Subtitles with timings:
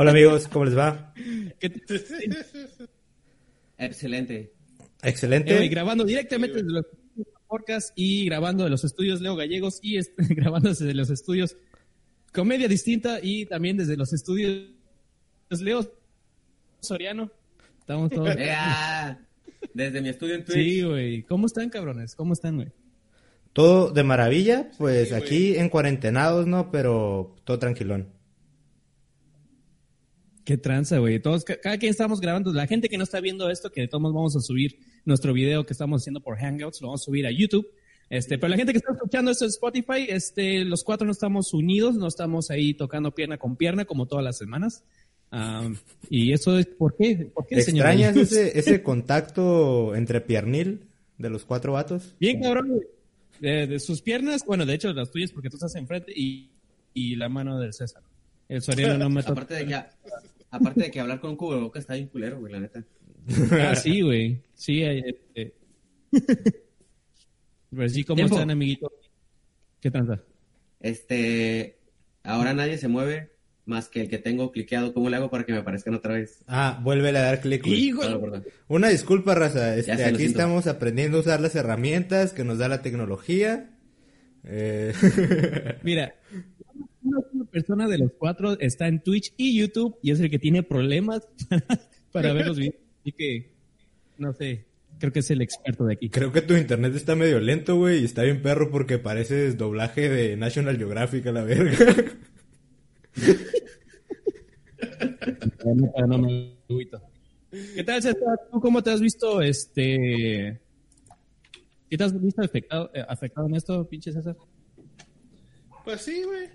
[0.00, 1.12] Hola amigos, ¿cómo les va?
[1.58, 1.94] ¿Qué t-
[3.76, 4.50] Excelente.
[5.02, 5.62] Excelente.
[5.62, 6.86] Eh, grabando directamente desde los
[7.46, 11.54] podcast y grabando de los estudios Leo Gallegos y est- grabando desde los estudios
[12.32, 14.70] Comedia Distinta y también desde los estudios
[15.50, 15.92] Leo
[16.80, 17.30] Soriano.
[17.80, 18.34] Estamos todos.
[18.38, 19.20] Ea,
[19.74, 20.56] Desde mi estudio en Twitch.
[20.56, 21.22] Sí, güey.
[21.24, 22.14] ¿Cómo están, cabrones?
[22.14, 22.68] ¿Cómo están, güey?
[23.52, 26.70] Todo de maravilla, pues aquí en cuarentenados, ¿no?
[26.70, 28.18] Pero todo tranquilón.
[30.50, 31.20] Qué tranza, güey.
[31.20, 32.52] Todos, ca- cada quien estamos grabando.
[32.52, 35.32] La gente que no está viendo esto, que de todos modos vamos a subir nuestro
[35.32, 37.68] video que estamos haciendo por Hangouts, lo vamos a subir a YouTube.
[38.08, 41.54] Este, pero la gente que está escuchando esto en Spotify, este, los cuatro no estamos
[41.54, 44.82] unidos, no estamos ahí tocando pierna con pierna como todas las semanas.
[45.30, 45.76] Am,
[46.08, 47.30] y eso es, ¿por qué?
[47.32, 47.86] ¿Por qué, señor?
[47.86, 50.80] ¿Extrañas ese, ese contacto entre piernil
[51.16, 52.16] de los cuatro vatos?
[52.18, 52.80] Bien, cabrón.
[53.38, 56.50] De, de sus piernas, bueno, de hecho, las tuyas porque tú estás enfrente y,
[56.92, 58.02] y la mano del César.
[58.48, 59.32] El Soriano no me toca.
[59.42, 59.80] Aparte de que,
[60.50, 62.84] aparte de que hablar con un cubrebocas está bien culero, güey, la neta.
[63.52, 64.40] Ah, sí, güey.
[64.54, 65.52] Sí, eh, eh.
[67.70, 68.34] Pero sí, ¿cómo Tiempo.
[68.34, 68.90] están, amiguitos?
[69.80, 70.20] ¿Qué tranza?
[70.80, 71.78] Este,
[72.22, 73.30] ahora nadie se mueve
[73.64, 74.92] más que el que tengo cliqueado.
[74.92, 76.42] ¿Cómo le hago para que me aparezcan otra vez?
[76.46, 77.62] Ah, vuélvele a dar clic.
[77.98, 78.44] perdón.
[78.68, 79.76] Una disculpa, raza.
[79.76, 80.22] Este, aquí siento.
[80.22, 83.70] estamos aprendiendo a usar las herramientas que nos da la tecnología.
[84.44, 84.92] Eh,
[85.82, 86.14] Mira,
[87.50, 91.26] persona de los cuatro está en Twitch y YouTube y es el que tiene problemas
[92.12, 92.76] para ver los videos.
[93.00, 93.50] Así que,
[94.18, 94.66] no sé,
[94.98, 96.10] creo que es el experto de aquí.
[96.10, 100.08] Creo que tu internet está medio lento, güey, y está bien perro porque pareces doblaje
[100.08, 101.76] de National Geographic a la verga.
[106.68, 107.02] Agüito.
[107.50, 108.40] ¿Qué tal, César?
[108.50, 110.60] ¿Tú cómo te has visto, este...
[111.88, 114.36] ¿Qué te has visto afectado, eh, afectado en esto, pinche César?
[115.84, 116.48] Pues sí, güey.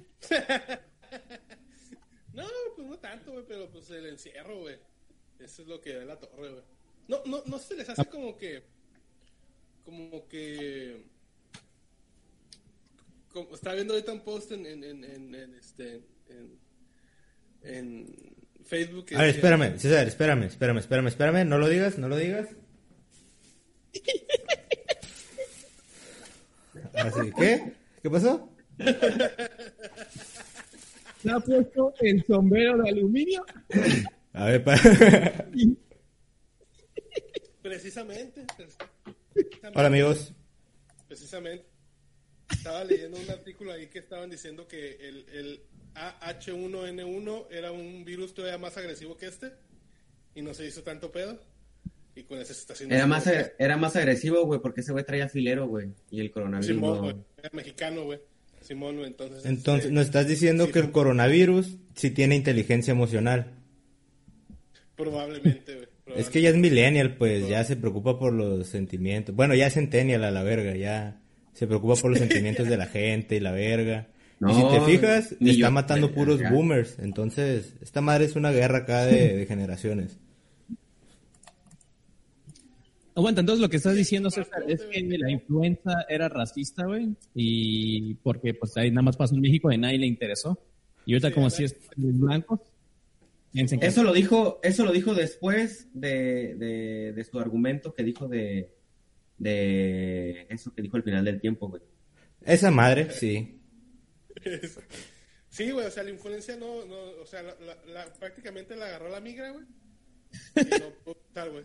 [2.33, 2.43] No,
[2.75, 4.77] pues no tanto, güey, pero pues el encierro, güey.
[5.39, 6.63] Eso es lo que da la torre, güey.
[7.07, 8.63] No, no, no se les hace como que.
[9.83, 11.05] Como que.
[13.31, 16.01] Como, estaba viendo ahorita un post en, en, en, en, en, este.
[16.29, 16.59] En,
[17.61, 19.07] en Facebook.
[19.13, 22.47] A ver, decía- espérame, César, espérame, espérame, espérame, espérame, no lo digas, no lo digas.
[26.93, 27.73] Así, ¿qué?
[28.01, 28.49] ¿Qué pasó?
[31.25, 33.43] ¿Se ha puesto el sombrero de aluminio?
[34.33, 34.75] A ver, pa-
[37.63, 38.45] Precisamente.
[38.55, 40.33] precisamente, Hola amigos.
[41.07, 41.65] Precisamente.
[42.51, 45.61] Estaba leyendo un artículo ahí que estaban diciendo que el, el
[45.95, 49.51] AH1N1 era un virus todavía más agresivo que este
[50.35, 51.39] y no se hizo tanto pedo.
[52.15, 52.93] Y con ese se está haciendo.
[52.93, 53.25] Era más,
[53.57, 55.89] era más agresivo, güey, porque ese güey traía filero, güey.
[56.11, 56.67] Y el coronavirus.
[56.75, 57.01] Simón, no.
[57.01, 57.15] güey.
[57.37, 58.19] Era mexicano, güey.
[58.65, 59.07] Simón, güey.
[59.07, 59.45] Entonces.
[59.45, 63.51] Entonces, este, nos estás diciendo sí, que el coronavirus sí tiene inteligencia emocional.
[64.95, 66.19] Probablemente, güey.
[66.19, 69.35] Es que ya es millennial, pues, ya se preocupa por los sentimientos.
[69.35, 71.19] Bueno, ya es centennial a la verga, ya
[71.53, 74.07] se preocupa por los sentimientos de la gente y la verga.
[74.41, 76.51] y si No, te fijas, está yo- matando puros ya.
[76.51, 76.99] boomers.
[76.99, 80.17] Entonces, esta madre es una guerra acá de, de generaciones.
[83.15, 88.13] Aguanta, entonces lo que estás diciendo, César, es que la influenza era racista, güey, y
[88.15, 90.59] porque pues ahí nada más pasó en México y nadie le interesó.
[91.05, 91.85] Y ahorita Sí, como si es que
[93.87, 98.69] Eso lo dijo, eso lo dijo después de, de, de su argumento que dijo de,
[99.37, 101.81] de eso que dijo al final del tiempo, güey.
[102.43, 103.61] Esa madre, sí.
[105.49, 105.85] Sí, güey.
[105.87, 106.85] O sea, la influencia no.
[106.85, 109.65] no o sea, la, la- la- prácticamente la agarró la migra, güey.
[110.57, 111.63] Y no pudo estar, güey.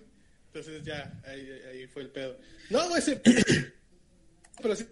[0.53, 2.37] Entonces ya, ahí, ahí fue el pedo.
[2.71, 3.15] No, güey, sí.
[4.63, 4.85] Pero sí.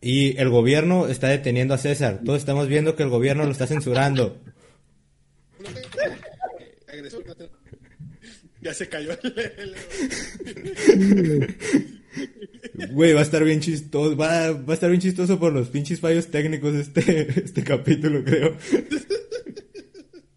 [0.00, 2.20] Y el gobierno está deteniendo a César.
[2.24, 4.40] Todos estamos viendo que el gobierno lo está censurando.
[8.62, 9.74] Ya se cayó el,
[10.86, 11.56] el-
[12.92, 14.14] Güey, va a estar bien chistoso.
[14.16, 18.56] Va, va a estar bien chistoso por los pinches fallos técnicos este, este capítulo, creo.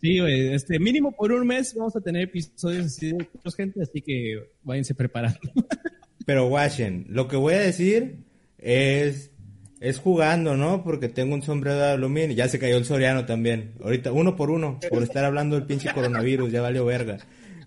[0.04, 3.82] Sí, güey, este, mínimo por un mes vamos a tener episodios así de mucha gente,
[3.82, 5.40] así que váyanse preparando.
[6.26, 8.18] Pero guachen, lo que voy a decir
[8.58, 9.32] es
[9.80, 10.84] es jugando, ¿no?
[10.84, 12.36] Porque tengo un sombrero de aluminio.
[12.36, 13.76] Ya se cayó el Soriano también.
[13.82, 17.20] Ahorita, uno por uno, por estar hablando del pinche coronavirus, ya valió verga.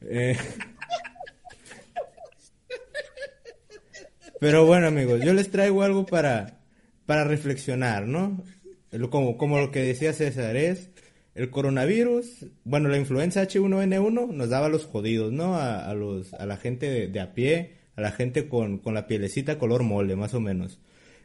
[0.02, 0.36] Eh,
[4.40, 6.60] Pero bueno, amigos, yo les traigo algo para,
[7.06, 8.44] para reflexionar, ¿no?
[9.08, 10.90] Como, como lo que decía César, es
[11.36, 15.54] el coronavirus, bueno, la influenza H1N1 nos daba a los jodidos, ¿no?
[15.54, 18.94] A, a los, a la gente de, de a pie, a la gente con, con
[18.94, 20.78] la pielecita color mole, más o menos.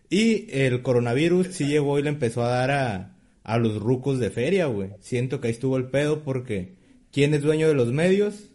[0.09, 4.31] Y el coronavirus sí llegó y le empezó a dar a, a los rucos de
[4.31, 4.89] feria, güey.
[4.99, 6.75] Siento que ahí estuvo el pedo porque
[7.13, 8.49] ¿quién es dueño de los medios?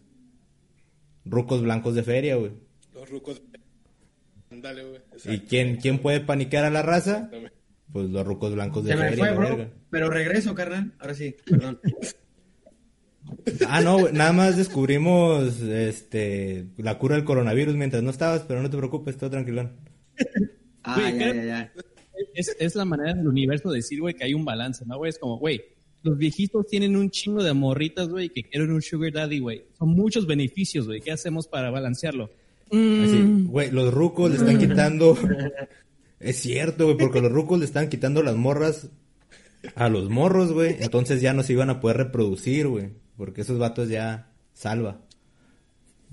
[1.25, 2.53] Rucos blancos de feria, güey.
[2.95, 3.41] Los rucos.
[4.51, 5.01] Dale, güey.
[5.25, 7.31] ¿Y quién, quién puede paniquear a la raza?
[7.93, 9.57] Pues los rucos blancos de Se me feria, fue, la bro.
[9.57, 9.73] verga.
[9.91, 10.93] Pero regreso, carnal.
[10.99, 11.79] Ahora sí, perdón.
[13.69, 18.63] Ah, no, güey, nada más descubrimos este la cura del coronavirus mientras no estabas, pero
[18.63, 19.73] no te preocupes, todo tranquilón.
[20.85, 21.73] Ah, Güey, ya, ya, ya.
[22.35, 25.11] Es, es la manera del universo de decir, güey, que hay un balance, ¿no, güey?
[25.11, 25.61] Es como, güey,
[26.03, 29.65] los viejitos tienen un chingo de morritas, güey, que quieren un sugar daddy, güey.
[29.79, 31.01] Son muchos beneficios, güey.
[31.01, 32.31] ¿Qué hacemos para balancearlo?
[32.71, 35.17] Así, Mm, güey, los rucos le están quitando.
[36.19, 38.89] Es cierto, güey, porque los rucos le están quitando las morras
[39.75, 40.77] a los morros, güey.
[40.81, 42.91] Entonces ya no se iban a poder reproducir, güey.
[43.17, 45.01] Porque esos vatos ya salva.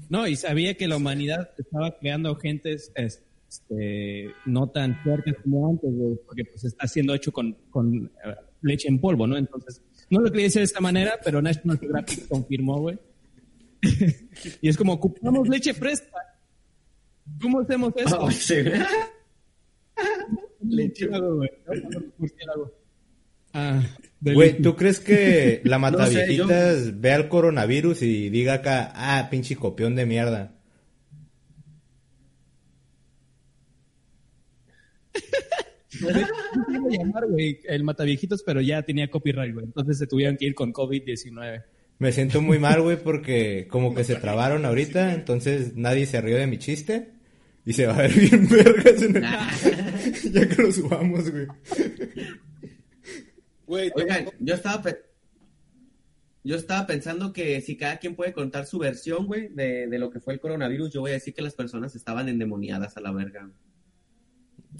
[0.09, 5.89] No, y sabía que la humanidad estaba creando gentes este, no tan fuertes como antes,
[5.94, 9.38] güey, porque pues está siendo hecho con, con eh, leche en polvo, ¿no?
[9.38, 13.00] Entonces, no lo quería decir de esta manera, pero National Geographic confirmó, güey.
[14.61, 16.17] y es como, ocupamos leche fresca.
[17.41, 18.25] ¿Cómo hacemos esto?
[18.27, 18.55] Ah, sí.
[20.63, 21.50] Murciélago, güey.
[21.68, 22.01] ¿no?
[22.18, 22.71] Murciélago.
[23.54, 23.83] Ah,
[24.19, 24.62] Güey.
[24.62, 29.56] ¿tú crees que la No sé, mataviejitas vea el coronavirus y diga acá, ah, pinche
[29.56, 30.56] copión de mierda?
[36.00, 39.65] Yo a llamar, güey, el Mataviejitos, pero ya tenía copyright, güey.
[39.65, 41.63] Entonces se tuvieron que ir con COVID-19.
[42.00, 46.38] Me siento muy mal, güey, porque como que se trabaron ahorita, entonces nadie se rió
[46.38, 47.12] de mi chiste
[47.65, 49.24] y se va a ver bien vergas en el...
[50.33, 51.47] ya que lo subamos, güey.
[53.65, 55.00] Güey, Oigan, yo estaba pe-
[56.44, 60.09] yo estaba pensando que si cada quien puede contar su versión, güey, de, de lo
[60.09, 63.12] que fue el coronavirus, yo voy a decir que las personas estaban endemoniadas a la
[63.13, 63.50] verga.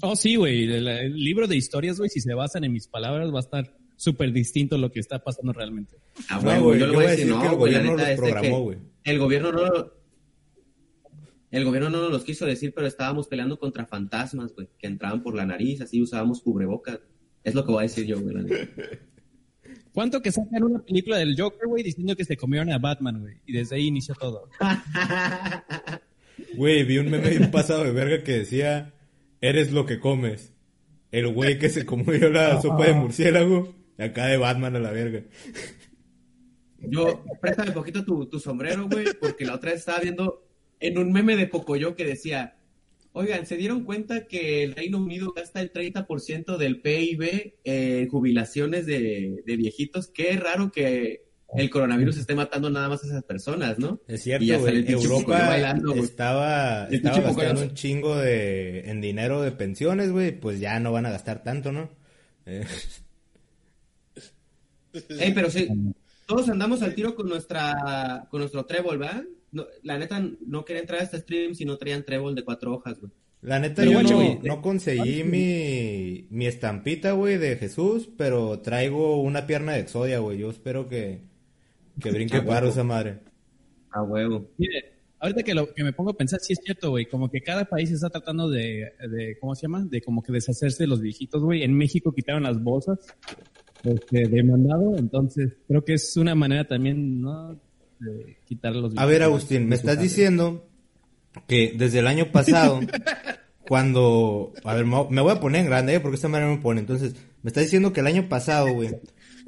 [0.02, 0.64] Oh, sí, güey.
[0.64, 3.76] El, el libro de historias, güey, si se basan en mis palabras, va a estar
[3.96, 5.96] súper distinto lo que está pasando realmente.
[6.28, 7.50] Ah, No, huevo, güey, yo le yo voy a voy a decir, decir que no,
[7.52, 8.78] el güey, la gobierno neta es que güey.
[9.04, 10.03] el gobierno no lo-
[11.56, 15.22] el gobierno no nos los quiso decir, pero estábamos peleando contra fantasmas, güey, que entraban
[15.22, 17.00] por la nariz, así usábamos cubrebocas.
[17.44, 18.34] Es lo que voy a decir yo, güey.
[19.92, 23.36] ¿Cuánto que sacan una película del Joker, güey, diciendo que se comieron a Batman, güey?
[23.46, 24.48] Y desde ahí inició todo.
[26.56, 28.94] Güey, vi un meme bien pasado de verga que decía,
[29.40, 30.52] eres lo que comes.
[31.10, 35.22] El güey que se comió la sopa de murciélago, acá de Batman a la verga.
[36.78, 40.43] Yo, préstame un poquito tu, tu sombrero, güey, porque la otra vez estaba viendo
[40.80, 42.56] en un meme de Pocoyo que decía,
[43.12, 48.86] oigan, ¿se dieron cuenta que el Reino Unido gasta el 30% del PIB en jubilaciones
[48.86, 50.08] de, de viejitos?
[50.08, 51.24] Qué raro que
[51.56, 54.00] el coronavirus esté matando nada más a esas personas, ¿no?
[54.08, 54.92] Es Y ya cierto, güey.
[54.92, 60.32] Europa bailando, estaba, El estaba gastando un chingo de, en dinero de pensiones, güey.
[60.32, 61.90] Pues ya no van a gastar tanto, ¿no?
[62.46, 62.66] Eh,
[65.20, 65.68] Ey, pero sí,
[66.26, 69.24] todos andamos al tiro con nuestra, con nuestro trébol, ¿verdad?
[69.54, 72.74] No, la neta, no quería entrar a este stream si no traían trébol de cuatro
[72.74, 73.12] hojas, güey.
[73.40, 78.08] La neta, Pero yo guacho, no, güey, no conseguí mi, mi estampita, güey, de Jesús,
[78.16, 80.38] pero traigo una pierna de Exodia, güey.
[80.38, 81.20] Yo espero que,
[82.00, 83.20] que brinque Ah, paro esa madre.
[83.90, 84.50] A huevo.
[84.58, 87.42] Mire, ahorita que, lo, que me pongo a pensar, sí es cierto, güey, como que
[87.42, 89.84] cada país está tratando de, de, ¿cómo se llama?
[89.84, 91.62] De como que deshacerse de los viejitos, güey.
[91.62, 92.98] En México quitaron las bolsas
[93.84, 97.60] este, de mandado, entonces creo que es una manera también, ¿no?
[98.04, 100.66] De quitar los A ver, Agustín, me estás diciendo
[101.48, 102.80] que desde el año pasado,
[103.66, 104.52] cuando...
[104.64, 106.00] A ver, me voy- a poner en grande, ¿eh?
[106.00, 106.80] porque esta manera me pone.
[106.80, 108.90] Entonces, me estás diciendo que el año pasado, güey,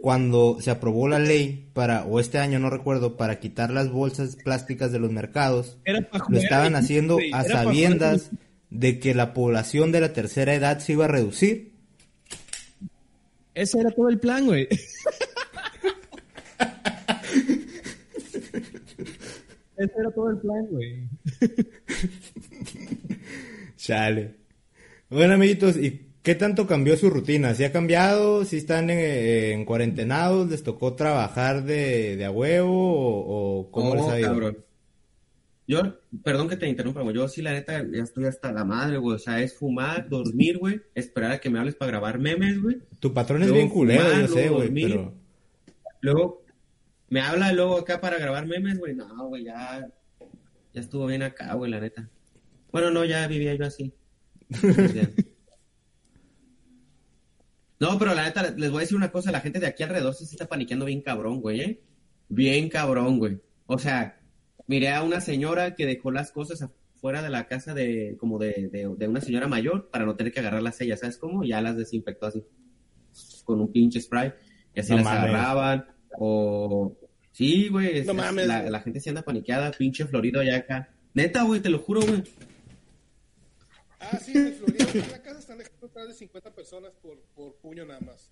[0.00, 4.36] cuando se aprobó la ley para, o este año, no recuerdo, para quitar las bolsas
[4.36, 8.30] plásticas de los mercados, Era lo estaban haciendo a sabiendas
[8.70, 11.72] de que la población de la tercera edad se iba a reducir.
[13.54, 14.68] Ese era todo el plan, güey.
[19.76, 21.08] Ese era todo el plan, güey.
[23.76, 24.34] Chale.
[25.10, 27.54] Bueno, amiguitos, ¿y qué tanto cambió su rutina?
[27.54, 28.44] ¿Si ha cambiado?
[28.44, 30.50] ¿Si están eh, en cuarentenados?
[30.50, 32.72] ¿Les tocó trabajar de, de a huevo?
[32.72, 34.28] ¿O, o cómo Oh, les ha ido?
[34.30, 34.58] cabrón.
[35.68, 35.80] Yo,
[36.22, 37.14] perdón que te interrumpa, güey.
[37.16, 39.16] Yo sí, la neta, ya estoy hasta la madre, güey.
[39.16, 40.80] O sea, es fumar, dormir, güey.
[40.94, 42.78] Esperar a que me hables para grabar memes, güey.
[43.00, 45.12] Tu patrón es Luego bien culero, fumar, yo sé, güey, pero...
[46.00, 46.42] Luego,
[47.08, 48.94] me habla luego acá para grabar memes, güey.
[48.94, 49.88] No, güey, ya,
[50.72, 52.08] ya estuvo bien acá, güey, la neta.
[52.72, 53.92] Bueno, no, ya vivía yo así.
[57.78, 60.14] No, pero la neta, les voy a decir una cosa, la gente de aquí alrededor
[60.14, 61.82] sí se está paniqueando bien cabrón, güey, ¿eh?
[62.28, 63.38] Bien cabrón, güey.
[63.66, 64.18] O sea,
[64.66, 68.70] miré a una señora que dejó las cosas fuera de la casa de como de,
[68.72, 71.44] de, de una señora mayor para no tener que agarrar las sellas, ¿sabes cómo?
[71.44, 72.42] Ya las desinfectó así
[73.44, 74.32] con un pinche spray
[74.74, 75.20] y así No las mames.
[75.24, 75.86] agarraban
[76.18, 76.96] o
[77.32, 80.88] sí, güey, No es- mames, la, gente se anda paniqueada, pinche Florido ya acá.
[81.14, 82.22] Neta, güey, te lo juro, güey.
[84.00, 87.56] Ah, sí, en Florida, en la casa están dejando atrás de 50 personas por, por
[87.56, 88.30] puño nada más.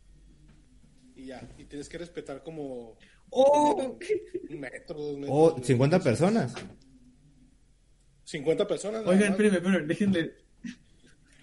[1.17, 2.97] Y ya, y tienes que respetar como
[3.31, 3.97] ¡Oh!
[4.51, 5.31] un metro, dos metros.
[5.37, 5.65] Oh, güey.
[5.65, 6.55] 50 personas.
[8.25, 9.01] 50 personas.
[9.03, 10.31] nada Oigan, espérenme, espérenme, déjenme.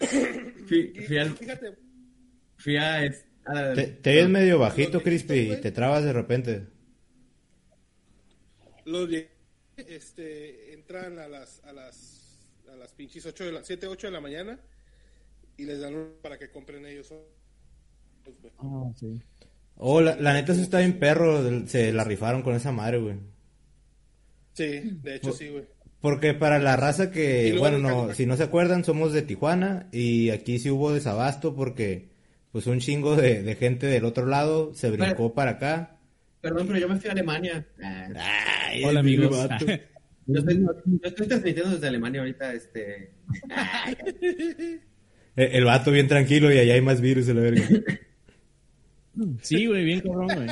[0.67, 1.29] Fui, fui al.
[1.31, 1.77] Fíjate,
[2.57, 3.05] Fui a.
[3.05, 6.67] es- Te, te ves medio bajito, Crispy, y te trabas de repente.
[8.85, 9.09] los
[9.77, 14.13] este, entran a las, a las, a las pinches 8 de la, 7, 8 de
[14.13, 14.59] la mañana
[15.57, 17.13] y les dan un- para que compren ellos.
[18.59, 19.21] Ah, sí.
[19.77, 23.15] Oh, la, la neta eso está bien perro, se la rifaron con esa madre, güey.
[24.53, 25.65] Sí, de hecho sí, güey.
[26.01, 30.29] Porque para la raza que, bueno, no, si no se acuerdan, somos de Tijuana y
[30.31, 32.10] aquí sí hubo desabasto porque
[32.51, 35.97] pues un chingo de, de gente del otro lado se brincó para acá.
[36.41, 37.65] Perdón, pero yo me fui a Alemania.
[37.83, 38.07] Ah,
[38.69, 39.37] Ay, Hola, el amigos.
[40.27, 40.69] Yo estoy, yo
[41.09, 43.11] estoy transmitiendo desde Alemania ahorita, este.
[44.49, 44.81] El,
[45.35, 47.67] el vato bien tranquilo y allá hay más virus, la verga.
[49.41, 50.47] Sí, güey, bien cabrón, güey.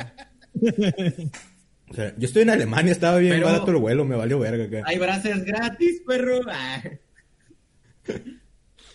[1.88, 4.64] O sea, yo estoy en Alemania, estaba bien Pero- barato el vuelo, me valió verga
[4.64, 4.82] acá.
[4.86, 6.40] Hay brasers gratis, perro.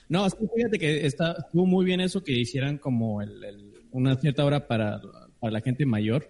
[0.09, 4.15] No, sí, fíjate que está, estuvo muy bien eso que hicieran como el, el- una
[4.17, 5.01] cierta hora para,
[5.39, 6.29] para la gente mayor.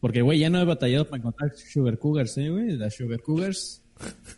[0.00, 2.72] Porque, güey, ya no he batallado para encontrar Sugar Cougars, ¿eh, güey?
[2.76, 3.82] Las Sugar Cougars.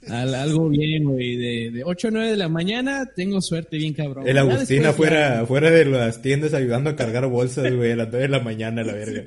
[0.08, 1.36] Al- algo bien, güey.
[1.36, 4.28] De, de 8 a 9 de la mañana tengo suerte bien cabrón.
[4.28, 4.90] El Agustín ya-
[5.40, 8.84] afuera de las tiendas ayudando a cargar bolsas, güey, a las 9 de la mañana,
[8.84, 9.24] la verga.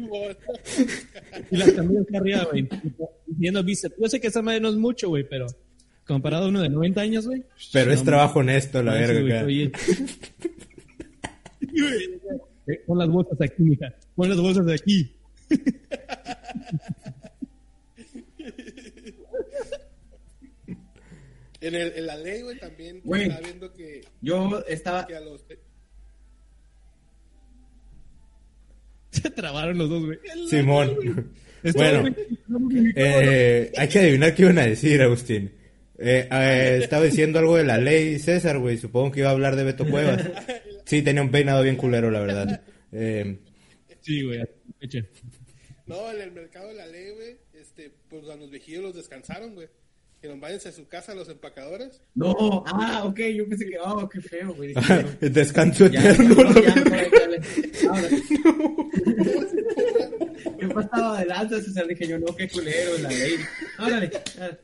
[1.51, 1.83] Y las acá
[2.17, 2.67] arriba, güey.
[3.27, 3.95] Viendo bíceps.
[3.99, 5.47] Yo sé que esa madre no es mucho, güey, pero
[6.05, 7.43] comparado a uno de 90 años, güey.
[7.71, 9.71] Pero es trabajo honesto, la no, verga oye.
[12.85, 13.93] Pon las bolsas aquí, mija.
[14.15, 15.13] Pon las bolsas aquí.
[21.61, 23.21] En, el, en la ley, güey, también Güey.
[23.23, 25.05] estaba viendo que, Yo estaba.
[25.05, 25.45] que a los...
[29.11, 30.17] Se trabaron los dos, güey.
[30.49, 30.97] Simón.
[31.75, 32.15] Bueno,
[32.95, 35.51] eh, hay que adivinar qué iban a decir, Agustín.
[36.03, 38.77] Eh, eh, estaba diciendo algo de la ley César, güey.
[38.77, 40.21] Supongo que iba a hablar de Beto Cuevas.
[40.85, 42.61] Sí, tenía un peinado bien culero, la verdad.
[42.91, 43.37] Eh,
[44.01, 44.41] Sí, güey.
[45.85, 49.53] No, en el mercado de la ley, güey, este, pues a los viejillos los descansaron,
[49.53, 49.67] güey.
[50.21, 51.99] Que nos váyanse a su casa los empacadores.
[52.13, 53.79] No, ah, ok, yo pensé que.
[53.79, 54.73] Oh, qué feo, güey.
[55.19, 56.35] Descanso Ya, eterno.
[60.59, 63.35] Yo pasaba de lanza, César, dije yo, no, qué culero la ley.
[63.79, 64.11] Órale.
[64.39, 64.57] ah.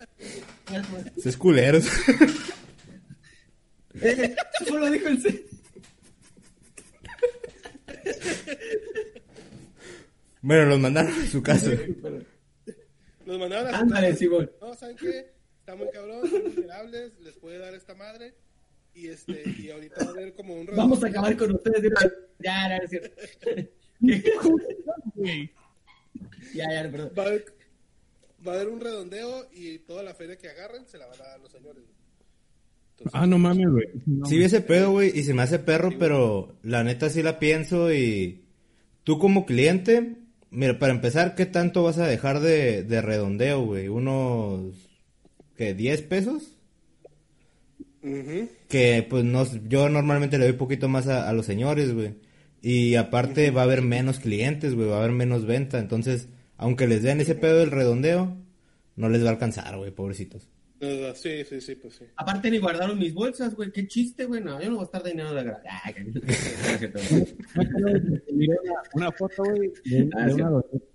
[1.18, 1.88] Eso es culeros.
[4.00, 5.44] Eh, Eso lo dijo el C.
[10.42, 11.72] Bueno, los mandaron a su casa.
[13.26, 14.20] Nos mandaron a su Ándale, casa.
[14.20, 14.52] Simón.
[14.62, 15.37] No, ¿saben qué?
[15.68, 18.34] Está muy cabrón, son vulnerables, les puede dar esta madre.
[18.94, 21.92] Y este, y ahorita va a haber como un Vamos a acabar con ustedes.
[22.40, 23.22] Ya, ya, no es cierto.
[25.16, 25.52] Güey.
[26.54, 27.12] Ya, ya, perdón.
[27.18, 27.46] Va a, haber,
[28.48, 31.26] va a haber un redondeo y toda la feria que agarren se la van a
[31.26, 31.84] dar los señores.
[32.92, 33.88] Entonces, Ah, no mames, güey.
[34.06, 37.22] No, Sí vi ese pedo, güey, y se me hace perro, pero la neta sí
[37.22, 38.46] la pienso y...
[39.04, 40.16] Tú como cliente,
[40.50, 43.90] mira, para empezar, ¿qué tanto vas a dejar de, de redondeo, güey?
[43.90, 44.87] ¿Unos...
[45.58, 45.76] ¿qué?
[45.76, 46.54] ¿10 pesos?
[48.70, 52.16] Que pues no, yo normalmente le doy poquito más a, a los señores, güey.
[52.62, 55.80] Y aparte va a haber menos clientes, güey, va a haber menos venta.
[55.80, 58.38] Entonces, aunque les den ese pedo del redondeo,
[58.96, 60.48] no les va a alcanzar, güey, pobrecitos.
[60.80, 62.06] Uh, Sí, sí, sí, pues sí.
[62.16, 63.72] Aparte ni guardaron mis bolsas, güey.
[63.72, 64.42] Qué chiste, güey.
[64.44, 67.00] No, yo no voy a estar de dinero de gra- Ah, que- no es cierto,
[67.10, 67.26] güey.
[68.32, 70.42] Miré una, una foto, güey, de, Ah, de sí.
[70.42, 70.86] una, doñita,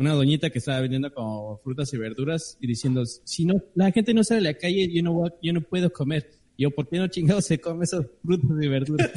[0.00, 4.14] una doñita que estaba vendiendo como frutas y verduras y diciendo, si no, la gente
[4.14, 6.30] no sale a la calle, yo no, voy yo no puedo comer.
[6.56, 9.10] Y yo, ¿por qué no chingados se come esas frutas y verduras?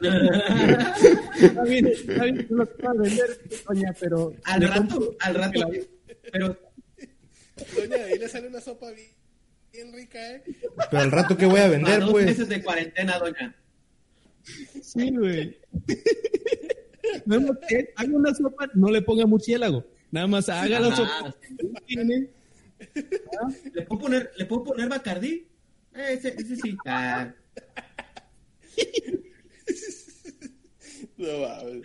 [1.40, 4.34] está bien, está bien, tú lo puedes vender, doña, pero...
[4.44, 5.60] Al rato, compro- al rato.
[6.32, 6.58] Pero
[7.76, 9.10] Doña, ahí le sale una sopa bien,
[9.72, 10.42] bien rica, ¿eh?
[10.90, 12.26] Pero al rato que voy a vender, dos pues.
[12.26, 13.56] meses de cuarentena, doña.
[14.82, 15.56] Sí, güey.
[17.26, 19.84] No, no, que haga una sopa, no le ponga murciélago.
[20.14, 21.36] Nada más sopa.
[21.86, 22.28] Tiene-
[23.72, 25.46] ¿Le puedo poner, ¿le puedo poner Bacardí?
[25.94, 26.76] Eh, Ese, ese sí.
[26.86, 27.32] Ah,
[31.16, 31.82] No mames.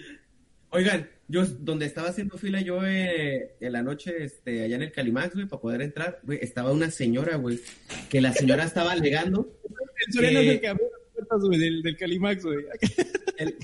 [0.71, 4.91] Oigan, yo donde estaba haciendo fila yo eh, en la noche, este, allá en el
[4.91, 7.59] Calimax, güey, para poder entrar, güey, estaba una señora, güey,
[8.09, 9.51] que la señora estaba alegando
[10.13, 10.27] El que-
[11.57, 12.65] del, del Calimax, güey.
[13.37, 13.57] el-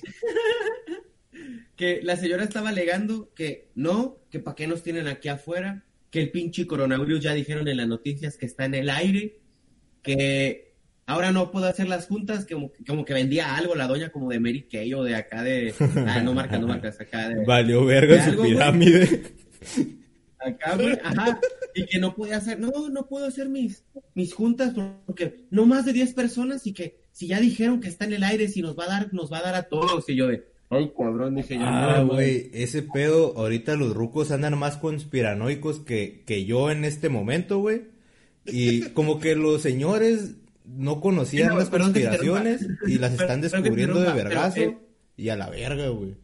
[1.76, 6.22] que la señora estaba alegando que no, que para qué nos tienen aquí afuera, que
[6.22, 9.40] el pinche coronavirus ya dijeron en las noticias que está en el aire,
[10.02, 10.76] que
[11.06, 14.30] ahora no puedo hacer las juntas, que como, como que vendía algo la doña como
[14.30, 15.74] de Mary Kay o de acá de...
[16.08, 17.44] Ah, no marcas, no marcas, acá de...
[17.46, 18.54] Valió verga ¿De su algo, güey?
[18.54, 19.24] pirámide.
[20.40, 21.40] Acá, güey, ajá,
[21.74, 23.84] y que no podía hacer, no, no puedo hacer mis,
[24.14, 24.74] mis juntas
[25.06, 28.24] porque no más de 10 personas y que si ya dijeron que está en el
[28.24, 30.48] aire, si nos va a dar, nos va a dar a todos, y yo de,
[30.70, 35.80] ay, cabrón, dije yo, Ah, no, güey, ese pedo, ahorita los rucos andan más conspiranoicos
[35.80, 37.84] que, que yo en este momento, güey.
[38.46, 44.60] Y como que los señores no conocían las conspiraciones y las están descubriendo de vergazo
[44.60, 44.78] eh,
[45.18, 46.16] y a la verga, güey.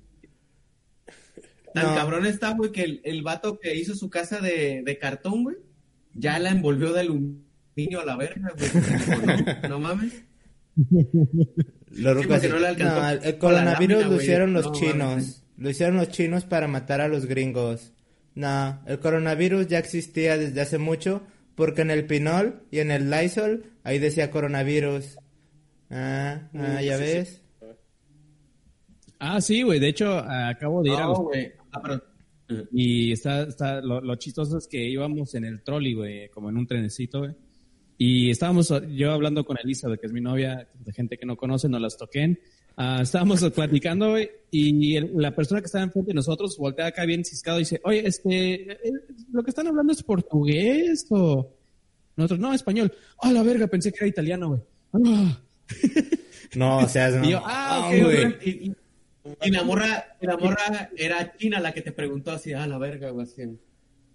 [1.74, 1.96] Tan No.
[1.96, 5.56] cabrón está, güey, que el, el vato que hizo su casa de, de cartón, güey,
[6.14, 8.70] ya la envolvió de aluminio a la verga, güey.
[9.70, 10.24] No mames.
[10.76, 14.22] Los Sí, porque no le alcanzó "No, el coronavirus lámina, lo güey".
[14.24, 14.98] hicieron los No, chinos.
[14.98, 15.44] mames.
[15.58, 17.94] Lo hicieron los chinos para matar a los gringos.
[18.34, 21.22] No, el coronavirus ya existía desde hace mucho
[21.56, 25.18] porque en el Pinol y en el Lysol ahí decía coronavirus.
[25.90, 27.10] Ah, ah, ya sí, sí.
[27.14, 27.42] ves.
[29.20, 29.80] Ah, sí, güey.
[29.80, 31.52] De hecho, acabo de ir a los No, güey.
[31.74, 32.04] Ah, perdón.
[32.72, 36.58] Y está, está, lo, lo chistoso es que íbamos en el trolley, güey, como en
[36.58, 37.32] un trenecito, güey.
[38.04, 41.38] Y estábamos yo hablando con Elisa, de que es mi novia, de gente que no
[41.38, 42.40] conoce, no las toquen.
[42.76, 47.06] Ah, estábamos platicando, güey, y el- la persona que estaba enfrente de nosotros voltea acá
[47.06, 48.92] bien ciscado y dice, oye, este, eh,
[49.32, 51.54] ¿lo que están hablando es portugués o...?
[52.16, 52.92] Nosotros, no, español.
[53.22, 54.62] Ah, la verga, pensé que era italiano, güey.
[54.94, 55.42] Ah.
[56.56, 57.24] No, o sea, no.
[57.24, 58.36] Y yo, ah, ok, güey.
[58.44, 58.76] Y, y-
[59.44, 63.12] y la morra, la morra era china la que te preguntó así, ah, la verga,
[63.12, 63.44] güey, así.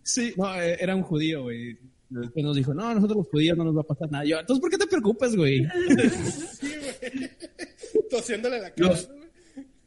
[0.02, 0.34] Sí.
[0.36, 1.78] No, eh, era un judío, güey.
[2.08, 4.24] Después nos dijo, no, a nosotros los judíos no nos va a pasar nada.
[4.24, 5.66] Yo, entonces, ¿por qué te preocupas, güey?
[8.10, 8.88] Tosiéndole la cara.
[8.90, 9.26] Los- güey.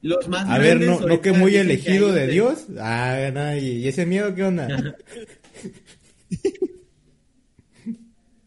[0.02, 2.68] Los más A ver, no, no que muy que elegido de Dios.
[2.78, 4.68] Ah, no, y, y ese miedo, ¿qué onda?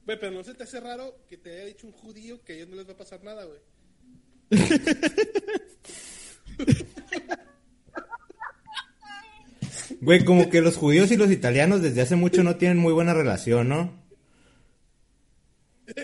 [0.04, 2.56] Güey, pero no se te hace raro que te haya dicho un judío que a
[2.56, 3.60] ellos no les va a pasar nada, güey.
[10.02, 13.14] Güey, como que los judíos y los italianos desde hace mucho no tienen muy buena
[13.14, 14.02] relación, ¿no?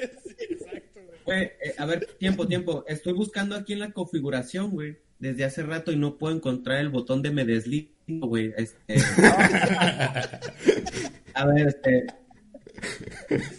[1.24, 2.84] Güey, eh, a ver, tiempo, tiempo.
[2.88, 6.88] Estoy buscando aquí en la configuración, güey, desde hace rato y no puedo encontrar el
[6.88, 8.54] botón de me deslindo, güey.
[8.56, 8.96] Este...
[11.34, 12.06] a ver, este...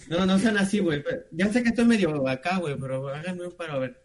[0.08, 1.04] No, no sean así, güey.
[1.32, 4.02] Ya sé que estoy medio acá, güey, pero háganme un paro, a ver.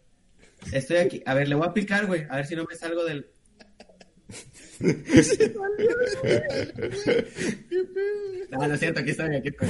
[0.71, 1.23] Estoy aquí.
[1.25, 2.27] A ver, le voy a picar, güey.
[2.29, 3.31] A ver si no me salgo del...
[8.51, 9.67] No, es cierto, aquí estoy, aquí estoy.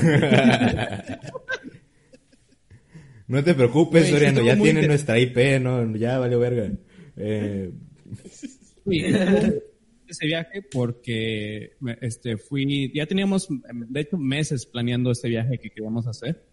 [3.27, 5.95] No te preocupes, Soriano, ya tiene inter- nuestra IP, ¿no?
[5.95, 6.71] Ya valió verga.
[7.17, 7.71] Eh,
[8.85, 9.61] estuvo
[10.07, 13.47] ese viaje porque este fui ya teníamos
[13.89, 16.43] de hecho meses planeando este viaje que queríamos hacer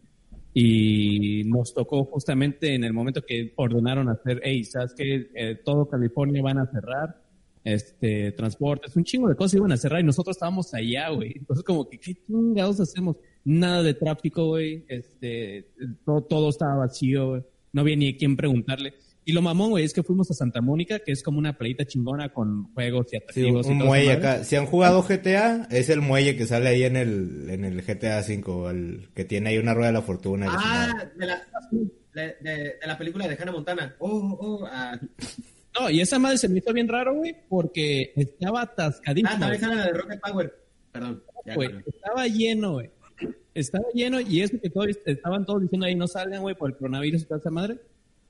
[0.55, 6.41] y nos tocó justamente en el momento que ordenaron hacer hey sabes que todo California
[6.43, 7.21] van a cerrar
[7.65, 11.65] este transportes un chingo de cosas iban a cerrar y nosotros estábamos allá güey entonces
[11.65, 15.69] como que qué chingados hacemos nada de tráfico güey este
[16.05, 17.43] todo, todo estaba vacío güey.
[17.73, 18.95] no había ni a quién preguntarle
[19.25, 21.85] y lo mamón, güey, es que fuimos a Santa Mónica, que es como una playita
[21.85, 23.67] chingona con juegos y sí, atractivos.
[23.69, 24.43] y un muelle acá.
[24.43, 28.19] Si han jugado GTA, es el muelle que sale ahí en el, en el GTA
[28.19, 30.47] V, el que tiene ahí una rueda de la fortuna.
[30.51, 33.95] Ah, de la, de, de- de la película de Hannah Montana.
[34.01, 34.99] Oh, oh, ah.
[35.79, 39.33] No, y esa madre se me hizo bien raro, güey, porque estaba atascadísima.
[39.37, 40.55] Ah, también sale la de Rocket Power.
[40.93, 41.23] Perdón.
[41.47, 41.85] ya, Güey, perdón.
[41.87, 42.91] estaba lleno, güey.
[43.55, 46.77] Estaba lleno y eso que todos, estaban todos diciendo ahí no salgan, güey, por el
[46.77, 47.79] coronavirus y toda esa madre.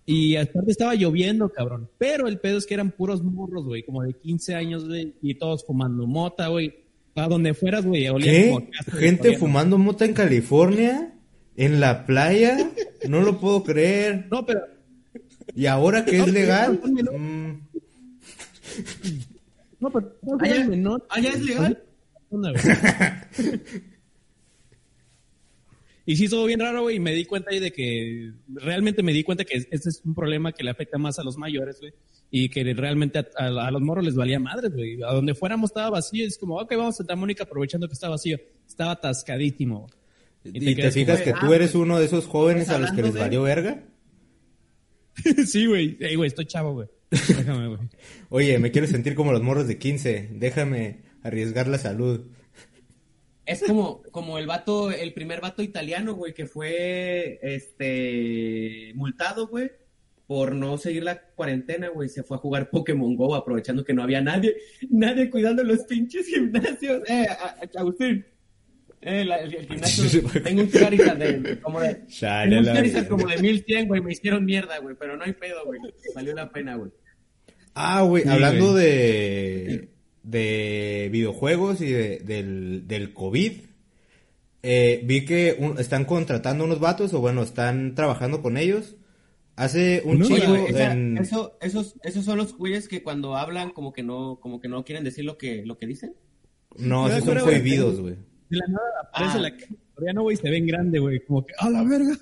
[0.05, 1.89] Y aparte estaba lloviendo, cabrón.
[1.99, 5.35] Pero el pedo es que eran puros morros, güey, como de 15 años, güey, y
[5.35, 6.75] todos fumando mota, güey.
[7.15, 8.51] A donde fueras, güey, olía ¿Qué?
[8.51, 11.13] como casa ¿Gente fumando mota en California?
[11.57, 12.57] ¿En la playa?
[13.09, 14.27] No lo puedo creer.
[14.31, 14.63] No, pero
[15.55, 16.81] ¿Y ahora que es No, legal?
[16.97, 17.61] pero- Mm,
[19.81, 20.99] No, pero no, ¿Ah, no.
[21.11, 21.83] ¿Ah, ya es legal?
[26.05, 29.13] Y sí, estuvo bien raro, güey, y me di cuenta ahí de que realmente me
[29.13, 31.93] di cuenta que este es un problema que le afecta más a los mayores, güey,
[32.29, 35.01] y que realmente a, a- a los morros les valía madres, güey.
[35.05, 38.09] A donde fuéramos estaba vacío, es como, ok, vamos a Santa Mónica aprovechando que está
[38.09, 38.37] vacío.
[38.67, 39.89] Estaba atascadísimo.
[40.45, 42.69] ¿Y te te, fijas como que de, tú ah, eres pues, uno de esos jóvenes
[42.71, 43.85] a los que les de- valió verga?
[45.47, 45.97] sí, güey.
[46.01, 46.89] Ey, güey, estoy chavo, güey.
[47.11, 47.81] Déjame, güey.
[48.31, 50.31] Oye, me quiero sentir como los morros de 15.
[50.33, 52.27] Déjame arriesgar la salud.
[53.45, 59.71] Es como, como el vato, el primer vato italiano, güey, que fue, este, multado, güey,
[60.29, 64.03] por no seguir la cuarentena, güey, se fue a jugar Pokémon Go aprovechando que no
[64.05, 64.57] había nadie,
[64.91, 67.03] nadie cuidando los pinches gimnasios.
[67.09, 68.25] Eh, a- a- Agustín,
[69.03, 70.41] eh, la- el, el gimnasio, Sí, sí.
[70.41, 74.45] tengo un Charizard de, como de, tengo un Charizard como de 1100, güey, me hicieron
[74.45, 75.81] mierda, güey, pero no hay pedo, güey,
[76.15, 76.91] valió la pena, güey.
[77.75, 78.85] Ah, güey, Sí, hablando güey.
[78.85, 79.89] de,
[80.23, 83.53] de videojuegos y de- del, del COVID,
[84.63, 88.97] eh, vi que un- están contratando unos vatos, o bueno, están trabajando con ellos.
[89.57, 91.19] Hace un No, chico Oye, güey, esa- en...
[91.19, 94.85] eso, esos, esos son los güeyes que cuando hablan como que no, como que no
[94.85, 96.15] quieren decir lo que, lo que dicen.
[96.79, 98.15] No, esos son prohibidos, güey.
[98.53, 99.41] De la nada aparece Ah.
[99.41, 101.21] la cara güey, se ven grande, güey.
[101.25, 102.19] Como que, ¡a la verga!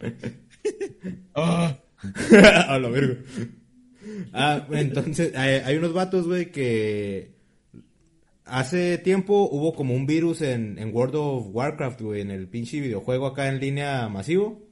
[1.34, 3.20] A la verga.
[4.32, 7.32] Ah, entonces, hay, hay unos vatos, güey, que
[8.44, 12.80] hace tiempo hubo como un virus en, en World of Warcraft, güey, en el pinche
[12.80, 14.62] videojuego acá en línea masivo.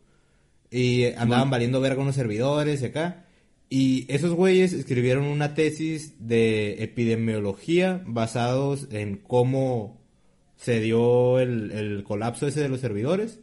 [0.70, 3.26] Y andaban valiendo verga unos servidores y acá.
[3.68, 9.99] Y esos güeyes escribieron una tesis de epidemiología basados en cómo
[10.60, 13.40] se dio el, el colapso ese de los servidores.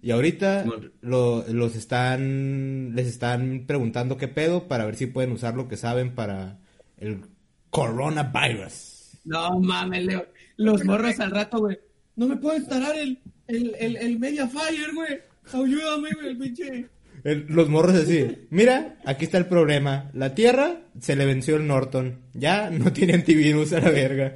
[0.00, 0.64] Y ahorita
[1.00, 5.76] lo- los están, les están preguntando qué pedo para ver si pueden usar lo que
[5.76, 6.58] saben para
[6.98, 7.22] el
[7.70, 9.18] coronavirus.
[9.24, 10.26] No mames, Leo.
[10.56, 11.78] Los morros al rato, güey.
[12.16, 15.18] No me puedo instalar el, el, el, el Mediafire, güey.
[15.52, 16.86] Ayúdame, güey, el pinche.
[17.24, 20.10] El- los morros así, mira, aquí está el problema.
[20.14, 22.20] La Tierra se le venció el Norton.
[22.34, 24.34] Ya no tiene antivirus a la verga.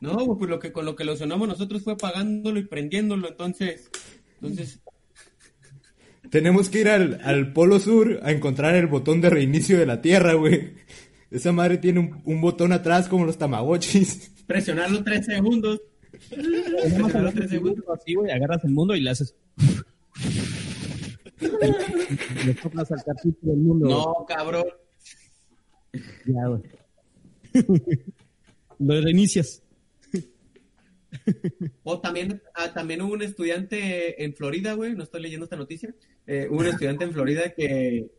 [0.00, 3.88] No, pues lo que, con lo que lo sonamos nosotros fue apagándolo y prendiéndolo, entonces.
[4.40, 4.80] Entonces.
[6.30, 10.00] Tenemos que ir al, al Polo Sur a encontrar el botón de reinicio de la
[10.00, 10.72] Tierra, güey.
[11.30, 14.32] Esa madre tiene un, un botón atrás como los tamagotchis.
[14.46, 15.80] Presionarlo tres segundos.
[16.30, 17.84] Presionarlo tres segundos.
[17.88, 19.34] Así, güey, agarras el mundo y le haces...
[22.46, 23.88] le soplas al cartucho del mundo.
[23.88, 24.64] No, cabrón.
[26.26, 26.62] Ya, güey.
[28.78, 29.62] Lo reinicias.
[31.84, 35.94] O también, ah, también hubo un estudiante en Florida, güey, no estoy leyendo esta noticia,
[36.26, 38.10] eh, hubo un estudiante en Florida que,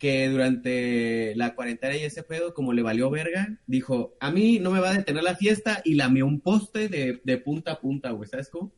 [0.00, 4.70] que durante la cuarentena y ese pedo, como le valió verga, dijo, a mí no
[4.70, 8.10] me va a detener la fiesta y lamió un poste de, de punta a punta,
[8.10, 8.72] güey, ¿sabes cómo?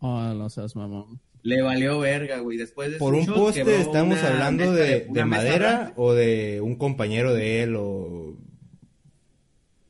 [0.00, 1.20] Oh, no seas mamón.
[1.42, 5.06] Le valió verga, güey, después de Por su un shot, poste estamos una hablando de,
[5.10, 8.38] de madera o de un compañero de él o...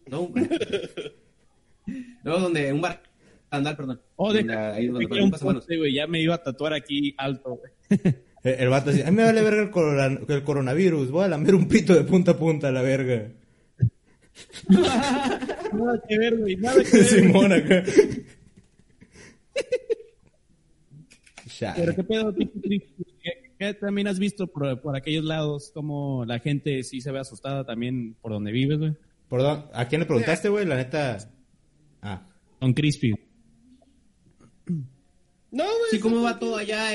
[0.09, 0.33] No.
[2.25, 3.03] No, donde un bar...
[3.51, 4.01] Andal, perdón.
[4.17, 5.95] Oh, de ahí donde un poste, güey.
[5.95, 8.01] Ya me iba a tatuar aquí alto, güey.
[8.45, 11.29] El, el vato así, a mí me vale verga el, corona- el coronavirus, voy a
[11.29, 13.33] lamer un pito de punta a punta a la verga.
[14.69, 16.57] Nada que ver, güey.
[16.57, 17.05] Nada que ver.
[17.07, 17.83] Simón acá.
[21.77, 22.35] Pero qué pedo,
[23.59, 25.71] ¿qué, también has visto por, por aquellos lados?
[25.73, 28.93] Como la gente sí se ve asustada también por donde vives, güey.
[29.31, 30.67] Perdón, ¿a quién le preguntaste, güey?
[30.67, 31.19] La neta...
[32.03, 32.27] Ah.
[32.61, 33.15] Con Crispy.
[35.55, 35.91] No, güey.
[35.93, 36.93] Sí, ¿cómo va todo allá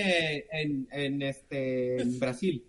[0.51, 2.65] en, en, este, en Brasil?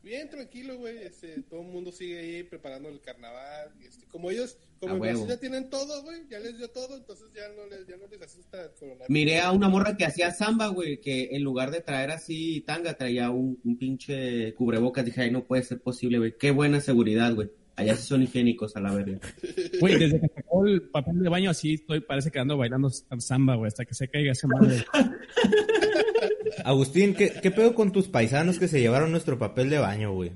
[0.00, 0.98] Bien tranquilo, güey.
[0.98, 3.72] Este, todo el mundo sigue ahí preparando el carnaval.
[3.82, 6.70] y, este, como ellos, como A en Brasil ya tienen todo, güey, ya les dio
[6.70, 9.10] todo, entonces ya no les, ya no les asusta el coronavirus.
[9.10, 12.94] Miré a una morra que hacía samba, güey, que en lugar de traer así tanga,
[12.94, 15.04] traía un, un pinche cubrebocas.
[15.04, 16.38] Dije, ay, no puede ser posible, güey.
[16.38, 17.50] Qué buena seguridad, güey.
[17.76, 19.20] Allá sí son higiénicos a la verga.
[19.80, 23.54] Güey, desde que sacó el papel de baño así estoy, parece que ando bailando samba,
[23.54, 24.84] güey, hasta que se caiga esa madre.
[26.64, 30.32] Agustín, ¿qué, ¿qué pedo con tus paisanos que se llevaron nuestro papel de baño, güey?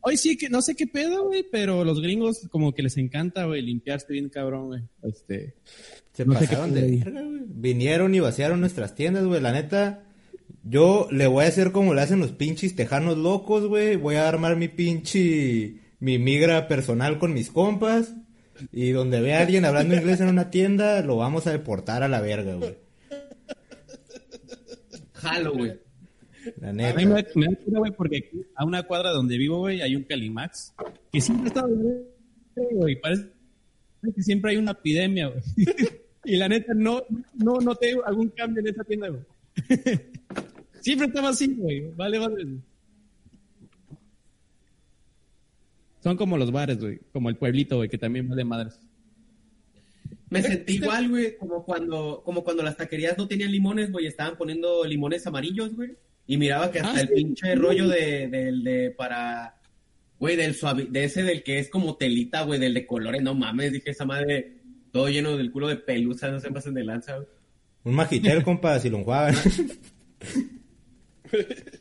[0.00, 3.44] Hoy sí que no sé qué pedo, güey, pero los gringos como que les encanta,
[3.46, 4.82] güey, limpiarse bien cabrón, güey.
[5.02, 5.54] Este,
[6.12, 7.40] Se No sé qué pasaron de verga, güey.
[7.46, 9.40] Vinieron y vaciaron nuestras tiendas, güey.
[9.40, 10.04] La neta,
[10.62, 13.96] yo le voy a hacer como le hacen los pinches tejanos locos, güey.
[13.96, 18.14] Voy a armar mi pinche, mi migra personal con mis compas.
[18.72, 22.08] Y donde vea a alguien hablando inglés en una tienda, lo vamos a deportar a
[22.08, 22.76] la verga, güey.
[25.14, 25.78] Jalo, güey.
[26.60, 27.30] La a mí me, neta.
[27.34, 30.74] me da pena, güey, porque aquí, a una cuadra donde vivo, güey, hay un Calimax
[31.12, 33.28] que siempre está, güey, parece
[34.14, 35.42] que siempre hay una epidemia, güey.
[36.24, 37.02] y la neta, no,
[37.34, 39.22] no noté algún cambio en esa tienda, güey.
[40.80, 41.90] siempre estaba así, güey.
[41.94, 42.46] Vale, vale.
[46.02, 48.78] Son como los bares, güey, como el pueblito, güey, que también vale madres.
[50.30, 54.36] Me sentí igual, güey, como cuando, como cuando las taquerías no tenían limones, güey, estaban
[54.36, 55.96] poniendo limones amarillos, güey.
[56.26, 57.14] Y miraba que hasta Ah, el sí.
[57.14, 59.54] pinche rollo de, del de para,
[60.20, 63.34] Güey, del suave, de ese del que es como telita, güey, del de colores, no
[63.34, 64.58] mames, dije esa madre,
[64.92, 67.28] todo lleno del culo de pelusa, no se pasen de lanza, güey.
[67.84, 69.34] Un magitel, compa, si lo enjuagan.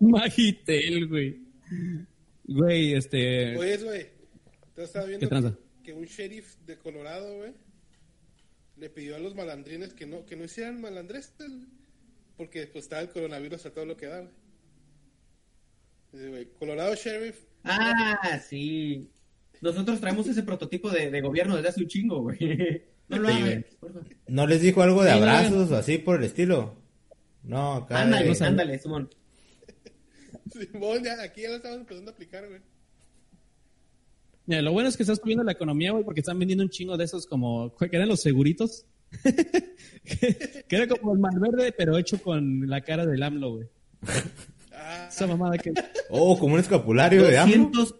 [0.00, 1.40] Magitel, güey.
[2.54, 3.56] Güey, este.
[3.56, 4.06] Oye, güey,
[4.74, 5.56] te estaba viendo ¿Qué tranza?
[5.82, 7.52] que, que un sheriff de Colorado, güey,
[8.76, 11.34] le pidió a los malandrines que no, que no hicieran malandres,
[12.36, 14.32] porque pues estaba el coronavirus a todo lo que da, güey.
[16.12, 19.08] Dice, güey, Colorado Sheriff, Ah, sí.
[19.60, 22.38] Nosotros traemos ese prototipo de, de gobierno desde hace un chingo, güey.
[23.08, 23.62] No lo hagan, güey.
[23.78, 24.06] por favor.
[24.28, 26.76] ¿No les dijo algo de Sí, no, abrazos o así por el estilo?
[27.42, 28.02] No, acá.
[28.02, 29.10] Ándale, ándale, Simón.
[30.52, 32.60] Simón, ya, aquí ya lo estamos empezando a aplicar, güey.
[34.46, 36.96] Mira, lo bueno es que estás subiendo la economía, güey, porque están vendiendo un chingo
[36.96, 38.86] de esos como, que eran los seguritos.
[40.02, 43.68] que era como el Malverde, pero hecho con la cara del AMLO, güey.
[44.72, 45.72] Ah, Esa mamada que...
[46.10, 47.70] Oh, como un escapulario de AMLO.
[47.70, 47.94] 200,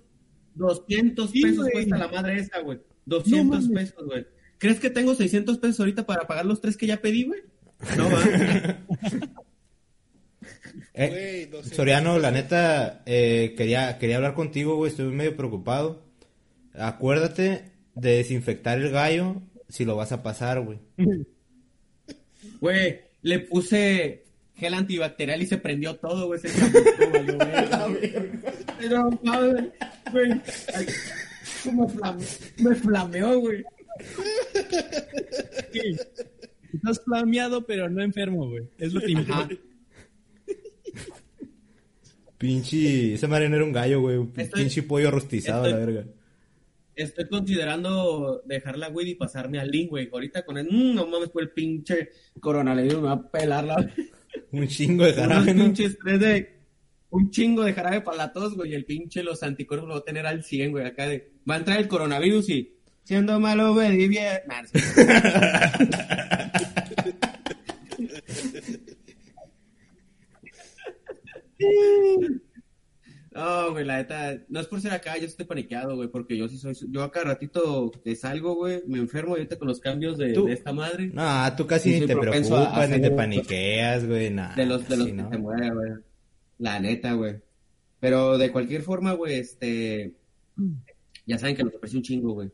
[0.54, 2.80] 200 Sí, pesos cuesta la madre esa, güey.
[3.06, 3.90] 200 mames.
[3.92, 4.26] pesos, güey.
[4.58, 7.40] ¿Crees que tengo 600 pesos ahorita para pagar los tres que ya pedí, güey?
[7.96, 8.22] No, va.
[10.94, 16.02] Eh, Güey, 200 Soriano, la neta, eh, quería, quería hablar contigo, güey, estoy medio preocupado.
[16.74, 20.78] Acuérdate de desinfectar el gallo si lo vas a pasar, güey.
[22.60, 24.22] Güey, le puse
[24.54, 26.38] gel antibacterial y se prendió todo, güey.
[26.38, 26.48] Se
[27.88, 28.30] güey.
[28.78, 29.72] Pero, madre,
[30.12, 30.28] güey.
[30.28, 32.26] Me flameó,
[32.58, 33.64] me flameó, güey.
[35.72, 35.96] Sí.
[36.72, 38.62] Estás flameado, pero no enfermo, güey.
[38.78, 39.48] Es lo que importa.
[42.42, 46.04] Pinche, ese marino era un gallo, güey, un Estoy- pinche pollo rostizado, estoy- la verga.
[46.96, 50.08] Estoy considerando dejar la weed y pasarme al link, güey.
[50.12, 53.76] Ahorita con el, mm, no mames, por el pinche coronavirus me va a pelar la...
[54.50, 55.64] Un chingo de jarabe, ¿no?
[55.66, 56.58] pinches tres de...
[57.10, 58.72] Un chingo de jarabe para la tos, güey.
[58.72, 60.84] Y el pinche los anticuerpos lo va a tener al 100, güey.
[60.84, 61.30] Acá de...
[61.48, 62.74] Va a entrar el coronavirus y...
[63.04, 64.40] Siendo malo, güey, y bien...
[64.48, 64.80] Nah, no sé.
[73.34, 76.48] No, güey, la neta, no es por ser acá, yo estoy paniqueado, güey, porque yo
[76.50, 80.34] sí soy, yo acá ratito que salgo, güey, me enfermo ahorita con los cambios de,
[80.52, 81.24] esta madre, No,
[81.56, 84.54] tú casi ni te propenso a- a preocupas, ni te paniqueas, güey, nada.
[84.54, 85.30] de los, de los sí, que ¿no?
[85.30, 85.90] se mueren, güey.
[86.58, 87.36] La neta, güey.
[88.00, 90.12] Pero de cualquier forma, güey, este,
[91.24, 92.50] ya saben que los aprecio un chingo, güey.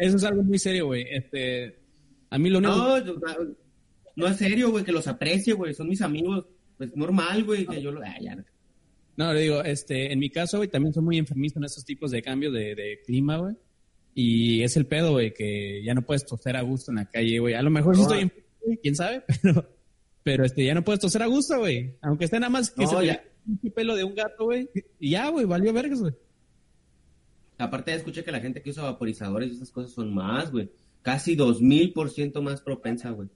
[0.00, 1.06] Eso es algo muy serio, güey.
[1.10, 1.78] Este,
[2.28, 2.74] a mí lo único...
[2.76, 3.54] No, yo- no,
[4.16, 6.44] no es serio, güey, que los aprecio, güey, son mis amigos,
[6.78, 8.36] pues normal, güey, que yo lo, ah, ya,
[9.16, 12.10] No, le digo, este, en mi caso, güey, también soy muy enfermizo en esos tipos
[12.10, 13.54] de cambios de, de clima, güey.
[14.14, 17.38] Y es el pedo, güey, que ya no puedes toser a gusto en la calle,
[17.38, 17.54] güey.
[17.54, 18.08] A lo mejor sí No.
[18.08, 19.68] estoy enfermo, güey, quién sabe, pero,
[20.22, 21.94] pero este, ya no puedes toser a gusto, güey.
[22.02, 23.12] Aunque esté nada más que No, se ya.
[23.12, 23.24] vea
[23.64, 24.68] un pelo de un gato, güey.
[25.00, 26.14] Y ya, güey, valió vergas, güey.
[27.58, 30.70] Aparte, escuché que la gente que usa vaporizadores y esas cosas son más, güey.
[31.02, 33.28] Casi dos mil por ciento más propensa, güey.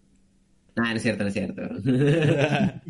[0.76, 1.62] Nah, no es cierto, no es cierto.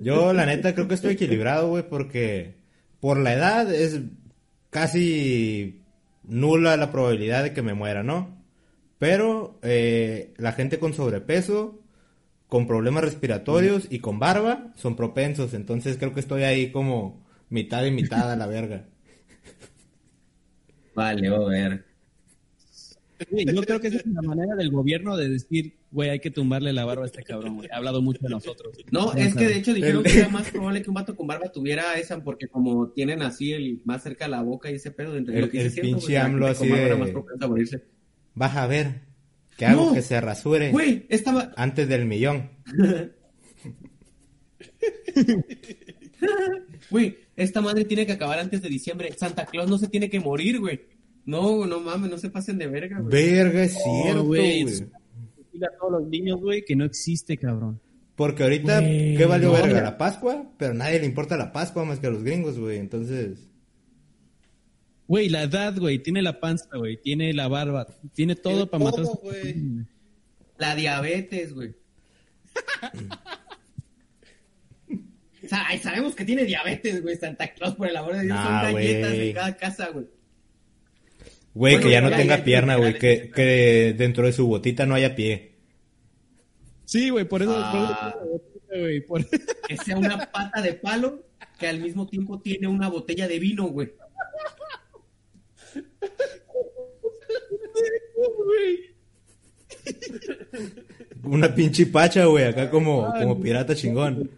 [0.00, 2.54] Yo, la neta, creo que estoy equilibrado, güey, porque
[3.00, 4.00] por la edad es
[4.70, 5.82] casi
[6.22, 8.42] nula la probabilidad de que me muera, ¿no?
[8.98, 11.82] Pero eh, la gente con sobrepeso,
[12.46, 17.84] con problemas respiratorios y con barba son propensos, entonces creo que estoy ahí como mitad
[17.84, 18.84] y mitad a la verga.
[20.94, 21.91] vale, a ver.
[23.30, 26.72] Yo creo que esa es la manera del gobierno de decir, güey, hay que tumbarle
[26.72, 27.68] la barba a este cabrón, güey.
[27.72, 28.76] Ha hablado mucho de nosotros.
[28.90, 31.50] No, es que de hecho dijeron que era más probable que un vato con barba
[31.52, 35.34] tuviera esa, porque como tienen así el más cerca la boca y ese pedo, entre
[35.36, 37.82] El- lo que el cierto, pinche la AMLO con así de- más propensa a morirse.
[38.34, 39.02] Vas a ver,
[39.56, 39.94] ¿qué hago No.
[39.94, 42.50] que se rasure Güey, estaba, antes del millón?
[46.90, 49.12] güey, esta madre tiene que acabar antes de diciembre.
[49.16, 50.80] Santa Claus no se tiene que morir, güey.
[51.24, 53.12] No, no mames, no se pasen de verga, güey.
[53.12, 54.74] Verga, es cierto, güey, güey.
[55.52, 57.80] Dile a todos los niños, güey, que no existe, cabrón.
[58.16, 59.82] Porque ahorita, ¿qué valió no, verga?
[59.82, 62.78] La Pascua, pero a nadie le importa la Pascua más que a los gringos, güey.
[62.78, 63.48] Entonces,
[65.12, 69.04] Güey, la edad, güey, tiene la panza, güey, tiene la barba, tiene todo para matar.
[69.22, 69.84] güey.
[70.56, 71.74] La diabetes, güey.
[75.82, 79.28] Sabemos que tiene diabetes, güey, Santa Claus, por el amor de Dios, son galletas güey.
[79.28, 80.06] en cada casa, güey.
[81.54, 84.46] Güey, Bueno, que ya no ya, tenga ya, pierna, güey, que, que dentro de su
[84.46, 85.52] botita no haya pie.
[86.84, 87.54] Sí, güey, por eso.
[87.56, 88.14] Ah.
[88.18, 89.26] por eso- güey, por-
[89.68, 91.24] Que sea una pata de palo
[91.58, 93.92] que al mismo tiempo tiene una botella de vino, güey.
[101.24, 104.30] Una pinche pacha, güey, acá como, como pirata chingón.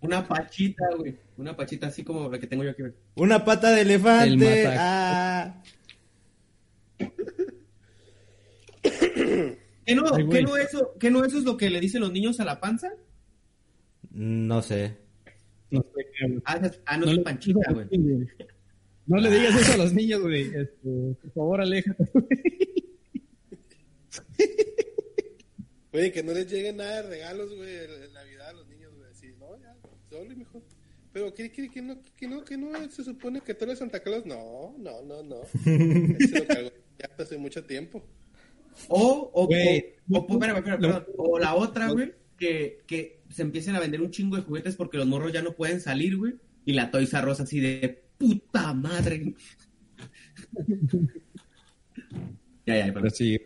[0.00, 1.16] Una pachita, güey.
[1.36, 2.82] Una pachita así como la que tengo yo aquí.
[2.82, 2.92] güey.
[3.14, 4.36] Una pata de El elefante.
[4.36, 5.62] matac- Ah.
[9.84, 10.44] ¿Qué no, Ay, ¿qué güey.
[10.44, 12.90] no eso, qué no eso es lo que le dicen los niños a la panza?
[14.10, 14.96] No sé.
[15.70, 16.06] No sé.
[16.44, 17.86] Ah, es- ah, no, No es le- panchita, güey.
[19.06, 20.42] No le digas eso a los niños, güey.
[20.54, 22.04] Este, por favor, aléjate.
[25.92, 29.10] Oye, que no les llegue nada de regalos, güey, en Navidad a los niños, güey.
[29.14, 29.76] Sí, no, ya,
[30.08, 30.62] solo mejor.
[31.12, 34.00] Pero ¿qué, qué, qué no, que no, que no se supone que tú eres Santa
[34.00, 34.24] Claus?
[34.24, 35.42] No, no, no, no.
[36.18, 38.02] Eso lo cargo ya hace mucho tiempo.
[38.88, 41.04] O, o, o, o, espérame, espérame, no.
[41.18, 44.98] o la otra, güey, que, que se empiecen a vender un chingo de juguetes porque
[44.98, 46.34] los morros ya no pueden salir, güey.
[46.64, 49.34] Y la Toys R Us así de puta madre.
[52.66, 53.10] ya, ya, Pero perdón.
[53.10, 53.38] sí.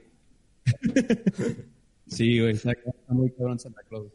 [2.07, 2.73] sí, güey, está,
[3.09, 4.13] muy cabrón Santa Claus.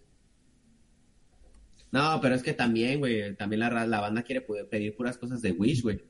[1.92, 5.52] No, pero es que también, güey, también la, la banda quiere pedir puras cosas de
[5.52, 6.02] Wish, güey.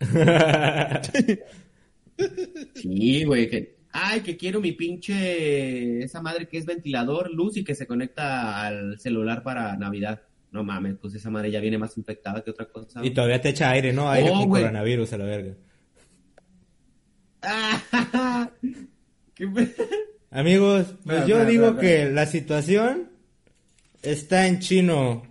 [2.74, 3.76] Sí, güey, que...
[3.92, 6.02] Ay, que quiero mi pinche...
[6.02, 10.22] Esa madre que es ventilador, luz y que se conecta al celular para Navidad.
[10.50, 13.04] No mames, pues esa madre ya viene más infectada que otra cosa.
[13.04, 14.10] y todavía te echa aire, ¿no?
[14.10, 15.54] Aire Oh, con coronavirus a la verga.
[17.42, 18.50] Ah,
[19.34, 19.48] qué
[20.30, 23.10] Amigos, pues yo digo que la situación
[24.02, 25.22] está en chino.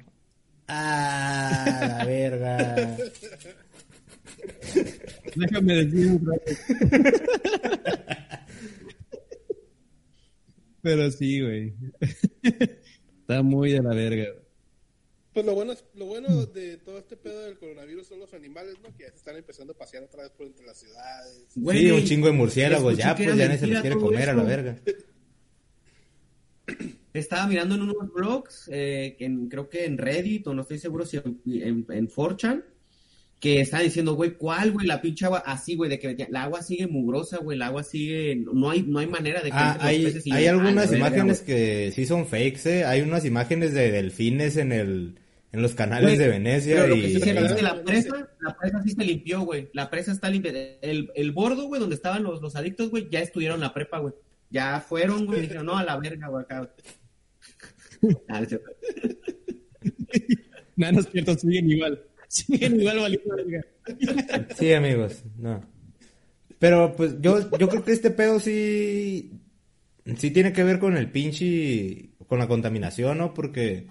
[0.67, 2.97] Ah, la verga.
[5.35, 6.51] Déjame decir un rato.
[10.81, 11.73] Pero sí, güey.
[13.21, 14.25] Está muy de la verga.
[15.33, 18.75] Pues lo bueno, es- lo bueno de todo este pedo del coronavirus son los animales,
[18.81, 18.95] ¿no?
[18.95, 21.47] Que ya se están empezando a pasear otra vez por entre las ciudades.
[21.55, 24.33] Güey, sí, un chingo de murciélagos, ya pues ya ni se los quiere comer a
[24.33, 24.77] la verga.
[27.13, 31.05] Estaba mirando en unos blogs, eh, en- creo que en Reddit, o no estoy seguro
[31.05, 32.63] si en, en, en 4chan,
[33.39, 34.87] que estaban diciendo, güey, ¿cuál, güey?
[34.87, 38.35] La pinche agua, así, güey, de que el agua sigue mugrosa, güey, el agua sigue,
[38.35, 41.43] no hay, no hay manera de que Ah, hay, hay Ah, algunas la verga, imágenes
[41.45, 41.55] güey.
[41.57, 42.85] que sí son fakes, ¿eh?
[42.85, 45.19] Hay unas imágenes de delfines en el
[45.51, 47.61] en los canales Güey, de Venecia Pero lo y que sí se ve es que
[47.61, 49.69] la presa, la presa sí se limpió, güey.
[49.71, 50.51] La presa está limpia.
[50.81, 54.13] El, el bordo, güey, donde estaban los, los adictos, güey, ya estudiaron la prepa, güey.
[54.49, 56.69] Ya fueron, güey, y dijeron, no, a la verga, güey, acá.
[58.27, 58.41] Ah.
[60.75, 62.03] Nada, no es cierto, siguen igual.
[62.27, 63.19] Siguen igual.
[64.57, 65.61] Sí, amigos, no.
[66.59, 69.31] Pero pues yo, yo creo que este pedo sí,
[70.17, 73.33] sí tiene que ver con el pinche, con la contaminación, ¿no?
[73.33, 73.87] Porque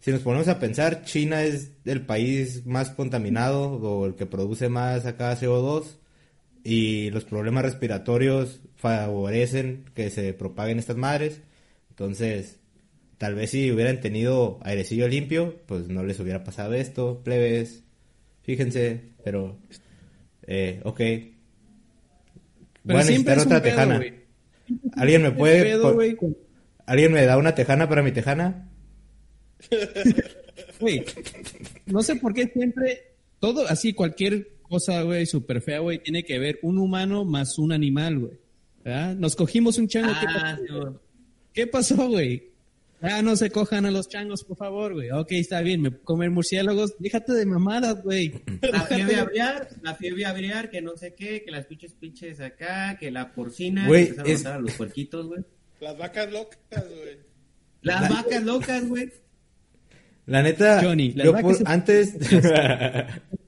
[0.00, 4.68] si nos ponemos a pensar, China es el país más contaminado o el que produce
[4.68, 5.98] más acá CO2
[6.64, 11.42] y los problemas respiratorios favorecen que se propaguen estas madres.
[11.90, 12.59] Entonces,
[13.20, 17.84] tal vez si hubieran tenido airecillo limpio, pues no les hubiera pasado esto, plebes.
[18.40, 19.58] Fíjense, pero
[20.46, 20.96] eh, ok.
[20.96, 21.34] Pero
[22.82, 24.02] Voy a necesitar otra pedo, tejana.
[24.96, 25.98] ¿Alguien me puede pedo,
[26.86, 28.70] ¿Alguien me da una tejana para mi tejana?
[30.80, 31.04] Güey,
[31.86, 36.38] no sé por qué siempre, todo así, cualquier cosa, güey, súper fea, güey, tiene que
[36.38, 38.32] ver un humano más un animal, güey.
[38.82, 39.14] ¿Verdad?
[39.14, 40.12] Nos cogimos un chango.
[40.18, 40.58] ¿qué Ah.
[41.52, 42.49] ¿Qué pasó, güey?
[43.02, 45.10] Ah, no se cojan a los changos, por favor, güey.
[45.10, 46.94] Ok, está bien, me comer murciélagos.
[46.98, 48.42] Déjate de mamadas, güey.
[48.60, 52.96] La fiebre aviar, la fiebre aviar, que no sé qué, que las pinches pinches acá,
[53.00, 55.40] que la porcina, Güey, que empezaron es- a matar a los puerquitos, güey.
[55.80, 57.18] Las vacas locas, güey.
[57.82, 59.10] Las vacas locas, güey.
[60.26, 62.14] La neta, Johnny, yo por- se- antes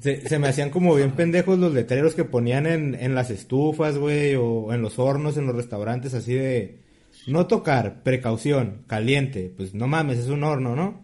[0.00, 3.98] se, se me hacían como bien pendejos los letreros que ponían en, en las estufas,
[3.98, 6.80] güey, o en los hornos, en los restaurantes, así de
[7.26, 11.02] no tocar, precaución, caliente, pues no mames, es un horno, ¿no?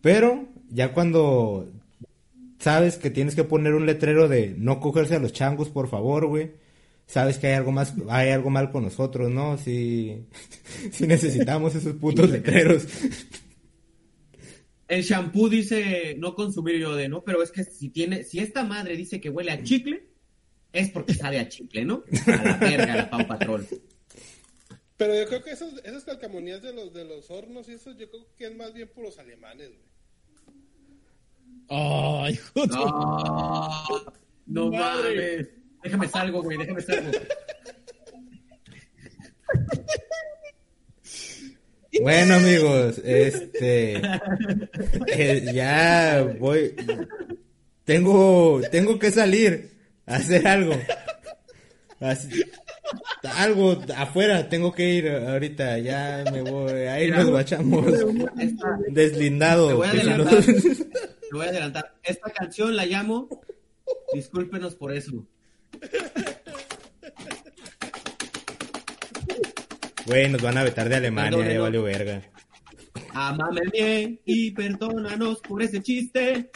[0.00, 1.70] Pero ya cuando
[2.58, 6.26] sabes que tienes que poner un letrero de no cogerse a los changos, por favor,
[6.26, 6.52] güey.
[7.06, 9.58] Sabes que hay algo más, hay algo mal con nosotros, ¿no?
[9.58, 10.26] Si,
[10.92, 12.86] si necesitamos esos putos letreros.
[14.88, 18.64] El shampoo dice no consumir yo de no, pero es que si tiene, si esta
[18.64, 20.06] madre dice que huele a chicle,
[20.72, 22.04] es porque sabe a chicle, ¿no?
[22.26, 23.66] A la verga, la Pau Patrol.
[24.96, 28.10] Pero yo creo que esos, esas calcamonías de los, de los hornos y eso, yo
[28.10, 29.94] creo que es más bien por los alemanes, güey.
[31.68, 34.04] Ay, hijo de- No,
[34.46, 35.36] no Madre.
[35.36, 35.48] mames.
[35.82, 37.10] Déjame salgo, güey, déjame salgo.
[42.02, 44.00] Bueno, amigos, este,
[45.06, 46.74] eh, ya voy,
[47.84, 49.70] tengo, tengo que salir
[50.06, 50.74] a hacer algo.
[52.00, 52.42] Así-
[53.36, 57.86] algo afuera, tengo que ir ahorita, ya me voy, ahí nos guachamos.
[58.88, 59.68] Deslindado.
[59.68, 60.42] Te voy a adelantar.
[60.44, 61.94] Te voy a adelantar.
[62.02, 63.28] Esta canción la llamo.
[64.12, 65.26] Discúlpenos por eso.
[70.06, 71.62] Güey, nos van a vetar de Alemania, ya Perdónenos.
[71.62, 72.22] valió verga.
[73.14, 76.50] Amame bien y perdónanos por ese chiste.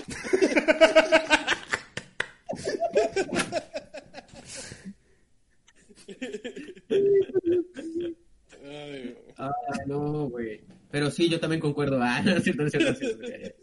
[8.65, 9.53] Ay, Ah,
[9.87, 10.61] no, güey.
[10.91, 12.01] Pero sí, yo también concuerdo.
[12.03, 13.57] Ah, no es cierto, no es cierto, no es cierto.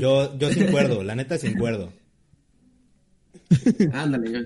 [0.00, 1.92] Yo, yo sin cuerdo, la neta sin cuerdo.
[3.92, 4.40] Ándale, yo.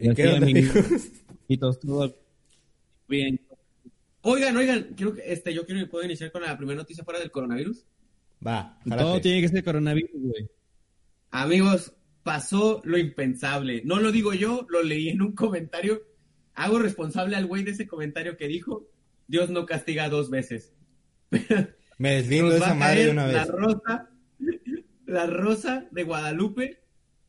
[0.00, 0.84] ¿Y Así, qué onda, amigos?
[1.48, 2.14] Y todo estuvo
[3.08, 3.40] bien.
[4.22, 7.20] Oigan, oigan, quiero, que- este, yo quiero que puedo iniciar con la primera noticia fuera
[7.20, 7.84] del coronavirus.
[8.46, 10.48] Va, Todo tiene que ser coronavirus, güey.
[11.30, 11.92] Amigos,
[12.22, 13.82] pasó lo impensable.
[13.84, 16.02] No lo digo yo, lo leí en un comentario.
[16.54, 18.86] Hago responsable al güey de ese comentario que dijo,
[19.26, 20.72] Dios no castiga dos veces.
[21.98, 23.48] Me deslindo de esa madre de una la vez.
[23.48, 24.10] rosa,
[25.06, 26.80] la rosa de Guadalupe,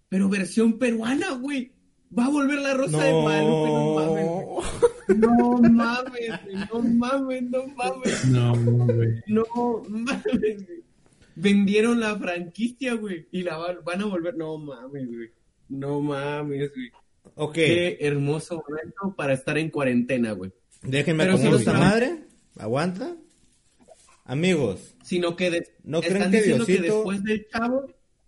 [0.10, 1.72] pero versión peruana, güey.
[2.18, 4.26] Va a volver la rosa de Guadalupe, no mames.
[4.26, 5.18] güey.
[5.18, 5.60] No.
[5.60, 8.26] No mames, güey, no mames, no mames.
[8.26, 8.56] No,
[8.96, 9.10] güey.
[9.28, 9.44] No
[9.90, 10.24] mames,
[10.66, 10.84] güey.
[11.36, 13.28] Vendieron la franquicia, güey.
[13.32, 14.36] Y la van, van a volver.
[14.36, 15.30] No mames, güey.
[15.70, 16.90] No mames, güey.
[17.36, 20.52] Ok, Qué hermoso momento para estar en cuarentena, güey.
[20.84, 22.24] déjenme si esta madre.
[22.58, 23.16] Aguanta.
[24.24, 27.86] Amigos, Sino que de- ¿No están creen que diciendo que Diosito- después del Chavo,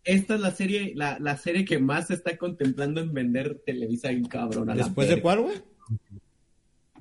[0.08, 4.10] esta es la serie, la, la serie que más se está contemplando en vender Televisa
[4.10, 4.76] y cabrón.
[4.76, 5.58] ¿después de cuál, güey?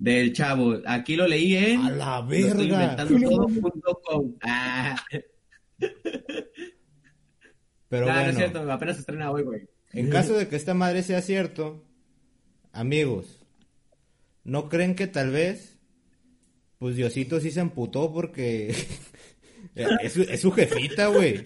[0.00, 0.80] Del Chavo.
[0.84, 1.82] Aquí lo leí en.
[1.82, 2.64] A la verga.
[2.64, 4.34] inventando todo punto com.
[4.42, 4.96] Ah,
[7.88, 9.68] Pero no, no es bueno, cierto, apenas se estrena hoy, güey.
[9.92, 11.84] en caso de que esta madre sea cierto,
[12.72, 13.46] amigos,
[14.42, 15.78] ¿no creen que tal vez,
[16.78, 18.74] pues Diosito sí se emputó porque
[19.76, 21.44] es su jefita, güey?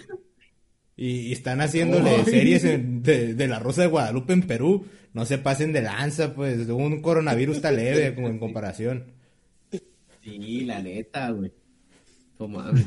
[1.01, 4.85] Y, y están haciéndole series en- de, de la Rosa de Guadalupe en Perú.
[5.15, 6.69] No se pasen de lanza, pues.
[6.69, 9.07] Un coronavirus está leve como en comparación.
[10.23, 11.51] Sí, la neta, güey.
[12.37, 12.71] Toma.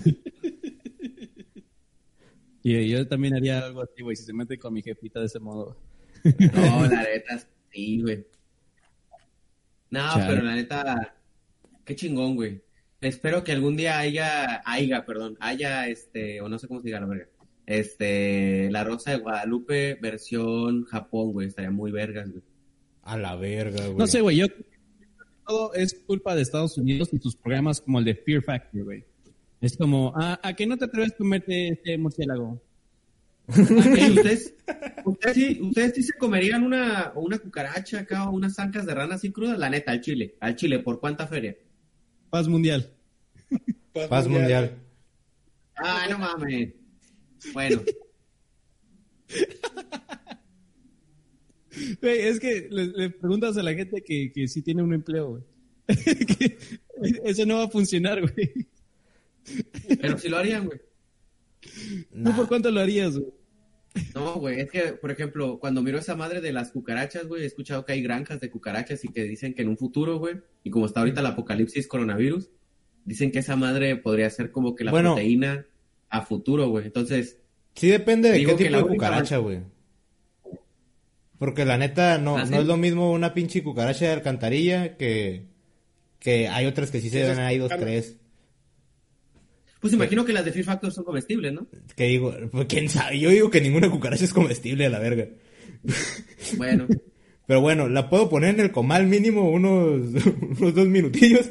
[2.65, 5.39] Y yo también haría algo así, güey, si se mete con mi jefita de ese
[5.39, 5.75] modo.
[6.23, 7.37] No, la neta,
[7.71, 8.25] sí, güey.
[9.89, 10.25] No, Chale.
[10.27, 11.15] pero la neta,
[11.83, 12.61] qué chingón, güey.
[13.01, 17.01] Espero que algún día haya, haya, perdón, haya, este, o no sé cómo se diga
[17.01, 17.27] la verga,
[17.65, 22.43] este, La Rosa de Guadalupe versión Japón, güey, estaría muy vergas, güey.
[23.03, 23.97] A la verga, güey.
[23.97, 24.47] No sé, güey, yo
[25.45, 29.03] todo es culpa de Estados Unidos y sus programas como el de Fear Factor, güey.
[29.61, 32.61] Es como, ah, ¿a que no te atreves a comerte este murciélago?
[33.47, 34.53] ¿Ustedes,
[35.03, 39.15] ustedes, sí, ustedes sí se comerían una, una cucaracha acá o unas zancas de rana
[39.15, 39.59] así crudas?
[39.59, 41.57] La neta, al chile, al chile, ¿por cuánta feria?
[42.29, 42.89] Paz mundial.
[44.09, 44.77] Paz mundial.
[45.75, 46.73] Ah, no mames.
[47.51, 47.81] Bueno,
[52.01, 55.43] es que le, le preguntas a la gente que, que sí tiene un empleo, güey.
[57.25, 58.67] Eso no va a funcionar, güey.
[59.99, 60.79] pero si lo harían, güey.
[60.79, 62.35] ¿Tú Nah.
[62.35, 63.31] por cuánto lo harías, güey?
[64.15, 67.45] No, güey, es que, por ejemplo, cuando miro esa madre de las cucarachas, güey, he
[67.45, 70.71] escuchado que hay granjas de cucarachas y que dicen que en un futuro, güey, y
[70.71, 72.49] como está ahorita el apocalipsis coronavirus,
[73.05, 75.13] dicen que esa madre podría ser como que la Bueno.
[75.13, 75.65] proteína
[76.13, 76.85] a futuro, güey.
[76.85, 77.39] Entonces,
[77.75, 79.61] Sí depende de qué tipo de cucaracha, güey.
[81.39, 82.51] Porque la neta no, ¿Ah, sí?
[82.53, 85.47] no es lo mismo una pinche cucaracha de alcantarilla que,
[86.19, 88.15] que hay otras que sí se ven ahí dos, tres.
[89.81, 91.67] pues imagino que las de Fear Factor son comestibles, ¿no?
[91.95, 95.27] Que digo, pues quién sabe, yo digo que ninguna cucaracha es comestible a la verga.
[96.57, 96.87] Bueno,
[97.47, 100.01] Pero bueno, la puedo poner en el comal mínimo unos,
[100.59, 101.49] unos dos minutillos.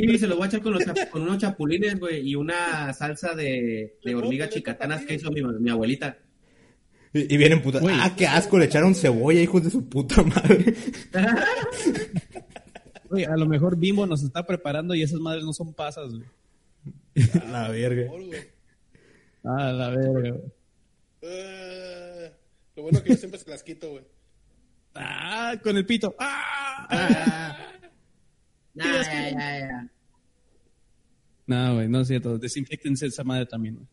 [0.00, 2.92] Sí, se los voy a echar con, los chap- con unos chapulines, güey, y una
[2.94, 6.18] salsa de, de hormigas chicatanas que hizo mi, mi abuelita.
[7.14, 7.82] Y, y vienen putas.
[7.88, 10.74] Ah, qué asco, le echaron cebolla, hijos de su puta madre.
[13.08, 16.24] Güey, a lo mejor Bimbo nos está preparando y esas madres no son pasas, güey.
[17.42, 18.10] A la verga.
[19.44, 20.42] Ah, la verga, güey.
[21.24, 22.30] Ah,
[22.74, 24.04] lo bueno que yo siempre se las quito, güey.
[24.94, 26.14] Ah, con el pito.
[26.18, 27.71] Ah.
[28.74, 29.88] Ya, ya, ya, ya.
[31.46, 32.38] No, güey, no es cierto.
[32.38, 33.86] Desinfectense esa madre también, güey.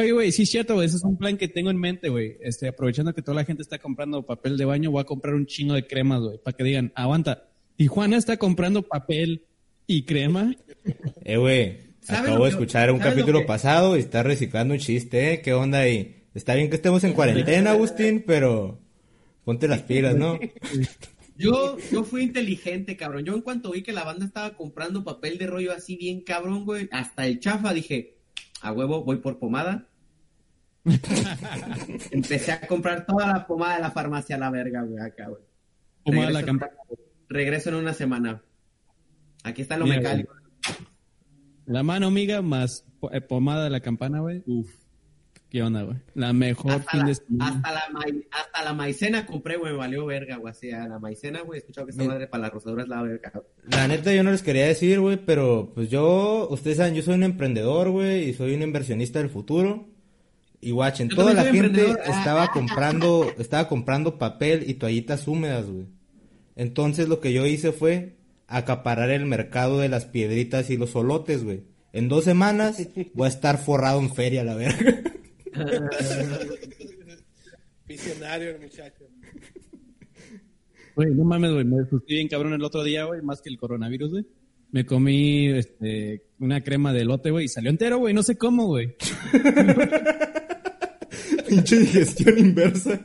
[0.00, 0.86] Oye, güey, sí es cierto, güey.
[0.86, 2.36] Ese es un plan que tengo en mente, güey.
[2.40, 5.46] Este, aprovechando que toda la gente está comprando papel de baño, voy a comprar un
[5.46, 6.38] chingo de cremas, güey.
[6.38, 7.48] Para que digan, aguanta.
[7.76, 9.44] Tijuana está comprando papel
[9.86, 10.54] y crema.
[11.24, 15.32] Eh, güey, ¿Sabe acabo de escuchar un capítulo que- pasado y está reciclando un chiste,
[15.32, 15.40] ¿eh?
[15.42, 16.24] ¿Qué onda ahí?
[16.34, 18.78] Está bien que estemos en cuarentena, Agustín, pero
[19.44, 20.38] Ponte las pilas, ¿no?
[21.38, 23.24] Yo, yo fui inteligente, cabrón.
[23.24, 26.64] Yo en cuanto vi que la banda estaba comprando papel de rollo así bien cabrón,
[26.64, 28.18] güey, hasta el chafa, dije,
[28.60, 29.86] a huevo, voy por pomada.
[32.10, 35.42] Empecé a comprar toda la pomada de la farmacia a la verga, güey, acá, güey.
[36.04, 36.72] Pomada de la Regreso- campana.
[37.28, 38.42] Regreso en una semana.
[39.44, 40.34] Aquí está lo mecánico.
[41.66, 44.42] La mano amiga más eh, pomada de la campana, güey.
[44.46, 44.70] Uf.
[45.50, 45.96] ¿Qué onda, güey?
[46.14, 47.46] La mejor Hasta fin la, de semana.
[47.56, 50.50] hasta, la mai- hasta la maicena compré, güey, me valió verga, güey.
[50.50, 53.02] Así, a la maicena, güey, he escuchado que esta madre para las rosaduras es la
[53.02, 53.32] verga.
[53.32, 53.44] güey.
[53.70, 57.14] La neta yo no les quería decir, güey, pero pues yo, ustedes saben, yo soy
[57.14, 59.88] un emprendedor, güey, y soy un inversionista del futuro.
[60.60, 61.94] Y guachen, toda la gente.
[62.04, 65.86] Ah, estaba ah, comprando, estaba comprando papel y toallitas húmedas, güey.
[66.56, 68.16] Entonces lo que yo hice fue
[68.48, 71.62] acaparar el mercado de las piedritas y los solotes, güey.
[71.92, 75.00] En dos semanas voy a estar forrado en feria, la verga.
[77.86, 79.04] Visionario el muchacho.
[80.94, 81.64] Güey, no mames, güey.
[81.64, 84.26] Me asusté bien cabrón el otro día, güey, más que el coronavirus, güey.
[84.70, 88.12] Me comí este, una crema de elote, güey, y salió entero, güey.
[88.12, 88.94] No sé cómo, güey.
[91.48, 93.00] Pinche digestión inversa.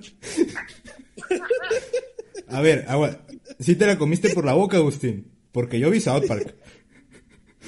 [2.48, 3.26] A ver, agua.
[3.60, 5.32] ¿Sí te la comiste por la boca, Agustín?
[5.52, 6.56] Porque yo vi South Park.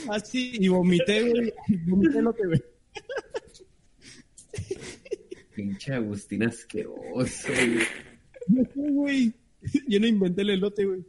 [0.09, 1.53] Así, y vomité, güey.
[1.87, 2.61] Vomité elote, güey.
[5.55, 7.79] Pinche Agustín asqueroso, güey.
[8.47, 9.33] No sé, güey.
[9.87, 11.05] Yo no inventé el elote, güey.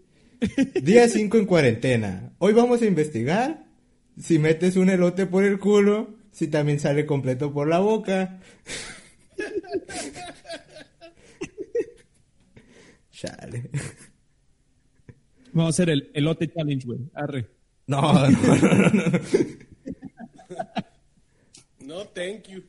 [0.83, 2.33] Día 5 en cuarentena.
[2.39, 3.67] Hoy vamos a investigar
[4.19, 8.41] si metes un elote por el culo, si también sale completo por la boca.
[13.11, 13.71] Chale.
[15.53, 17.01] Vamos a hacer el elote challenge, güey.
[17.15, 17.47] Arre.
[17.87, 19.21] No, no, no, no, no.
[21.81, 22.63] No, thank you.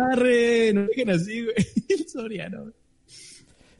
[0.00, 0.72] Arre.
[0.72, 1.54] No dejen así, güey.
[1.88, 2.62] El Soriano.
[2.62, 2.74] güey.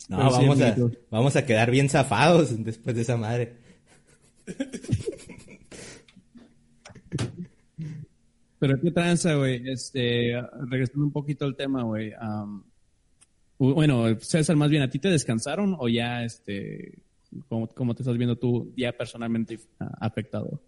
[0.09, 0.77] No, Pero sí, vamos, a,
[1.11, 3.55] vamos a quedar bien zafados después de esa madre.
[8.59, 9.69] Pero qué tranza, güey.
[9.71, 10.35] Este,
[10.69, 12.13] regresando un poquito al tema, güey.
[13.59, 16.99] bueno, César, más bien, ¿a ti te descansaron o ya, este,
[17.49, 19.59] cómo, cómo te estás viendo tú ya personalmente
[20.01, 20.61] afectado?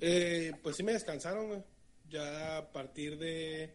[0.00, 1.62] Eh, pues sí me descansaron, güey.
[2.10, 3.74] Ya a partir de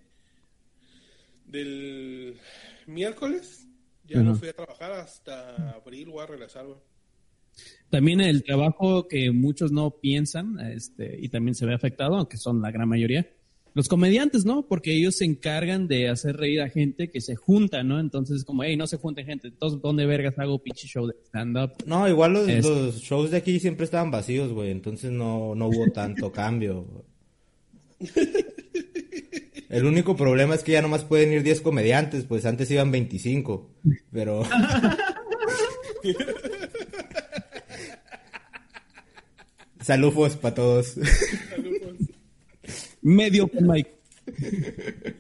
[1.46, 2.38] del
[2.86, 3.68] miércoles
[4.06, 6.80] ya no fui a trabajar hasta abril voy a regresar, güey.
[7.90, 12.62] También el trabajo que muchos no piensan, este, y también se ve afectado, aunque son
[12.62, 13.28] la gran mayoría.
[13.74, 14.66] Los comediantes, ¿no?
[14.68, 18.00] Porque ellos se encargan de hacer reír a gente que se junta, ¿no?
[18.00, 19.48] Entonces es como, hey, no se junten gente.
[19.50, 21.72] Entonces, ¿dónde vergas hago pinche show de stand-up?
[21.86, 24.72] No, igual los, Es- los shows de aquí siempre estaban vacíos, güey.
[24.72, 27.06] Entonces no, no hubo tanto cambio.
[29.70, 33.70] El único problema es que ya nomás pueden ir 10 comediantes, pues antes iban 25.
[34.12, 34.44] Pero.
[39.82, 40.96] Saludos para todos.
[43.16, 43.92] Medio con Mike.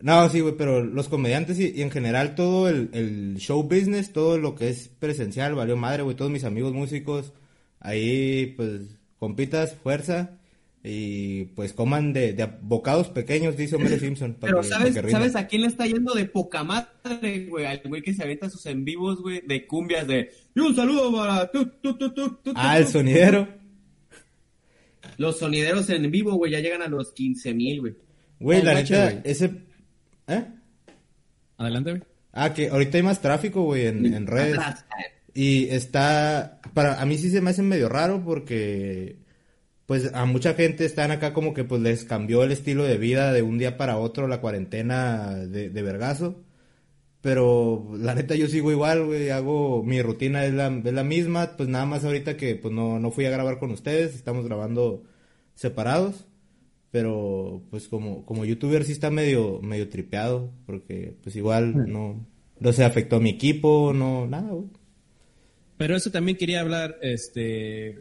[0.00, 4.12] No, sí, güey, pero los comediantes y, y en general todo el, el show business,
[4.12, 6.16] todo lo que es presencial, valió madre, güey.
[6.16, 7.32] Todos mis amigos músicos,
[7.80, 8.82] ahí, pues,
[9.18, 10.36] compitas, fuerza.
[10.82, 14.34] Y pues coman de, de bocados pequeños, dice Homero Simpson.
[14.40, 14.94] Pero que- ¿sabes.
[15.10, 17.66] ¿sabes a quién le está yendo de poca madre, güey?
[17.66, 20.30] Al güey que se avienta sus en vivos, güey, de cumbias de...
[20.54, 21.50] Y un saludo para...
[21.50, 22.92] tu, tu, tu, tu, tu, Ah, tu, el tu".
[22.92, 23.46] sonidero.
[25.20, 27.94] Los sonideros en vivo, güey, ya llegan a los 15 mil, güey.
[28.38, 29.50] Güey, la neta, ese.
[30.26, 30.46] ¿Eh?
[31.58, 32.02] Adelante, güey.
[32.32, 34.56] Ah, que ahorita hay más tráfico, güey, en, en redes.
[34.56, 35.04] Eh.
[35.34, 39.18] Y está, para, a mí sí se me hace medio raro porque,
[39.84, 43.30] pues, a mucha gente están acá como que, pues, les cambió el estilo de vida
[43.34, 46.42] de un día para otro la cuarentena de, de vergazo.
[47.20, 51.58] Pero, la neta, yo sigo igual, güey, hago, mi rutina es la, es la misma,
[51.58, 55.04] pues, nada más ahorita que, pues, no, no fui a grabar con ustedes, estamos grabando
[55.60, 56.26] separados.
[56.90, 62.26] Pero, pues, como, como youtuber sí está medio, medio tripeado, porque, pues, igual no,
[62.58, 64.68] no se afectó a mi equipo, no, nada, güey.
[65.76, 67.96] Pero eso también quería hablar, este,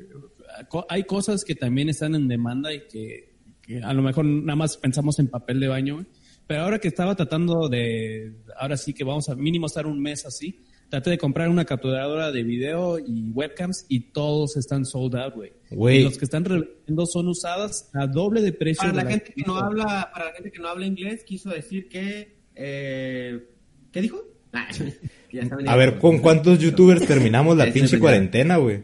[0.90, 4.76] hay cosas que también están en demanda y que, que a lo mejor nada más
[4.78, 6.08] pensamos en papel de baño, güey.
[6.48, 10.26] pero ahora que estaba tratando de, ahora sí que vamos a mínimo estar un mes
[10.26, 15.36] así, traté de comprar una capturadora de video y webcams y todos están sold out,
[15.36, 15.54] güey.
[15.72, 16.00] Güey.
[16.00, 18.80] Y los que están revendiendo son usadas a doble de precio.
[18.82, 21.50] Para de la gente que no habla, para la gente que no habla inglés, quiso
[21.50, 23.48] decir que, eh,
[23.92, 24.22] ¿qué dijo?
[24.52, 24.68] Ah,
[25.32, 28.84] ya A ver, ¿con cuántos youtubers terminamos la pinche cuarentena, güey?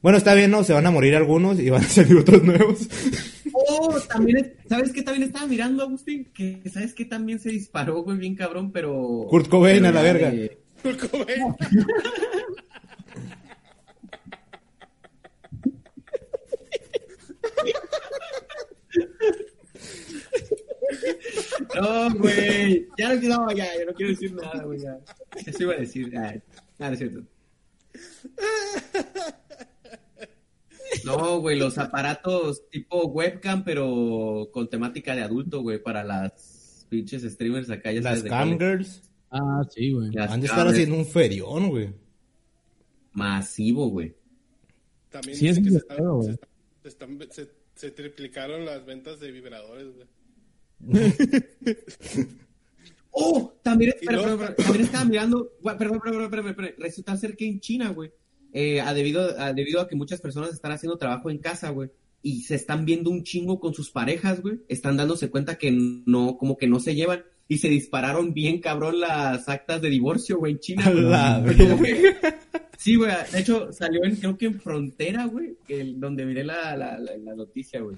[0.00, 0.64] Bueno, está bien, ¿no?
[0.64, 2.88] Se van a morir algunos y van a salir otros nuevos.
[3.52, 6.24] Oh, también, es- ¿sabes qué también estaba mirando, Agustín?
[6.34, 9.26] Que, ¿sabes qué también se disparó, güey, bien cabrón, pero...
[9.28, 10.30] Kurt Cobain pero a la verga.
[10.30, 11.54] de- Kurt Cobain.
[21.74, 22.88] No, güey.
[22.98, 24.80] Ya no, no, ya, ya no quiero decir nada, güey.
[24.80, 24.98] Ya.
[25.46, 26.10] Eso iba a decir.
[26.10, 26.42] Ya,
[26.78, 27.20] Ah, no es cierto.
[31.04, 37.22] No, güey, los aparatos tipo webcam, pero con temática de adulto, güey, para las pinches
[37.22, 39.02] streamers acá, ya Las sabes de cuáles.
[39.36, 40.10] Ah, sí, güey.
[40.16, 41.92] Han de estar haciendo un ferión, güey.
[43.12, 44.14] Masivo, güey.
[45.10, 46.38] También Sí, es que se, están-
[46.82, 50.06] se, están- se- se triplicaron las ventas de vibradores, güey.
[53.16, 57.16] Oh, también, espera, luego- espera, espera, también estaba mirando, güey, perdón, perdón, perdón, perdón, resulta
[57.16, 58.10] ser que en China, güey,
[58.52, 61.90] eh, a debido, a debido a que muchas personas están haciendo trabajo en casa, güey,
[62.22, 66.36] y se están viendo un chingo con sus parejas, güey, están dándose cuenta que no,
[66.38, 70.52] como que no se llevan, y se dispararon bien cabrón las actas de divorcio, güey,
[70.52, 70.90] en China,
[71.76, 72.14] güey.
[72.76, 75.56] Sí, güey, de hecho salió en, creo que en Frontera, güey,
[75.94, 77.96] donde miré la, la, la, la noticia, güey.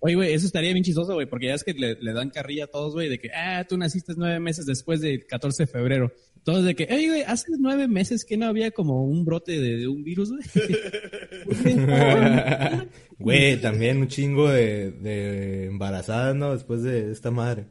[0.00, 2.64] Oye, güey, eso estaría bien chistoso, güey, porque ya es que le, le dan carrilla
[2.64, 6.12] a todos, güey, de que, ah, tú naciste nueve meses después del 14 de febrero.
[6.44, 9.78] Todos de que, oye, güey, hace nueve meses que no había como un brote de,
[9.78, 10.42] de un virus, güey.
[13.18, 16.52] Güey, también un chingo de, de embarazadas, ¿no?
[16.52, 17.66] Después de esta madre.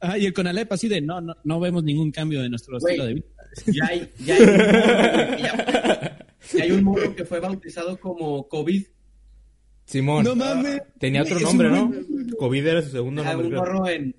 [0.00, 2.94] Ah, y el Conalep así de, no, no, no vemos ningún cambio de nuestro Güey.
[2.94, 3.26] estilo de vida.
[3.66, 7.40] Ya hay, ya hay un morro, güey, que ya- ya hay un morro que fue
[7.40, 8.82] bautizado como COVID.
[9.84, 10.24] Simón.
[10.24, 10.82] No mames.
[10.98, 11.92] Tenía otro nombre, ¿no?
[12.38, 13.48] COVID era su segundo Ah, nombre.
[13.48, 14.14] un morro en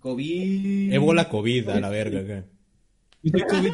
[0.00, 0.92] COVID.
[0.92, 2.44] Ébola COVID, a la verga.
[3.48, 3.72] COVID,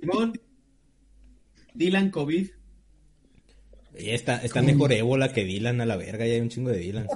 [0.00, 0.40] Simón.
[1.74, 2.48] Dylan COVID.
[3.98, 6.26] Y está, está mejor ébola que Dylan, a la verga.
[6.26, 7.06] Ya hay un chingo de Dylan.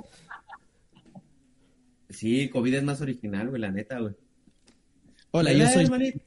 [2.11, 4.15] Sí, COVID es más original, güey, la neta, güey.
[5.31, 6.19] Hola, yo soy, hermanito.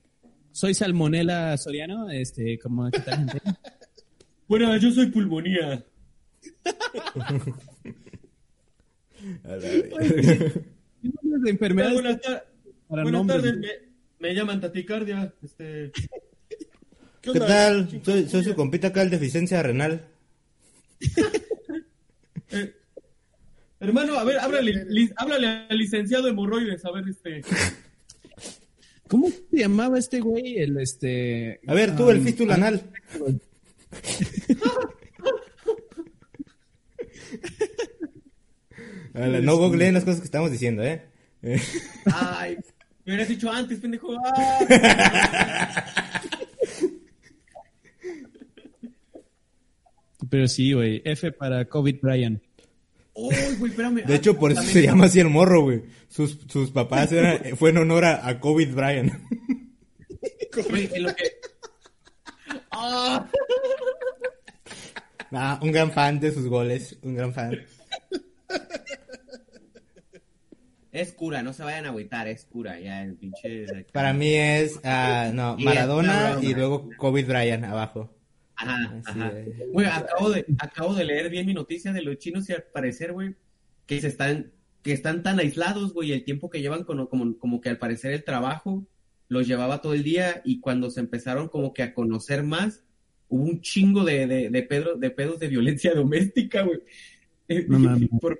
[0.51, 3.41] soy Salmonela Soriano, este, como, ¿qué tal, gente?
[4.47, 5.83] Bueno, yo soy pulmonía.
[9.43, 9.97] A la verga.
[9.97, 12.45] ¿Qué nombres de enfermedades Buenas, tar-
[12.87, 13.67] para buenas tardes, me,
[14.19, 15.33] me llaman taticardia.
[15.43, 15.91] Este...
[17.21, 17.89] ¿Qué tal?
[18.03, 20.07] Soy, soy su compita acá, el deficiencia renal.
[22.51, 22.75] Eh,
[23.79, 27.41] hermano, a ver, háblale, li- háblale al licenciado hemorroides, a ver, este...
[29.07, 30.59] ¿Cómo se llamaba este güey?
[30.59, 31.59] El, este...
[31.65, 32.83] A ver, tú, el fístula anal.
[39.13, 41.03] No googleen las cosas que estamos diciendo, ¿eh?
[41.41, 41.61] Eh,
[42.05, 42.57] Ay,
[43.05, 44.15] me hubieras dicho antes, pendejo.
[44.25, 45.85] Ah.
[50.29, 51.01] Pero sí, güey.
[51.05, 52.41] F para COVID Brian.
[53.13, 54.03] Uy, güey, espérame.
[54.05, 55.83] De hecho, por eso También- se llama así el morro, güey.
[56.09, 59.21] Sus, sus papás eran, fue en honor a, a COVID Brian.
[60.69, 61.31] Güey, en lo que...
[62.71, 63.29] Ah.
[65.31, 67.59] Ah, un gran fan de sus goles, un gran fan.
[70.95, 73.65] Es cura, no se vayan a agüitar, es cura, ya, el pinche...
[73.91, 78.15] Para mí es, ah, no, Maradona y luego COVID Brian abajo.
[78.55, 79.39] Ajá, Así ajá.
[79.39, 79.47] es.
[79.73, 83.11] Güey, acabo de, acabo de leer bien mi noticia de los chinos y al parecer,
[83.11, 83.35] güey,
[83.85, 87.59] que se están, que están tan aislados, güey, el tiempo que llevan con, como, como
[87.59, 88.87] que al parecer el trabajo
[89.27, 92.85] los llevaba todo el día y cuando se empezaron como que a conocer más,
[93.27, 96.79] hubo un chingo de, de, de, pedro- de pedos de violencia doméstica, güey.
[97.67, 98.07] No mames.
[98.21, 98.39] por-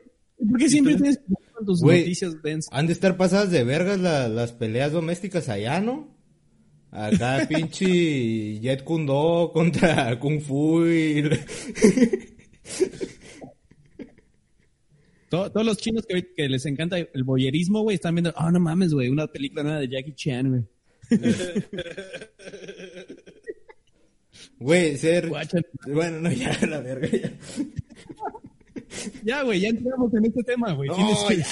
[0.50, 2.70] ¿Por qué siempre Entonces- tienes con tus noticias densas?
[2.74, 6.14] Han de estar pasadas de vergas la- las peleas domésticas allá, ¿no?
[6.92, 11.24] Acá pinche Jet Kundo contra Kung Fu y...
[15.30, 18.60] To- Todos los chinos que, que les encanta el boyerismo, güey, están viendo, oh, no
[18.60, 20.64] mames, güey, una película nueva de Jackie Chan, güey.
[24.60, 25.28] Güey, ser...
[25.30, 25.60] Guacha.
[25.88, 27.32] Bueno, no, ya, la verga, ya.
[29.24, 30.90] Ya, güey, ya entramos en este tema, güey.
[30.90, 31.46] No, Tienes que ya.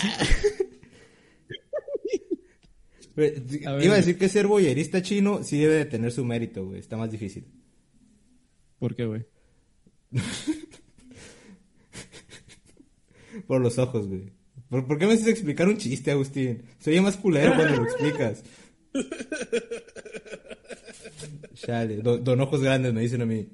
[3.16, 3.32] Güey,
[3.68, 6.66] A ver, Iba a decir que ser boyerista chino sí debe de tener su mérito,
[6.66, 6.80] güey.
[6.80, 7.46] Está más difícil.
[8.80, 9.24] ¿Por qué, güey?
[13.48, 14.32] Por los ojos, güey.
[14.70, 16.64] ¿Por, por qué me haces explicar un chiste, Agustín?
[16.80, 18.44] Soy más culero cuando lo explicas.
[21.54, 23.48] Chale, don, don ojos grandes me dicen a mí.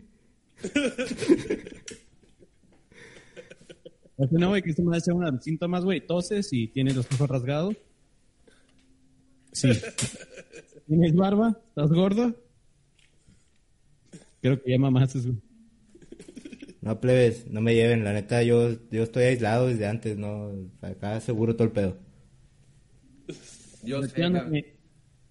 [4.32, 7.76] No, güey, que se me hace unos síntomas, güey, toses y tienes los ojos rasgados.
[9.54, 9.70] Sí.
[10.88, 11.58] ¿Tienes barba?
[11.70, 12.36] ¿Estás gordo?
[14.42, 15.38] Creo que ya mamaste, güey.
[16.82, 18.04] No, plebes, no me lleven.
[18.04, 20.52] La neta, yo, yo estoy aislado desde antes, ¿no?
[20.82, 21.98] Acá seguro todo el pedo.
[23.84, 24.76] Yo, sé,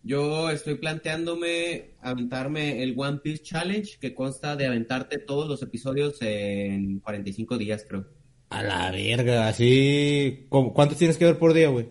[0.03, 6.19] yo estoy planteándome aventarme el One Piece Challenge, que consta de aventarte todos los episodios
[6.23, 8.18] en 45 días, creo.
[8.51, 10.47] A la verga, así...
[10.49, 11.89] ¿Cómo- ¿Cuántos tienes que ver por día, güey?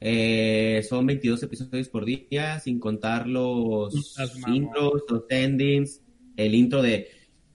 [0.00, 4.16] Eh, son 22 episodios por día, sin contar los
[4.46, 6.02] intros, los endings,
[6.36, 7.08] el intro de...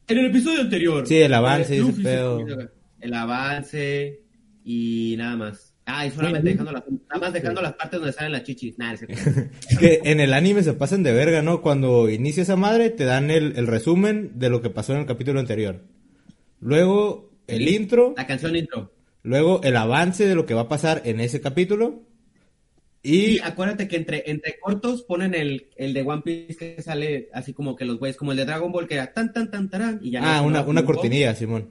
[0.08, 1.08] En el episodio anterior.
[1.08, 2.46] Sí, el avance, se pedo.
[3.00, 4.20] El avance
[4.66, 5.74] y nada más.
[5.86, 8.76] Ah, y solamente dejando las, nada más dejando las partes donde salen las chichis.
[8.78, 9.02] Es.
[9.70, 11.62] Es que en el anime se pasan de verga, ¿no?
[11.62, 15.06] Cuando inicia esa madre, te dan el, el resumen de lo que pasó en el
[15.06, 15.86] capítulo anterior.
[16.60, 18.14] Luego, el intro.
[18.18, 18.92] La canción intro.
[19.24, 22.02] Luego, el avance de lo que va a pasar en ese capítulo.
[23.02, 23.40] Y Y...
[23.40, 27.76] acuérdate que entre, entre cortos ponen el, el de One Piece que sale así como
[27.76, 30.12] que los güeyes, como el de Dragon Ball que era tan tan tan tarán y
[30.12, 31.70] ya Ah, no- una, no- una cortinilla, Simón.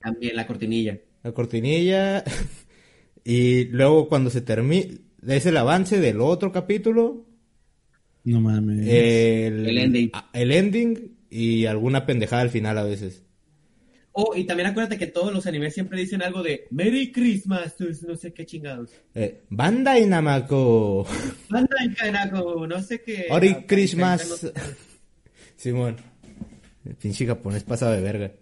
[0.00, 0.98] También la cortinilla.
[1.22, 2.22] La cortinilla.
[3.28, 4.86] Y luego, cuando se termina...
[5.26, 7.26] Es el avance del otro capítulo.
[8.22, 8.86] No mames.
[8.86, 10.12] El, El ending.
[10.32, 13.24] El ending y alguna pendejada al final a veces.
[14.18, 17.74] Oh, y también acuérdate que todos los animes siempre dicen algo de Merry Christmas,
[18.06, 18.90] no sé qué chingados.
[19.14, 21.06] Eh, Bandai Namako.
[21.50, 23.26] Anda en carajo, no sé qué.
[23.28, 24.42] Ori Ah, Christmas.
[24.42, 24.50] no.
[25.56, 25.96] Simón.
[26.86, 28.32] El pinche japonés pasado de verga.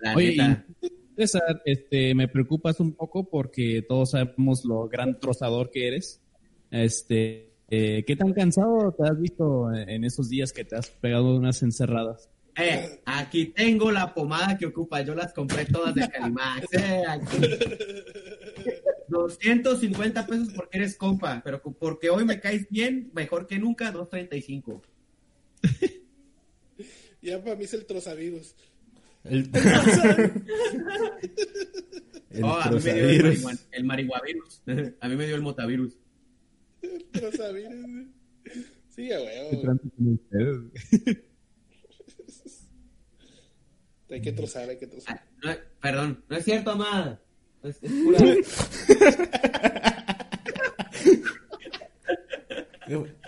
[0.00, 0.64] La Oye, neta.
[1.14, 6.22] César, este, me preocupas un poco porque todos sabemos lo gran trozador que eres.
[6.70, 11.36] Este, eh, ¿qué tan cansado te has visto en esos días que te has pegado
[11.36, 12.30] unas encerradas?
[12.58, 16.66] Eh, aquí tengo la pomada que ocupa, yo las compré todas de Calimax.
[16.72, 17.36] Eh, aquí.
[19.08, 24.82] 250 pesos porque eres compa, pero porque hoy me caes bien, mejor que nunca, 235.
[27.22, 28.54] Ya para mí es el trozavirus.
[29.24, 29.50] El,
[32.30, 33.42] el Oh, a mí me dio el, trozavirus.
[33.44, 34.62] marihuan- el marihuavirus.
[35.00, 35.98] A mí me dio el motavirus.
[36.82, 38.06] El trozavirus.
[38.90, 39.24] Sí, a ¿Qué
[39.60, 40.70] huevo.
[44.10, 45.16] Hay que trozar, hay que trozar.
[45.16, 47.20] Ah, no, perdón, no es cierto, amada.
[47.62, 48.18] Es, es pura.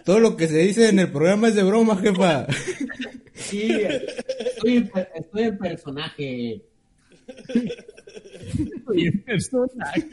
[0.05, 2.47] Todo lo que se dice en el programa es de broma, jefa.
[3.35, 3.73] Sí,
[4.39, 6.63] estoy en, estoy en personaje.
[8.87, 10.09] Soy el personaje.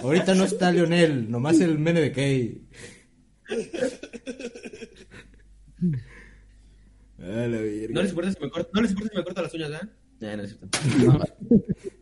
[0.00, 2.62] Ahorita no está Leonel, nomás el mene de Kay.
[7.18, 9.70] La No les importa si me corto, no les importa si me corto las uñas,
[9.70, 9.88] ¿verdad?
[10.20, 10.78] No, no es cierto.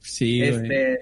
[0.00, 0.98] Sí, güey.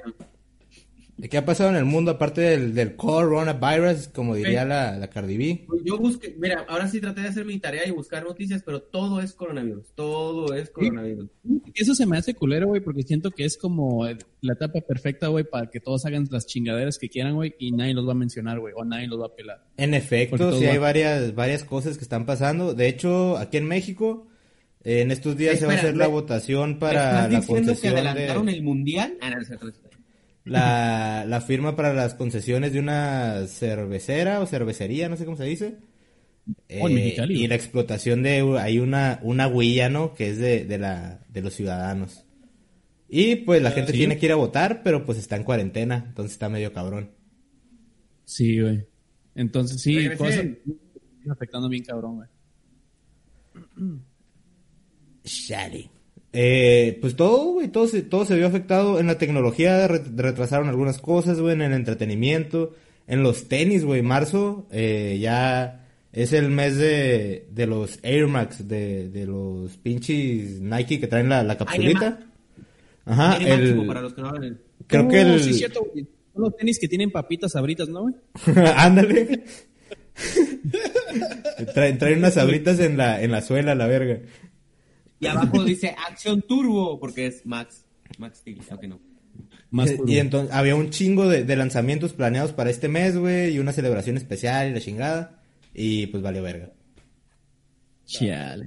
[1.17, 4.69] Este, ¿Qué ha pasado en el mundo aparte del, del coronavirus, como diría Sí.
[4.69, 5.65] la, la Cardi B?
[5.67, 8.83] pues yo busqué, mira, ahora sí traté de hacer mi tarea y buscar noticias, pero
[8.83, 11.29] todo es coronavirus, todo es coronavirus.
[11.75, 15.29] Eso se me hace culero, güey, porque siento que es como eh, la etapa perfecta,
[15.29, 18.17] güey, para que todos hagan las chingaderas que quieran, güey, y nadie los va a
[18.17, 19.65] mencionar, güey, o nadie los va a pelar.
[19.79, 22.75] En efecto, sí hay va- varias, varias cosas que están pasando.
[22.75, 24.27] De hecho, aquí en México,
[24.85, 27.33] eh, en estos días se va a Espera, hacer la ¿me- votación ¿Me para estás
[27.33, 29.17] la diciendo que concesión adelantaron de el mundial?
[29.23, 29.86] Ah, no, no no.
[30.47, 35.45] La, la firma para las concesiones de una cervecera o cervecería, no sé cómo se
[35.45, 35.79] dice.
[36.79, 40.15] Oh, en Eh, Mexicali, y la explotación de hay una una huella, ¿no?
[40.15, 42.25] Que es de, de la de los ciudadanos.
[43.09, 43.99] Y pues la gente sí.
[43.99, 47.13] tiene que ir a votar, pero pues está en cuarentena, entonces está medio cabrón.
[48.25, 48.87] Sí, güey.
[49.35, 50.47] Entonces, sí, cosas
[51.31, 52.29] afectando bien cabrón, güey.
[55.25, 55.91] Shally.
[56.39, 60.69] Eh, pues todo, güey, todo se, todo se vio afectado en la tecnología, re- retrasaron
[60.69, 62.75] algunas cosas, güey, en el entretenimiento,
[63.07, 68.69] en los tenis, güey, marzo, eh, ya es el mes de, de los Air Max,
[68.69, 72.21] de, de los pinches Nike que traen la, la capsulita.
[73.07, 74.59] Ajá, máximo el, para los que no hablan.
[74.87, 76.07] creo que el, Sí, es cierto, güey.
[76.35, 78.15] Son los tenis que tienen papitas sabritas, ¿no, güey?
[78.77, 79.43] ándale.
[81.75, 84.19] traen, traen unas sabritas en la, en la suela, la verga.
[85.19, 87.85] Y abajo dice Acción Turbo, porque es Max.
[88.19, 89.01] Max Steel, ok, no.
[89.71, 93.59] Más y entonces había un chingo de, de lanzamientos planeados para este mes, güey, y
[93.59, 95.43] una celebración especial y la chingada.
[95.75, 96.73] Y pues valió verga.
[98.07, 98.67] Chale.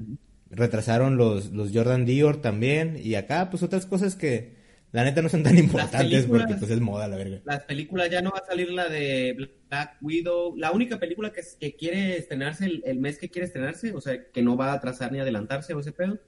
[0.51, 2.99] Retrasaron los, los Jordan Dior también.
[3.01, 4.59] Y acá, pues otras cosas que
[4.91, 7.41] la neta no son tan importantes porque pues es moda la verga.
[7.45, 10.55] Las películas ya no va a salir la de Black Widow.
[10.57, 14.29] La única película que, que quiere estrenarse el, el mes que quiere estrenarse, o sea,
[14.31, 16.19] que no va a atrasar ni adelantarse o ese pedo,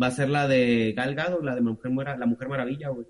[0.00, 3.06] va a ser la de Gal Gadot, la de Mujer, la Mujer Maravilla, güey.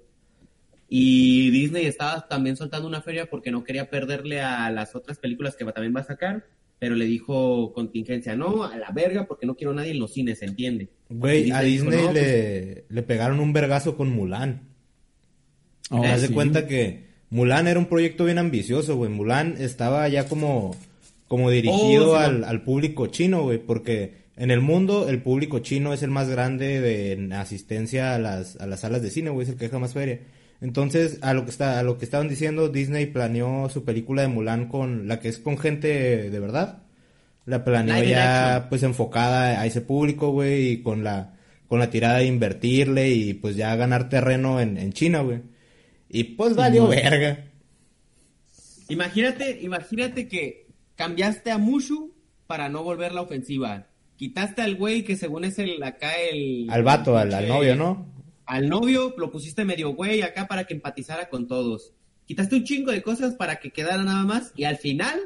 [0.88, 5.54] Y Disney estaba también soltando una feria porque no quería perderle a las otras películas
[5.54, 6.44] que va- también va a sacar.
[6.80, 10.12] pero le dijo contingencia, no, a la verga, porque no quiero a nadie en los
[10.12, 10.88] cines, ¿se entiende?
[11.08, 14.62] Güey, a dijo, Disney "No, pues, le, le pegaron un vergazo con Mulan.
[15.90, 16.34] Oh, Te das de sí.
[16.34, 19.10] cuenta que Mulan era un proyecto bien ambicioso, güey.
[19.10, 20.76] Mulan estaba ya como,
[21.26, 25.58] como dirigido Oh, sí, al, al público chino, güey, porque en el mundo el público
[25.58, 29.30] chino es el más grande de en asistencia a las, a las salas de cine,
[29.30, 30.20] güey, es el que deja más feria.
[30.60, 34.28] Entonces, a lo que está, a lo que estaban diciendo, Disney planeó su película de
[34.28, 36.82] Mulan con la que es con gente de verdad.
[37.46, 41.34] La planeó Live ya pues enfocada a ese público, güey, y con la
[41.66, 45.42] con la tirada de invertirle y pues ya ganar terreno en, en China, güey.
[46.08, 47.44] Y pues valió verga.
[48.88, 52.14] Imagínate, imagínate que cambiaste a Mushu
[52.46, 53.86] para no volver la ofensiva.
[54.18, 56.66] Quitaste al güey que según es el acá el...
[56.70, 58.04] Al vato, al, novio, ¿no?
[58.46, 61.92] Al novio lo pusiste medio güey acá para que empatizara con todos.
[62.26, 65.20] Quitaste un chingo de cosas para que quedara nada más y al final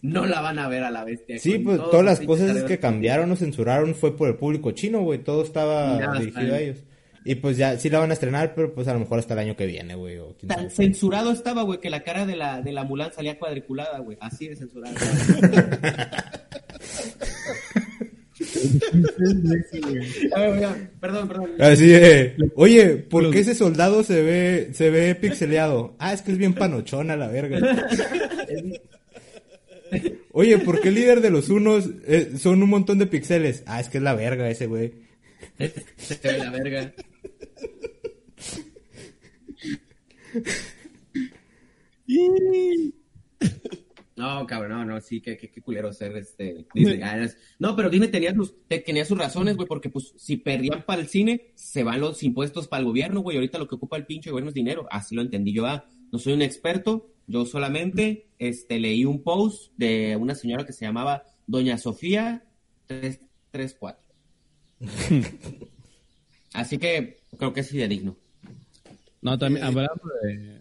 [0.00, 1.38] no la van a ver a la bestia.
[1.38, 5.22] Sí, pues todas las cosas que cambiaron o censuraron fue por el público chino, güey.
[5.22, 6.78] Todo estaba nada, dirigido está a ellos.
[7.26, 9.40] Y pues ya sí la van a estrenar, pero pues a lo mejor hasta el
[9.40, 10.16] año que viene, güey.
[10.16, 10.70] O Tan sabe.
[10.70, 14.16] censurado estaba, güey, que la cara de la, de la Mulan salía cuadriculada, güey.
[14.18, 14.96] Así de censurado.
[20.34, 21.50] A ver, oiga, perdón, perdón.
[21.60, 25.94] Así de, oye, ¿por qué ese soldado se ve, se ve pixeleado?
[25.98, 27.58] Ah, es que es bien panochona la verga.
[30.32, 33.64] Oye, ¿por qué el líder de los unos eh, son un montón de pixeles?
[33.66, 34.92] Ah, es que es la verga ese güey.
[35.96, 36.92] Se ve la verga.
[44.20, 47.00] No, cabrón, no, no, sí, qué, qué, qué culero ser este Disney.
[47.02, 50.36] Ah, es- No, pero Disney tenía sus, te- tenía sus razones, güey, porque pues si
[50.36, 53.36] perdían para el cine, se van los impuestos para el gobierno, güey.
[53.36, 54.86] Ahorita lo que ocupa el pinche gobierno es dinero.
[54.90, 55.66] Así lo entendí yo.
[55.66, 60.72] Ah, no soy un experto, yo solamente este, leí un post de una señora que
[60.72, 62.44] se llamaba Doña Sofía
[62.86, 64.02] 334.
[66.52, 68.16] Así que creo que es fidedigno.
[69.22, 70.60] No, también hablando de,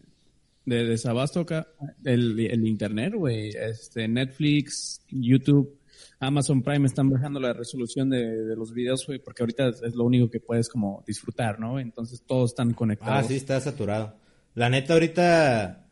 [0.70, 1.68] de desabasto acá,
[2.06, 5.78] el, el internet, güey, este, Netflix, YouTube,
[6.20, 10.04] Amazon Prime están bajando la resolución de, de los videos, güey, porque ahorita es lo
[10.06, 11.80] único que puedes como disfrutar, ¿no?
[11.80, 13.28] Entonces todos están Ah, conectados.
[13.28, 14.16] sí, está saturado.
[14.56, 15.86] La neta, ahorita,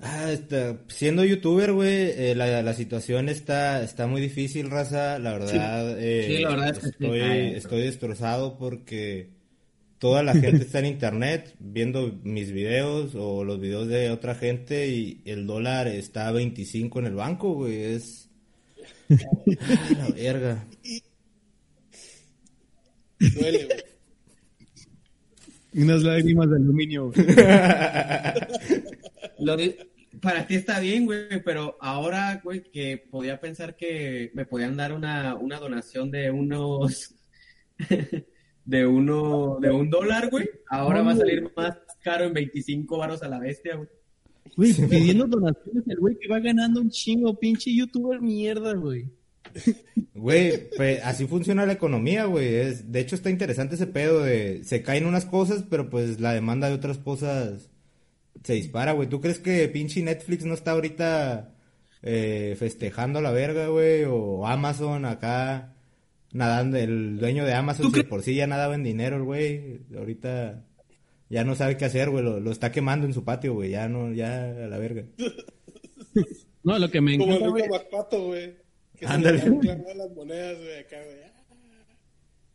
[0.00, 5.18] ah, está- siendo youtuber, güey, eh, la, la situación está, está muy difícil, raza.
[5.18, 9.30] La verdad, eh, Sí, la verdad es que sí, estoy destrozado porque
[10.02, 14.88] toda la gente está en internet viendo mis videos o los videos de otra gente
[14.88, 17.84] y el dólar está a 25 en el banco, güey.
[17.84, 18.28] Es...
[19.08, 19.14] Ah,
[19.98, 20.66] la verga.
[23.20, 23.78] Duele, güey.
[25.84, 27.24] Unas lágrimas de aluminio, güey.
[29.38, 29.88] Lo de-
[30.20, 34.92] para ti está bien, güey, pero ahora, güey, que podía pensar que me podían dar
[34.92, 37.14] una, una donación de unos,
[38.64, 43.22] de uno, de un dólar, güey, ahora va a salir más caro en 25 varos
[43.22, 43.88] a la bestia, güey.
[44.56, 49.10] Güey, pidiendo donaciones el güey que va ganando un chingo, pinche youtuber mierda, güey.
[50.14, 52.54] Güey, pues así funciona la economía, güey.
[52.54, 56.32] Es, de hecho está interesante ese pedo de se caen unas cosas, pero pues la
[56.32, 57.70] demanda de otras cosas
[58.42, 59.08] se dispara, güey.
[59.08, 61.54] ¿Tú crees que pinche Netflix no está ahorita
[62.02, 64.04] eh, festejando la verga, güey?
[64.04, 65.74] O Amazon acá
[66.32, 69.80] nadando, el dueño de Amazon, ¿Tú si por sí ya nadaba en dinero, el güey.
[69.96, 70.64] Ahorita
[71.28, 72.24] ya no sabe qué hacer, güey.
[72.24, 73.70] Lo, lo está quemando en su patio, güey.
[73.70, 75.04] Ya no, ya a la verga.
[76.64, 78.54] No, lo que me Como el encanta, güey, Luca Macpato, güey.
[78.96, 79.38] Que se Ándale.
[79.38, 81.32] las monedas, güey, acá, güey.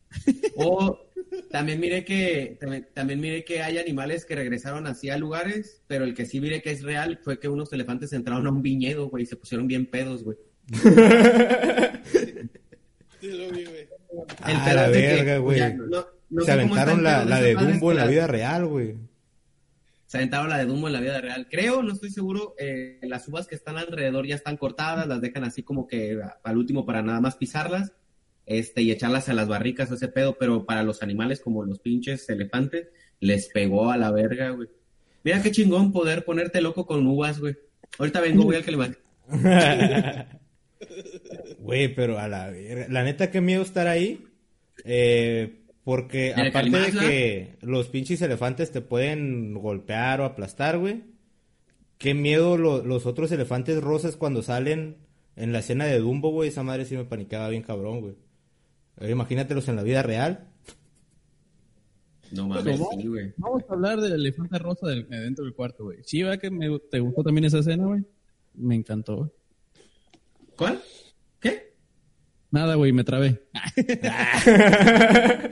[0.56, 1.00] O
[1.52, 6.06] también mire que, también, también mire que hay animales que regresaron así a lugares, pero
[6.06, 9.10] el que sí mire que es real fue que unos elefantes entraron a un viñedo,
[9.10, 10.38] güey, y se pusieron bien pedos, güey.
[13.20, 13.88] Sí, lo vi, güey.
[14.42, 15.60] Ah, la verga, güey.
[15.60, 18.96] ya, no- no Se aventaron la, la de Dumbo en la vida real, güey.
[20.06, 21.48] Se aventaron la de Dumbo en la vida real.
[21.50, 25.44] Creo, no estoy seguro, eh, las uvas que están alrededor ya están cortadas, las dejan
[25.44, 27.92] así como que al último para nada más pisarlas,
[28.46, 32.30] este, y echarlas a las barricas, ese pedo, pero para los animales como los pinches
[32.30, 32.88] elefantes,
[33.20, 34.70] les pegó a la verga, güey.
[35.24, 37.58] Mira qué chingón poder ponerte loco con uvas, güey.
[37.98, 38.90] Ahorita vengo, voy al que le va.
[41.60, 42.88] Güey, pero a la verga.
[42.90, 44.26] La neta, qué miedo estar ahí.
[44.86, 50.78] Eh, porque ¿En el aparte de que los pinches elefantes te pueden golpear o aplastar,
[50.78, 51.04] güey.
[51.98, 54.98] Qué miedo lo- los otros elefantes rosas cuando salen
[55.36, 56.50] en la escena de Dumbo, güey.
[56.50, 58.16] Esa madre sí me panicaba bien cabrón, güey.
[59.00, 60.48] Eh, imagínatelos en la vida real.
[62.32, 62.92] No mames, ¿Cómo?
[63.02, 63.34] sí, güey.
[63.38, 66.00] Vamos a hablar del elefante rosa del- eh, dentro del cuarto, güey.
[66.04, 68.04] Sí, ¿verdad que me- te gustó también esa escena, güey?
[68.56, 69.30] Me encantó, güey.
[70.58, 70.82] ¿Cuál?
[71.40, 71.74] ¿Qué?
[72.52, 73.44] Nada, güey, me trabé.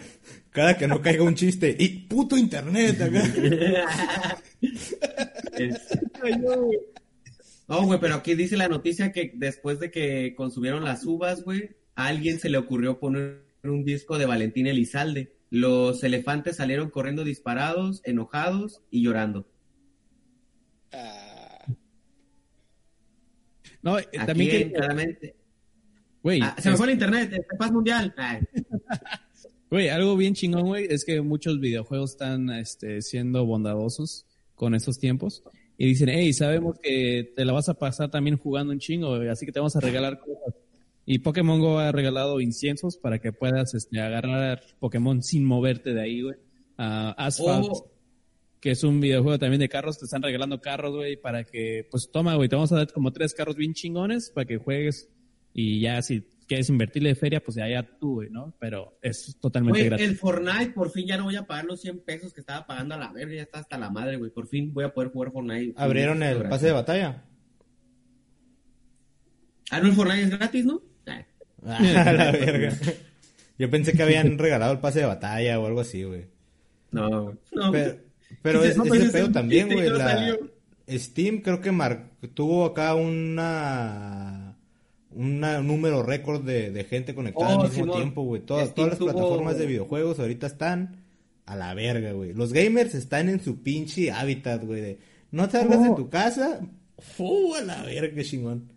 [0.51, 1.75] Cada que no caiga un chiste.
[1.77, 3.23] Y puto internet acá.
[7.67, 11.71] No, güey, pero aquí dice la noticia que después de que consumieron las uvas, güey,
[11.95, 15.35] a alguien se le ocurrió poner un disco de Valentín Elizalde.
[15.49, 19.47] Los elefantes salieron corriendo disparados, enojados y llorando.
[20.91, 21.34] Ah,
[23.85, 25.35] No, eh, ¿A también quién, que, claramente?
[26.21, 28.13] güey, Ah, se me fue el internet, este, paz mundial.
[29.69, 34.99] Güey, algo bien chingón, güey, es que muchos videojuegos están este, siendo bondadosos con estos
[34.99, 35.43] tiempos
[35.77, 39.45] y dicen, hey, sabemos que te la vas a pasar también jugando un chingo, así
[39.45, 40.55] que te vamos a regalar cosas.
[41.05, 46.01] Y Pokémon Go ha regalado inciensos para que puedas este, agarrar Pokémon sin moverte de
[46.01, 46.35] ahí, güey.
[46.77, 47.91] Asphalt, Oh.
[48.65, 52.09] Que es un videojuego también de carros, te están regalando carros, güey, para que, pues
[52.11, 55.07] toma, güey, te vamos a dar como tres carros bien chingones para que juegues
[55.53, 58.55] y ya si quieres invertirle de feria, pues ya, ya tú, güey, ¿no?
[58.57, 60.07] Pero es totalmente Güey, gratis.
[60.09, 62.95] el Fortnite, por fin ya no voy a pagar los 100 pesos que estaba pagando
[62.95, 64.31] a la verga, ya está hasta la madre, güey.
[64.31, 65.75] Por fin voy a poder jugar Fortnite.
[65.77, 67.23] Abrieron el pase de batalla.
[69.69, 70.81] Ah, no, el Fortnite es gratis, ¿no?
[71.05, 71.23] Ah,
[72.13, 72.75] la verga.
[73.59, 76.25] Yo pensé que habían regalado el pase de batalla o algo así, güey.
[76.89, 77.35] No, güey.
[77.51, 78.04] No, Pero,
[78.41, 79.89] pero es, no, ese pues, pedo también, güey.
[79.89, 80.37] no la-.
[80.89, 84.55] Steam creo que mar- tuvo acá una
[85.11, 87.97] un número récord de, de gente conectada Oh, al mismo Simón.
[87.97, 88.41] tiempo, güey.
[88.41, 90.97] Todas, todas las tuvo- plataformas de videojuegos ahorita están
[91.45, 92.33] a la verga, güey.
[92.33, 94.81] Los gamers están en su pinche hábitat, güey.
[94.81, 94.99] de,
[95.31, 95.95] no salgas de Oh.
[95.95, 96.59] tu casa.
[96.97, 97.55] ¡Fu!
[97.55, 98.71] a la verga, chingón.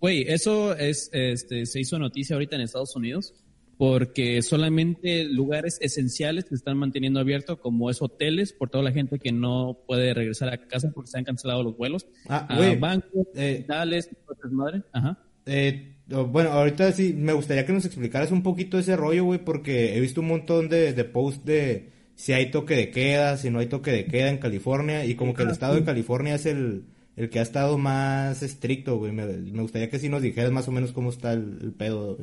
[0.00, 3.34] Güey, eso es, este, se hizo noticia ahorita en Estados Unidos
[3.80, 9.18] porque solamente lugares esenciales se están manteniendo abiertos, como es hoteles, por toda la gente
[9.18, 12.06] que no puede regresar a casa porque se han cancelado los vuelos.
[12.28, 14.10] Ah, a güey, bancos, eh, hospitales,
[14.50, 14.82] madre.
[14.92, 15.18] Ajá.
[15.46, 19.96] Eh, bueno, ahorita sí, me gustaría que nos explicaras un poquito ese rollo, güey, porque
[19.96, 23.60] he visto un montón de, de posts de si hay toque de queda, si no
[23.60, 26.84] hay toque de queda en California, y como que el estado de California es el,
[27.16, 29.12] el que ha estado más estricto, güey.
[29.12, 32.18] Me, me gustaría que sí nos dijeras más o menos cómo está el, el pedo.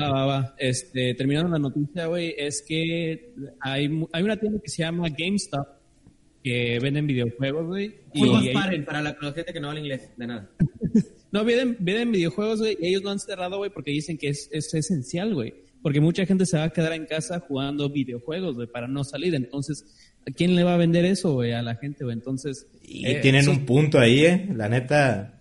[0.00, 0.54] Va, va, va.
[0.58, 5.66] Este, terminando la noticia, güey, es que hay, hay una tienda que se llama GameStop
[6.42, 7.94] que venden videojuegos, güey.
[8.14, 10.50] y Juegos ahí- paren para la, la gente que no habla inglés, de nada.
[11.32, 14.50] No, venden, venden videojuegos, güey, y ellos lo han cerrado, güey, porque dicen que es,
[14.52, 15.54] es esencial, güey.
[15.80, 19.34] Porque mucha gente se va a quedar en casa jugando videojuegos, güey, para no salir.
[19.34, 21.52] Entonces, ¿a quién le va a vender eso, güey?
[21.52, 22.14] A la gente, güey.
[22.16, 22.66] Entonces...
[22.82, 24.46] Y eh, tienen eso- un punto ahí, eh.
[24.54, 25.31] La neta.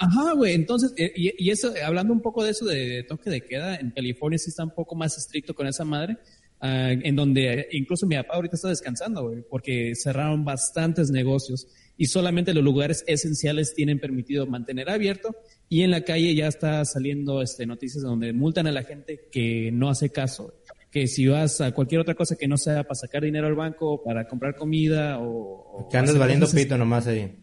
[0.00, 0.54] Ajá, güey.
[0.54, 3.90] Entonces, eh, y, y eso, hablando un poco de eso de, toque de queda, en
[3.90, 6.16] California sí está un poco más estricto con esa madre,
[6.60, 11.66] ah, en donde incluso mi papá ahorita está descansando, güey, porque cerraron bastantes negocios
[11.98, 15.36] y solamente los lugares esenciales tienen permitido mantener abierto
[15.68, 19.70] y en la calle ya está saliendo este, noticias donde multan a la gente que
[19.70, 20.54] no hace caso.
[20.90, 24.02] Que si vas a cualquier otra cosa que no sea para sacar dinero al banco,
[24.02, 25.88] para comprar comida o...
[25.90, 27.36] Que andas valiendo cosas pito nomás ahí.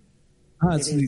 [0.59, 1.07] Ah, sí,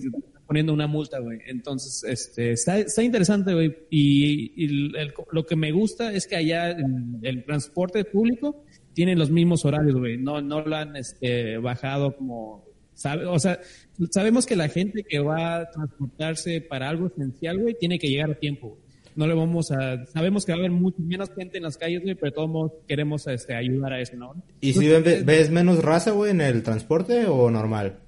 [0.50, 1.38] poniendo una multa, güey.
[1.46, 3.68] Entonces, este, está, está interesante, güey.
[3.92, 4.66] Y, y
[4.98, 9.64] el- lo que me gusta es que allá en el transporte público tienen los mismos
[9.64, 10.18] horarios, güey.
[10.18, 13.60] No, no lo han este, bajado como, sabe, o sea,
[14.10, 18.32] sabemos que la gente que va a transportarse para algo esencial, güey, tiene que llegar
[18.32, 18.76] a tiempo.
[19.16, 22.02] No le vamos a, sabemos que va a haber mucho menos gente en las calles,
[22.02, 24.34] güey, pero todos modos queremos este, ayudar a eso, ¿no?
[24.62, 28.00] ¿Y si ve- ves menos raza, güey, en el transporte o normal?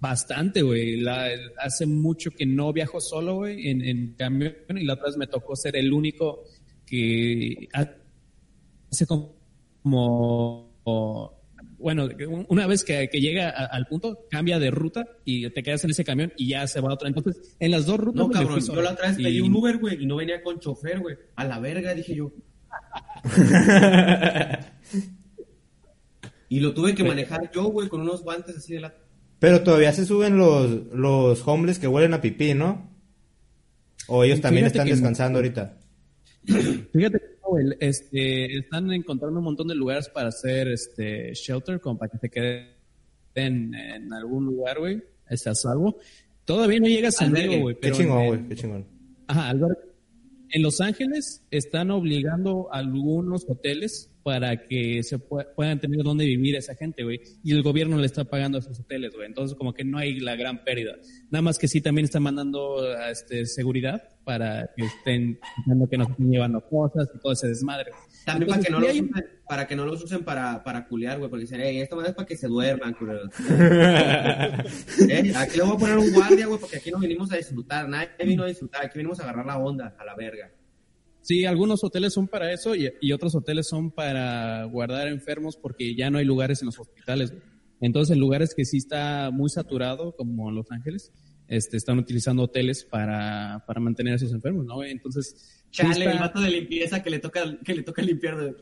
[0.00, 1.00] Bastante, güey.
[1.00, 5.16] La- Hace mucho que no viajo solo, güey, en, en camión y la otra vez
[5.16, 6.44] me tocó ser el único
[6.84, 9.34] que hace como,
[9.82, 11.34] como-
[11.78, 12.08] bueno,
[12.48, 15.90] una vez que, que llega a- al punto, cambia de ruta y te quedas en
[15.90, 17.08] ese camión y ya se va a otra.
[17.08, 18.26] Entonces, en las dos rutas...
[18.26, 20.58] No, cabrón, yo la otra vez pedí Y- un Uber, güey, y no venía con
[20.60, 21.16] chofer, güey.
[21.34, 22.32] A la verga, dije yo.
[26.48, 28.94] y lo tuve que manejar yo, güey, con unos guantes así de la...
[29.38, 32.90] Pero todavía se suben los, los homeless que huelen a pipí, ¿no?
[34.08, 35.78] O ellos también Fíjate están que- descansando ahorita.
[36.92, 37.20] Fíjate
[37.80, 42.28] este, están encontrando un montón de lugares para hacer este shelter, como para que te
[42.30, 42.66] queden
[43.34, 45.96] en, en algún lugar, güey, este, a salvo.
[46.44, 47.48] Todavía no llega a San Albergue.
[47.48, 47.76] Diego, güey.
[47.80, 48.86] Qué chingón, güey, qué chingón.
[49.26, 49.78] Ajá, albergue.
[50.50, 56.24] En Los Ángeles están obligando a algunos hoteles para que se pue- puedan tener dónde
[56.24, 57.20] vivir esa gente, güey.
[57.44, 59.24] Y el gobierno le está pagando a esos hoteles, güey.
[59.28, 60.96] Entonces, como que no hay la gran pérdida.
[61.30, 66.06] Nada más que sí también están mandando este, seguridad para que estén pensando que no
[66.06, 67.92] se estén llevando cosas y todo ese desmadre.
[68.24, 69.10] También para que, no hay- usen,
[69.48, 72.16] para que no los usen para, para culiar, güey, porque dicen, hey, esta madre es
[72.16, 73.30] para que se duerman, culeros.
[75.08, 77.88] Eh, Aquí le voy a poner un guardia, güey, porque aquí no vinimos a disfrutar,
[77.88, 80.50] nadie vino a disfrutar, aquí vinimos a agarrar la onda, a la verga.
[81.26, 85.96] Sí, algunos hoteles son para eso y, y otros hoteles son para guardar enfermos porque
[85.96, 87.34] ya no hay lugares en los hospitales.
[87.80, 91.12] Entonces, en lugares que sí está muy saturado, como Los Ángeles,
[91.48, 94.84] este, están utilizando hoteles para, para mantener a esos enfermos, ¿no?
[94.84, 98.36] Entonces, Chale, el vato de limpieza que le toca, que le toca limpiar.
[98.38, 98.54] de-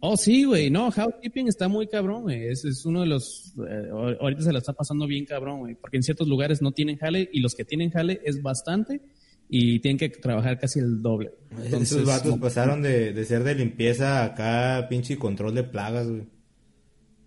[0.00, 0.70] Oh, sí, güey.
[0.70, 2.48] No, housekeeping está muy cabrón, güey.
[2.48, 3.54] Es, es uno de los...
[3.58, 5.76] eh, ahor- ahorita se la está pasando bien cabrón, güey.
[5.76, 9.00] Porque en ciertos lugares no tienen jale y los que tienen jale es bastante
[9.48, 11.32] y tienen que trabajar casi el doble.
[11.50, 16.24] Entonces, Esos vatos pasaron de, de ser de limpieza acá, pinche control de plagas, güey.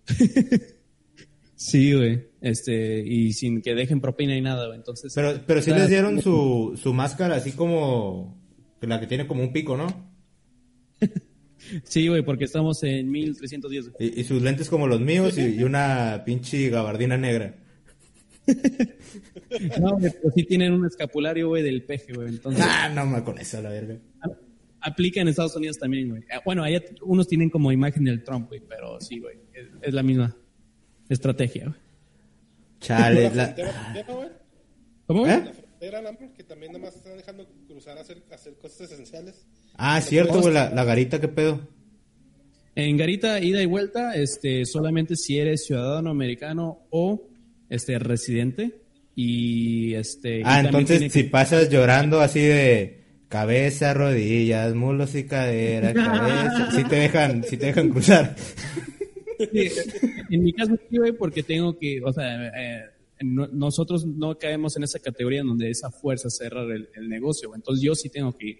[1.60, 2.24] Sí, güey.
[2.40, 4.78] Este, y sin que dejen propina y nada, güey.
[4.78, 5.12] Entonces.
[5.12, 8.40] Pero, pero sí les dieron su, su máscara así como
[8.80, 9.86] la que tiene como un pico, ¿no?
[11.82, 13.90] Sí, güey, porque estamos en 1310.
[13.90, 14.08] güey.
[14.16, 17.56] Y, y sus lentes como los míos y, y una pinche gabardina negra.
[19.80, 22.28] No, güey, pero sí tienen un escapulario, güey, del peje, güey.
[22.28, 23.96] Entonces, Ah, no, me con eso, la verga.
[24.80, 26.22] aplica en Estados Unidos también, güey.
[26.30, 29.36] Ah, Bueno, allá unos tienen como imagen del Trump, güey, pero sí, güey.
[29.52, 30.36] Es, es la misma
[31.08, 31.76] estrategia, güey.
[32.80, 33.44] Chale, La la...
[33.44, 34.28] frontera también, ¿no, güey?
[35.06, 35.32] ¿Cómo, güey?
[35.32, 35.42] ¿Eh?
[35.46, 38.92] La frontera, Lambert, que también nada más están dejando cruzar a hacer, a hacer cosas
[38.92, 39.46] esenciales.
[39.76, 41.60] Ah, cierto, güey, la, la garita, ¿qué pedo?
[42.74, 47.26] En Garita, ida y vuelta, este, solamente si eres ciudadano americano o
[47.68, 48.80] este residente.
[49.14, 50.42] Y este.
[50.44, 52.98] Ah, entonces si pasas llorando así de
[53.28, 58.36] cabeza, rodillas, mulos y cadera, cabeza, sí te dejan, sí te dejan cruzar.
[59.38, 59.68] Sí,
[60.30, 62.84] en mi caso sí, güey, porque tengo que, o sea, eh,
[63.22, 67.54] no- nosotros no caemos en esa categoría en donde esa fuerza cerrar el, el negocio,
[67.54, 68.58] entonces yo sí tengo que ir.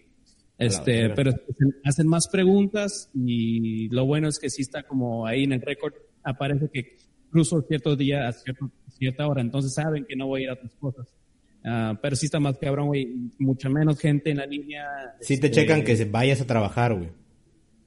[0.58, 5.44] Este, pero hacen- hacen más preguntas y lo bueno es que sí está como ahí
[5.44, 5.94] en el récord,
[6.24, 6.96] aparece que
[7.30, 10.54] cruzo cierto día a cierto- cierta hora, entonces saben que no voy a ir a
[10.54, 11.06] otras cosas.
[11.64, 14.84] Ah, pero sí está más cabrón, güey, mucha menos gente en la línea.
[15.20, 17.10] Sí te este, checan que se vayas a trabajar, güey.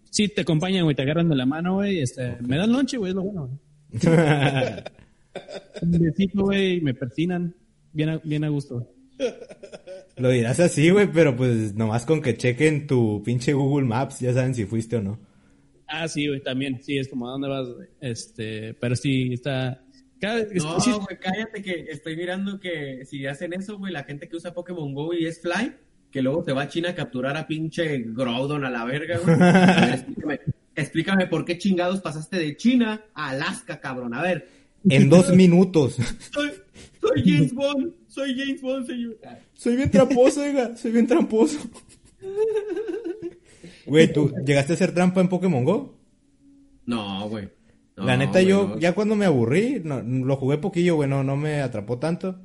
[0.09, 3.11] Sí, te acompañan, güey, te agarran de la mano, güey, este, me dan lonche, güey,
[3.11, 3.59] es lo bueno, güey.
[5.81, 7.55] Un besito, güey, me persinan.
[7.93, 8.75] Bien a, bien a gusto.
[8.75, 9.33] güey.
[10.17, 14.33] Lo dirás así, güey, pero pues nomás con que chequen tu pinche Google Maps, ya
[14.33, 15.19] saben si fuiste o no.
[15.87, 16.81] Ah, sí, güey, también.
[16.81, 17.87] Sí, es como, ¿a dónde vas, güey?
[17.99, 19.83] Este, pero sí, está...
[20.21, 24.35] Cada, No, güey, cállate que estoy mirando que si hacen eso, güey, la gente que
[24.35, 25.73] usa Pokémon Go y es Fly,
[26.11, 29.35] que luego se va a China a capturar a pinche Groudon a la verga, güey.
[29.41, 30.39] A ver, explícame,
[30.75, 34.13] explícame por qué chingados pasaste de China a Alaska, cabrón.
[34.13, 34.47] A ver,
[34.87, 35.97] En dos minutos.
[36.31, 36.51] soy,
[37.01, 39.17] soy James Bond, soy James Bond, señor.
[39.53, 41.57] Soy bien tramposo, oiga, soy bien tramposo.
[43.87, 45.97] Güey, ¿tú llegaste a hacer trampa en Pokémon Go?
[46.85, 47.49] No, güey.
[48.01, 48.79] No, La neta, güey, yo no.
[48.79, 52.39] ya cuando me aburrí, no, lo jugué poquillo, güey, no, no me atrapó tanto.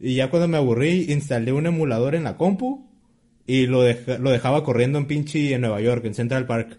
[0.00, 2.86] Y ya cuando me aburrí, instalé un emulador en la compu
[3.46, 6.78] y lo, deja- lo dejaba corriendo en pinche en Nueva York, en Central Park.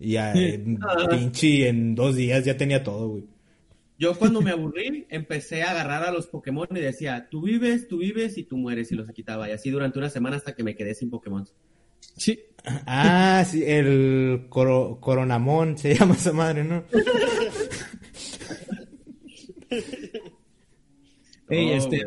[0.00, 0.78] Y ya, en
[1.10, 3.24] pinche en dos días ya tenía todo, güey.
[3.98, 7.98] Yo cuando me aburrí, empecé a agarrar a los Pokémon y decía, tú vives, tú
[7.98, 9.48] vives y tú mueres y los quitaba.
[9.48, 11.46] Y así durante una semana hasta que me quedé sin Pokémon.
[12.00, 12.40] Sí.
[12.86, 16.82] Ah, sí, el coro- Coronamón se llama esa madre, ¿no?
[21.48, 22.02] Ey, No, este,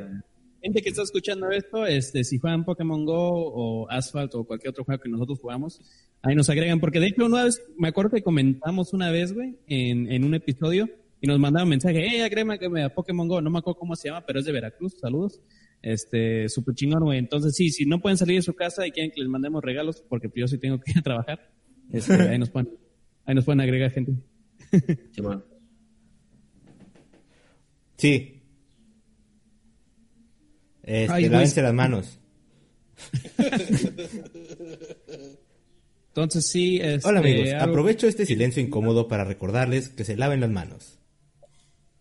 [0.62, 4.84] gente que está escuchando esto, este, si juegan Pokémon Go o Asphalt o cualquier otro
[4.84, 5.82] juego que nosotros jugamos,
[6.22, 9.56] ahí nos agregan, porque de hecho una vez, me acuerdo que comentamos una vez, güey,
[9.68, 10.90] en, en un episodio,
[11.22, 14.10] y nos mandaron un mensaje, hey, agrégame a Pokémon Go, no me acuerdo cómo se
[14.10, 15.40] llama, pero es de Veracruz, saludos.
[15.82, 17.20] Este, súper chingón, güey.
[17.20, 20.04] Entonces, sí, si no pueden salir de su casa y quieren que les mandemos regalos,
[20.08, 21.50] porque yo sí tengo que ir a trabajar,
[21.92, 22.70] este, ahí nos pueden,
[23.26, 24.14] ahí nos pueden agregar gente.
[25.12, 25.44] Simón.
[27.98, 28.42] Sí.
[30.84, 32.20] Este, Ay, lávense las manos.
[36.08, 40.50] Entonces, sí, este, Hola amigos, aprovecho este silencio incómodo para recordarles que se laven las
[40.50, 40.99] manos.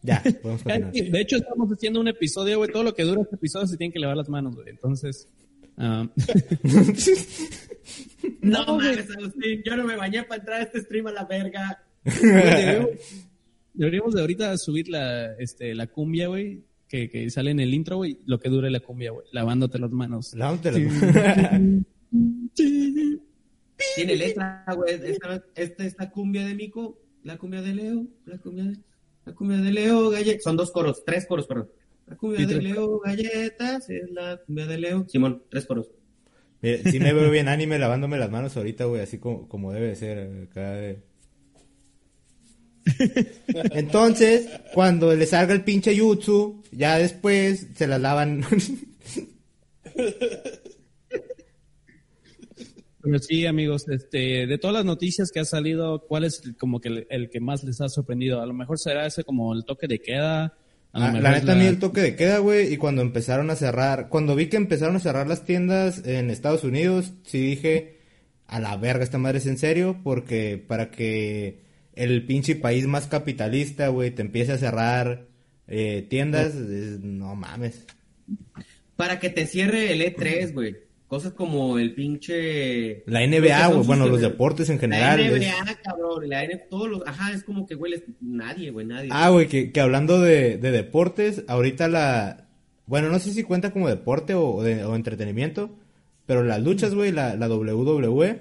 [0.02, 0.92] Ya, podemos continuar.
[0.92, 2.70] De hecho, estamos haciendo un episodio, güey.
[2.70, 4.68] Todo lo que dura este episodio se tienen que lavar las manos, güey.
[4.68, 5.28] Entonces.
[5.76, 6.08] ah,
[8.42, 11.24] No, No, mames, Agustín, yo no me bañé para entrar a este stream a la
[11.24, 11.82] verga.
[12.04, 12.90] deberíamos,
[13.74, 16.64] deberíamos de ahorita subir la, este, la cumbia, güey.
[16.88, 18.20] Que, que sale en el intro, güey.
[18.24, 19.26] Lo que dure la cumbia, güey.
[19.32, 20.34] Lavándote las manos.
[20.34, 21.84] Lávate las manos.
[23.94, 24.94] Tiene letra, güey.
[24.94, 28.78] Esta, esta, esta cumbia de Mico, la cumbia de Leo, la cumbia de,
[29.28, 30.42] la cumbia de Leo, galletas.
[30.42, 31.68] Son dos coros, tres coros, perdón.
[32.06, 35.06] La cumbia de Leo, galletas, es la cumbia de Leo.
[35.08, 35.90] Simón, tres coros.
[36.62, 39.94] Mira, sí me veo bien anime lavándome las manos ahorita, güey, así como, como debe
[39.94, 40.46] ser.
[40.50, 41.02] Acá de...
[43.72, 48.44] Entonces, cuando le salga el pinche jutsu, ya después se las lavan.
[53.10, 56.78] Pero sí, amigos, este, de todas las noticias que ha salido, ¿cuál es el- como
[56.78, 58.42] que el, el que más les ha sorprendido?
[58.42, 60.58] A lo mejor será ese como el toque de queda.
[60.92, 64.08] Ah, la neta, la- mí el toque de queda, güey, y cuando empezaron a cerrar,
[64.10, 67.98] cuando vi que empezaron a cerrar las tiendas en Estados Unidos, sí dije,
[68.46, 71.60] a la verga, esta madre es en serio, porque para que
[71.94, 75.26] el pinche país más capitalista, güey, te empiece a cerrar
[75.66, 77.86] eh, tiendas, es- no mames.
[78.96, 80.76] Para que te cierre el E3, güey.
[81.08, 83.02] Cosas como el pinche...
[83.06, 85.18] La NBA, güey, bueno, los deportes en general.
[85.18, 86.28] La es- NBA, cabrón.
[86.28, 87.02] La NBA, todos los...
[87.06, 89.08] Ajá, es como que, güey, les- nadie, güey, nadie.
[89.10, 92.46] Ah, güey, que, que hablando de, de deportes, ahorita la...
[92.86, 95.74] Bueno, no sé si cuenta como deporte o, de- o entretenimiento,
[96.26, 98.40] pero las luchas, güey, la, la WWE,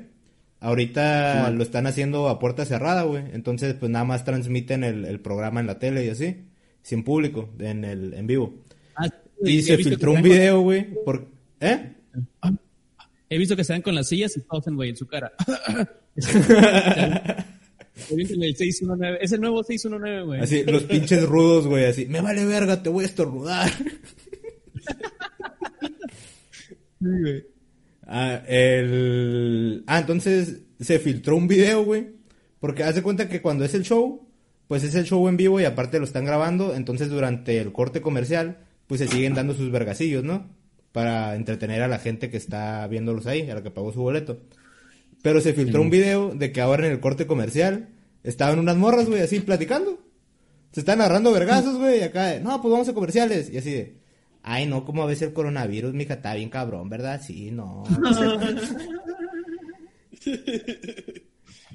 [0.60, 3.23] ahorita lo están haciendo a puerta cerrada, güey.
[3.34, 6.44] Entonces, pues nada más transmiten el, el programa en la tele y así,
[6.81, 8.56] sin público, en el en vivo.
[8.95, 9.07] Ah,
[9.44, 11.27] sí, Y se filtró un video, güey, por...
[11.61, 11.94] ¿Eh?
[13.30, 15.34] He visto que se dan con las sillas y tosen, güey, en su cara.
[18.10, 19.18] El 619.
[19.22, 20.41] Es el nuevo 619, güey.
[20.41, 23.72] Así, los pinches rudos, güey, así, me vale verga, te voy a estornudar.
[28.10, 29.84] Ah, el...
[29.85, 32.15] ah, entonces se filtró un video, güey.
[32.60, 34.30] Porque hace cuenta que cuando es el show,
[34.69, 36.73] pues es el show en vivo y aparte lo están grabando.
[36.73, 40.49] Entonces durante el corte comercial, pues se siguen dando sus vergacillos, ¿no?
[40.97, 44.41] Para entretener a la gente que está viéndolos ahí, a la que pagó su boleto.
[45.21, 47.89] Pero se filtró un video de que ahora en el corte comercial
[48.23, 50.03] estaban unas morras, güey, así platicando.
[50.71, 53.47] Se están agarrando vergazos, güey, y acá, de, no, pues vamos a comerciales.
[53.51, 53.97] Y así de,
[54.41, 57.21] ay, no, como ves el coronavirus, mija, está bien cabrón, ¿verdad?
[57.23, 57.83] Sí, no.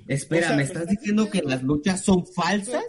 [0.09, 2.83] Espera, O sea, ¿me estás diciendo que las luchas son falsas?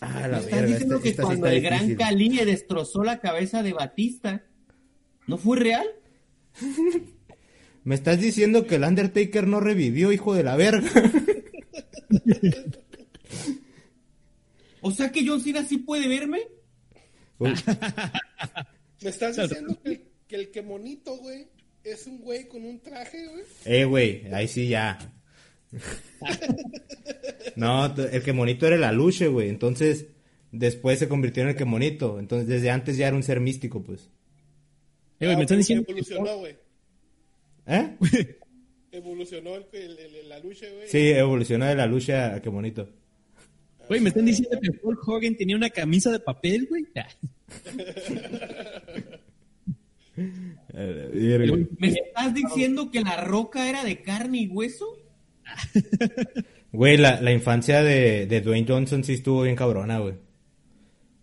[0.00, 1.94] Ah, ¿Me la estás verga, diciendo esta, que esta cuando el gran.
[1.94, 4.44] Cali le destrozó la cabeza de Batista,
[5.26, 5.86] ¿no fue real?
[7.84, 10.88] Me estás diciendo que el Undertaker no revivió, hijo de la verga.
[14.82, 16.40] O sea que John Cena sí puede verme.
[17.38, 17.52] Uy,
[19.02, 21.48] Me estás diciendo que, que el que monito, güey,
[21.84, 23.44] es un güey con un traje, güey.
[23.66, 24.98] eh, güey, ahí sí ya.
[27.56, 29.48] No, el que monito era el aluche, güey.
[29.48, 30.06] Entonces,
[30.52, 32.18] después se convirtió en el que monito.
[32.18, 34.10] Entonces, desde antes ya era un ser místico, pues.
[35.20, 36.56] Eh, güey, me están diciendo que- Evolucionó, güey.
[37.66, 37.96] ¿Eh?
[38.92, 40.88] Evolucionó el, el, el, el aluche, güey.
[40.88, 42.88] Sí, evolucionó de la luche a que monito.
[43.86, 46.86] Güey, me están diciendo que Hulk Hogan tenía una camisa de papel, güey.
[46.96, 47.06] Ah.
[51.78, 54.96] ¿Me estás diciendo que la roca era de carne y hueso?
[56.72, 60.14] Güey, la, la infancia de, de Dwayne Johnson sí estuvo bien cabrona, güey.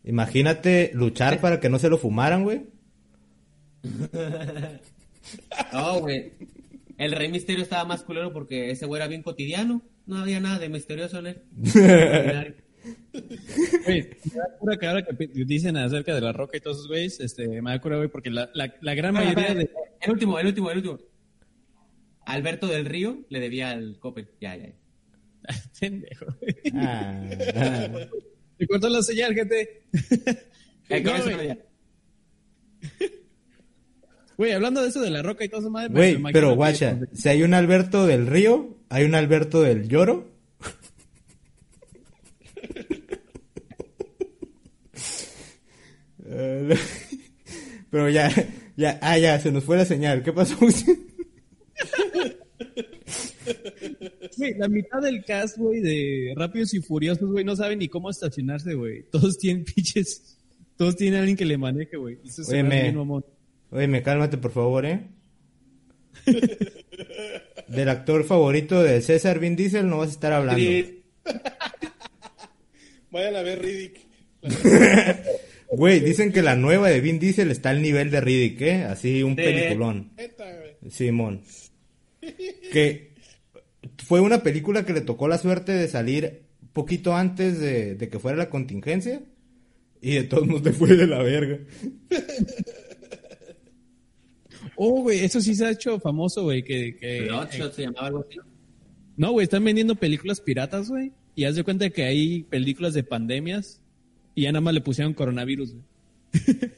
[0.04, 2.66] Imagínate luchar para que no se lo fumaran, güey.
[5.74, 6.32] No, güey.
[6.98, 9.82] El Rey Misterio estaba más culero porque ese güey era bien cotidiano.
[10.06, 11.42] No había nada de misterioso en él.
[13.86, 16.88] Güey, me da cura que ahora que dicen acerca de la roca y todos esos
[16.88, 19.70] güeyes, este, me da cura, güey, porque la, la, la gran mayoría de...
[20.00, 20.98] El último, el último, el último.
[22.28, 24.30] Alberto del Río le debía al Coppel.
[24.42, 24.68] Ya, ya.
[24.68, 24.74] ya.
[25.80, 26.26] Pendejo.
[26.76, 27.24] Ah,
[27.56, 27.88] ah.
[28.60, 29.84] Me cortó la señal, gente.
[30.90, 31.58] Eh, con No, eso
[34.38, 34.52] güey.
[34.54, 35.90] hablando de eso de la roca y todo eso, madre.
[35.90, 39.62] Güey, me imagino pero que- guacha, si hay un Alberto del Río, hay un Alberto
[39.62, 40.32] del Lloro.
[47.90, 48.30] Pero ya,
[48.76, 50.24] ya, ah, ya, se nos fue la señal.
[50.24, 50.58] ¿Qué pasó?
[54.38, 58.10] Güey, la mitad del cast, güey, de Rápidos y Furiosos, güey, no saben ni cómo
[58.10, 59.04] estacionarse, güey.
[59.12, 60.38] Todos tienen pinches...
[60.76, 62.20] Todos tienen a alguien que le maneje, güey.
[62.24, 63.26] Eso se Oye, me bien mamón.
[63.72, 65.08] Oye, me cálmate, por favor, ¿eh?
[67.68, 70.62] Del actor favorito de César Vin Diesel no vas a estar hablando.
[70.62, 71.04] Sí.
[73.12, 74.02] Vayan a ver Riddick.
[75.72, 78.84] Güey, dicen que la nueva de Vin Diesel está al nivel de Riddick, ¿eh?
[78.84, 80.12] Así, un peliculón.
[80.90, 81.42] Simón.
[82.72, 83.16] Que
[84.08, 88.20] fue una película que le tocó la suerte de salir poquito antes de, de que
[88.20, 89.22] fuera la contingencia.
[90.02, 91.60] Y de todos modos le fue de la verga.
[94.80, 96.96] Oh, güey, eso sí se ha hecho famoso, güey, que...
[96.96, 98.38] que Bloodshot se llamaba algo así.
[99.16, 101.14] No, güey, están vendiendo películas piratas, güey.
[101.34, 103.82] Y haz de cuenta que hay películas de pandemias
[104.36, 105.84] y ya nada más le pusieron coronavirus, güey.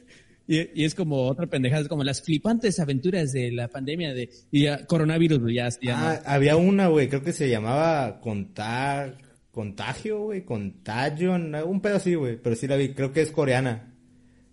[0.50, 4.30] y, y es como otra pendejada, es como las flipantes aventuras de la pandemia de...
[4.50, 5.68] Y ya, coronavirus, ya...
[5.68, 5.92] no.
[5.94, 9.16] Ah, había una, güey, creo que se llamaba Contag...
[9.52, 13.30] Contagio, güey, Contagio, no, un pedo así, güey, pero sí la vi, creo que es
[13.30, 13.94] coreana.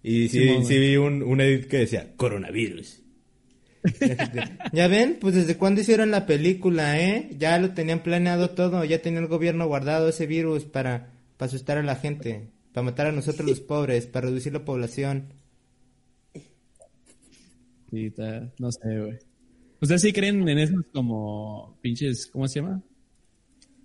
[0.03, 3.02] Y sí, sí vi un, un edit que decía, coronavirus.
[4.74, 7.30] ya ven, pues desde cuándo hicieron la película, ¿eh?
[7.38, 11.78] Ya lo tenían planeado todo, ya tenía el gobierno guardado ese virus para, para asustar
[11.78, 15.34] a la gente, para matar a nosotros los pobres, para reducir la población.
[17.89, 19.18] Sí, está- no sé, güey.
[19.81, 22.81] ¿Ustedes sí creen en esos como pinches, ¿cómo se llama?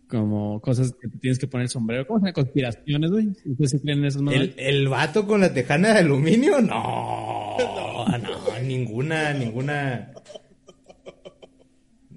[0.09, 2.07] Como cosas que te tienes que poner el sombrero.
[2.07, 2.33] ¿Cómo se llama?
[2.35, 3.29] Conspiraciones, güey.
[3.47, 4.49] ¿Ustedes sí creen en esas mamadas?
[4.49, 6.61] ¿El, el vato con la tejana de aluminio?
[6.61, 7.57] No,
[8.19, 10.13] no, ninguna, ninguna.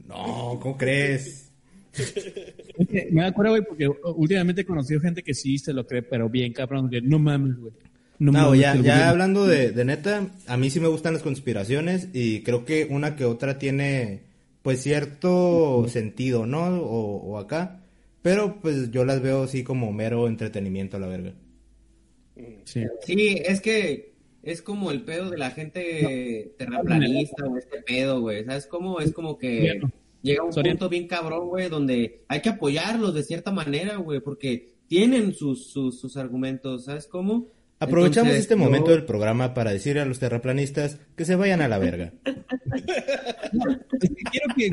[0.07, 1.52] No, ¿cómo crees?
[1.94, 6.02] Es que me acuerdo, güey, porque últimamente he conocido gente que sí se lo cree,
[6.02, 7.74] pero bien cabrón, que no mames, güey.
[8.20, 12.42] No, ya, ya hablando de, de neta, a mí sí me gustan las conspiraciones y
[12.44, 14.22] creo que una que otra tiene
[14.62, 16.80] pues cierto sentido, ¿no?
[16.82, 17.82] O, o acá.
[18.22, 21.34] Pero pues yo las veo así como mero entretenimiento a la verga.
[22.64, 22.84] Sí.
[23.02, 28.46] Sí, es que es como el pedo de la gente terraplanista o este pedo, güey.
[28.46, 29.00] ¿Sabes cómo?
[29.00, 29.92] Es como que Soriano.
[30.22, 34.76] llega un punto bien cabrón, güey, donde hay que apoyarlos de cierta manera, güey, porque
[34.88, 37.48] tienen sus, sus, sus argumentos, ¿sabes cómo?
[37.80, 41.62] Aprovechamos Entonces, este yo- momento del programa para decirle a los terraplanistas que se vayan
[41.62, 42.14] a la verga.
[44.02, 44.70] Es que quiero que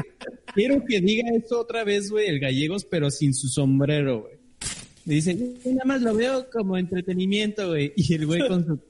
[0.55, 4.35] quiero que diga eso otra vez, güey, el gallegos, pero sin su sombrero, güey.
[5.05, 7.93] Dice, "Yo nada más lo veo como entretenimiento, güey.
[7.97, 8.81] Y el güey con su.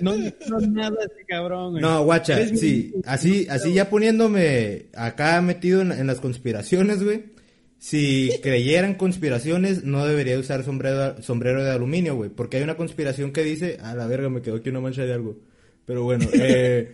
[0.00, 1.82] No no nada ese cabrón, güey.
[1.82, 7.24] No, guacha, sí, así, así ya poniéndome acá metido en, en las conspiraciones, güey.
[7.86, 12.30] Si creyeran conspiraciones, no debería usar sombrero, sombrero de aluminio, güey.
[12.30, 15.12] Porque hay una conspiración que dice, a la verga, me quedó aquí una mancha de
[15.12, 15.38] algo.
[15.84, 16.90] Pero bueno, eh,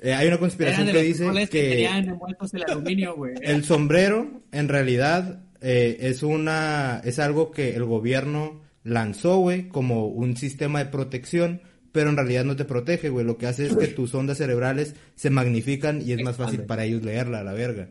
[0.00, 3.34] eh, hay una conspiración que dice que que el aluminio, güey.
[3.42, 10.06] el sombrero, en realidad, eh, es una, es algo que el gobierno lanzó, güey, como
[10.06, 11.60] un sistema de protección,
[11.92, 13.26] pero en realidad no te protege, güey.
[13.26, 16.86] Lo que hace es que tus ondas cerebrales se magnifican y es más fácil para
[16.86, 17.90] ellos leerla, a la verga.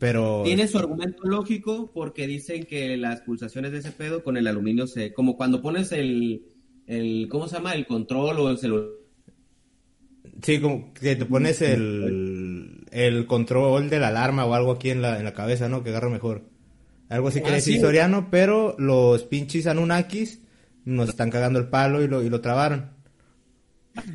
[0.00, 0.40] Pero...
[0.44, 4.86] Tiene su argumento lógico porque dicen que las pulsaciones de ese pedo con el aluminio
[4.86, 5.12] se...
[5.12, 6.42] Como cuando pones el...
[6.86, 7.74] el ¿Cómo se llama?
[7.74, 8.88] El control o el celular.
[10.42, 15.02] Sí, como que te pones el, el control de la alarma o algo aquí en
[15.02, 15.82] la, en la cabeza, ¿no?
[15.84, 16.48] Que agarra mejor.
[17.10, 17.80] Algo así que Ah, decir sí.
[17.80, 20.40] Soriano, pero los pinches Anunnakis
[20.86, 22.92] nos están cagando el palo y lo, y lo trabaron.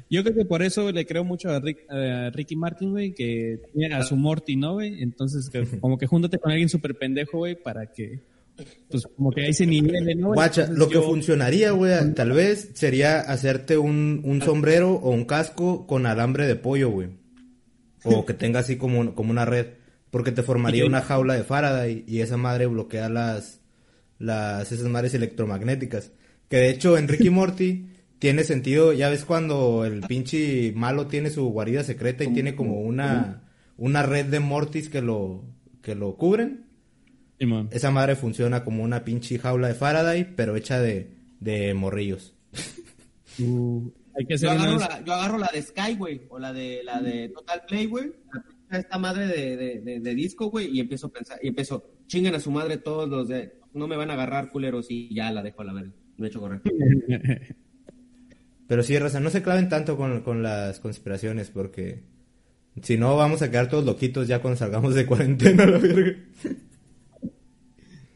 [0.10, 3.60] Yo creo que por eso le creo mucho a, Rick- a Ricky Martin, güey, que
[3.74, 5.02] tiene a su Morty, ¿no, güey?
[5.04, 8.20] Entonces, que como que júntate con alguien súper pendejo, güey, para que,
[8.90, 10.34] pues, como que ahí se nivele, ¿no?
[10.34, 15.26] Guacha, Entonces, lo que funcionaría, güey, tal vez sería hacerte un, un sombrero o un
[15.26, 17.10] casco con alambre de pollo, güey.
[18.06, 19.68] O que tenga así como, un- como una red.
[20.12, 23.60] Porque te formaría una jaula de Faraday y esa madre bloquea las,
[24.20, 26.12] las, esas madres electromagnéticas.
[26.48, 27.88] Que de hecho en Ricky Morty
[28.20, 32.82] tiene sentido, ya ves cuando el pinche malo tiene su guarida secreta y tiene como
[32.82, 33.44] una,
[33.78, 35.44] una red de Mortis que lo,
[35.82, 36.66] que lo cubren.
[37.72, 42.34] Esa madre funciona como una pinche jaula de Faraday, pero hecha de, de morrillos.
[43.38, 46.82] Uh, hay que Yo agarro, la, yo agarro la de Sky, güey, o la de
[46.86, 48.14] la de Total Play, güey.
[48.70, 51.84] la- Esta madre de, de, de, de disco, güey, y empiezo a pensar, y empiezo,
[52.08, 55.32] chingan a su madre todos los de, no me van a agarrar culeros y ya
[55.34, 55.92] la dejo a la verga.
[56.16, 56.62] Me echo a correr.
[58.68, 62.04] Pero sí, Raza, no se claven tanto con, con las conspiraciones, porque
[62.82, 66.16] si no vamos a quedar todos loquitos ya cuando salgamos de cuarentena, la verga.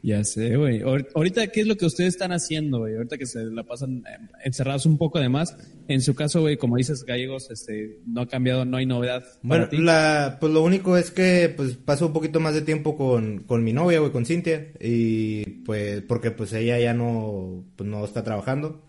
[0.01, 0.79] Ya sé, güey.
[0.79, 2.95] Ahor- Ahorita, ¿qué es lo que ustedes están haciendo, güey?
[2.95, 5.57] Ahorita que se la pasan eh, encerrados un poco de más.
[5.89, 9.25] En su caso, güey, como dices, gallegos, este, no ha cambiado, no hay novedad.
[9.41, 9.77] Bueno, para ti.
[9.77, 13.61] la, pues lo único es que pues paso un poquito más de tiempo con, con
[13.61, 18.23] mi novia, güey, con Cintia, y pues porque pues ella ya no, pues no está
[18.23, 18.81] trabajando,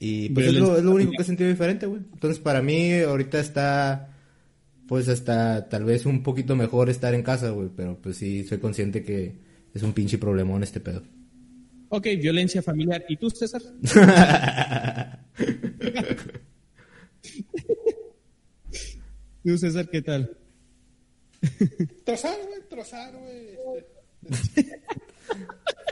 [0.00, 2.02] y pues es lo, es lo único que he sentido diferente, güey.
[2.12, 4.14] Entonces para mí ahorita está,
[4.86, 8.58] pues hasta tal vez un poquito mejor estar en casa, güey, pero pues sí soy
[8.58, 9.34] consciente que
[9.74, 11.02] es un pinche problemón este pedo.
[11.90, 13.04] Ok, violencia familiar.
[13.08, 13.62] ¿Y tú, César?
[19.42, 20.36] ¿Tú, César, qué tal?
[22.04, 23.56] Trozar, güey, trozar, güey.
[24.28, 24.82] Este,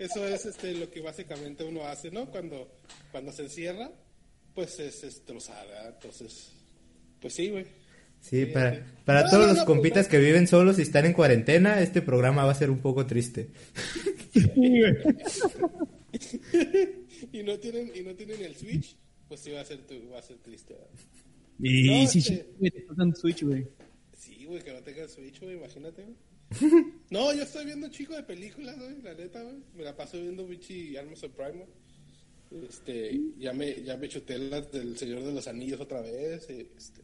[0.00, 2.28] Eso es este, lo que básicamente uno hace, ¿no?
[2.30, 2.72] Cuando,
[3.12, 3.92] cuando se encierra,
[4.54, 5.88] pues es destrozada.
[5.90, 6.52] Entonces,
[7.20, 7.64] pues sí, güey.
[8.20, 8.80] Sí, Sí, para, sí.
[9.04, 12.02] para No, todos no, los no, compitas que viven solos y están en cuarentena, este
[12.02, 13.50] programa va a ser un poco triste.
[17.32, 18.96] y no tienen y no tienen el Switch,
[19.28, 20.74] pues sí va a ser tu- va a ser triste.
[20.74, 20.88] ¿verdad?
[21.60, 23.66] Y No, sí, este- sí, güey, te pasan Switch, güey.
[24.18, 26.16] Sí, güey, que no tenga Switch, güey, imagínate, güey.
[27.10, 29.56] No, yo estoy viendo un chico de películas, güey, la neta, güey.
[29.76, 32.64] Me la paso viendo Bichi Amazon Prime, güey.
[32.68, 36.46] Este, ya me, ya me chuté las del Señor de los Anillos otra vez.
[36.50, 37.00] y, Este,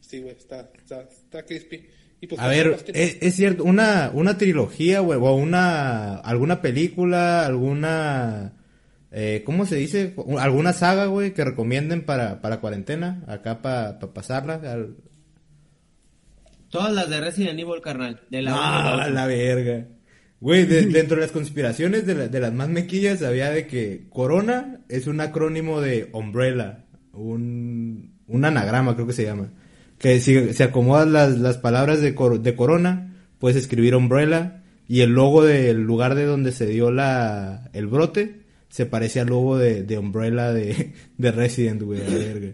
[0.00, 1.86] sí, güey, está, está, está crispy.
[2.20, 6.60] Y pues, A ver, que- es, es cierto, una, una trilogía, güey, o una, alguna
[6.60, 8.52] película, alguna,
[9.10, 10.14] eh, ¿cómo se dice?
[10.38, 13.24] ¿Alguna saga, güey, que recomienden para, para cuarentena?
[13.26, 14.54] Acá para pasarla.
[14.54, 14.96] al-
[16.70, 18.20] Todas las de Resident Evil, carnal.
[18.30, 19.86] De la Ah, la verga.
[20.40, 24.06] Güey, de- dentro de las conspiraciones de, la- de las más mequillas había de que
[24.10, 29.50] Corona es un acrónimo de Umbrella, un, un anagrama creo que se llama.
[29.98, 35.00] Que si se acomodan las, las palabras de, cor- de Corona, puedes escribir Umbrella y
[35.02, 38.40] el logo del lugar de donde se dio la, el brote
[38.70, 42.52] se parece al logo de, de Umbrella de, de Resident, güey, verga.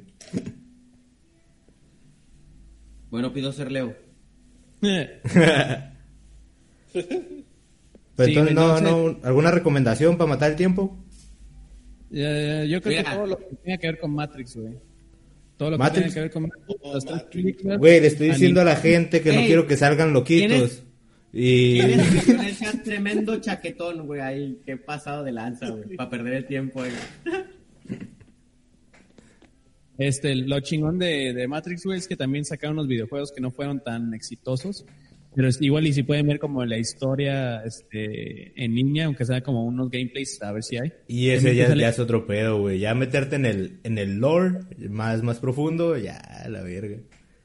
[3.10, 3.94] Bueno, pido ser Leo.
[4.82, 5.20] Eh,
[8.16, 8.80] Pero Sí, entonces, güey, no,
[9.10, 10.96] no ¿alguna recomendación para matar el tiempo?
[12.12, 13.14] eh, yo creo que Mira.
[13.14, 14.74] todo lo que tenga que ver con Matrix, güey.
[15.58, 16.02] Todo lo que Matrix.
[16.04, 17.66] tenga que ver con Matrix.
[17.74, 20.48] Oh, Güey, le estoy diciendo a la gente que no quiero que salgan loquitos.
[20.48, 20.82] ¿tienes-
[21.32, 24.60] Y Tienes que tremendo chaquetón, güey, ahí.
[24.64, 25.96] Qué pasado de lanza, güey.
[25.96, 26.92] Para perder el tiempo, ahí.
[29.98, 33.50] Este, lo chingón de, de Matrix, güey, es que también sacaron unos videojuegos que no
[33.50, 34.84] fueron tan exitosos.
[35.34, 39.42] Pero es- igual y si pueden ver como la historia este, en línea, aunque sea
[39.42, 40.92] como unos gameplays, a ver si hay.
[41.08, 42.78] Y ese ya, sale- ya es otro pedo, güey.
[42.78, 46.18] Ya meterte en el, en el lore más, más profundo, ya,
[46.48, 46.98] la verga.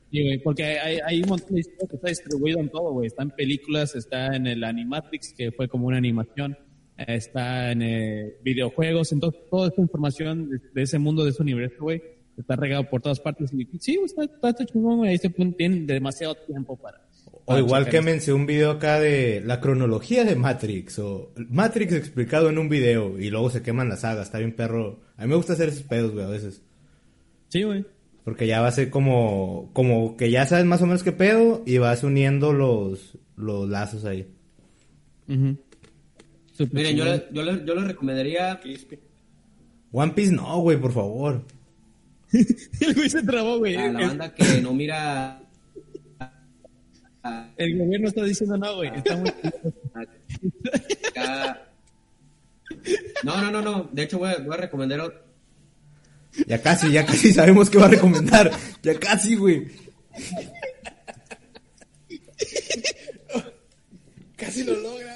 [0.10, 3.08] Sí, güey, porque hay, hay un montón de historias que está distribuido en todo, güey.
[3.08, 6.58] Está en películas, está en el Animatrix, que fue como una animación,
[6.98, 11.78] está en eh, videojuegos, entonces toda esta información de, de ese mundo, de ese universo,
[11.80, 12.02] güey,
[12.38, 13.52] está regado por todas partes.
[13.54, 15.12] Y sí, está, está, está chingón, güey.
[15.12, 17.02] Ahí se pueden- tienen demasiado tiempo para.
[17.46, 17.92] O igual esto.
[17.92, 23.20] quémense un video acá de la cronología de Matrix o Matrix explicado en un video
[23.20, 24.22] y luego se queman la saga.
[24.22, 25.00] Está bien perro.
[25.18, 26.62] A mí me gusta hacer esos pedos, güey, a veces.
[27.50, 27.84] Sí, güey.
[28.24, 31.64] Porque ya va a ser como, como que ya sabes más o menos qué pedo
[31.66, 34.28] y vas uniendo los, los lazos ahí.
[35.28, 38.60] Miren, yo, le- yo, le- yo les recomendaría.
[38.60, 39.00] crispy.
[39.92, 41.44] One Piece no, güey, por favor.
[42.80, 43.76] El güey se trabó, güey.
[43.76, 45.42] A la banda que no mira.
[47.58, 48.92] El gobierno está diciendo no, güey.
[48.96, 49.32] Está muy...
[53.24, 53.90] No, no, no, no.
[53.92, 55.24] De hecho, voy a, voy a recomendar.
[56.48, 58.52] Ya casi, ya casi sabemos qué va a recomendar.
[58.82, 59.68] Ya casi, güey.
[64.38, 65.11] Casi lo logra.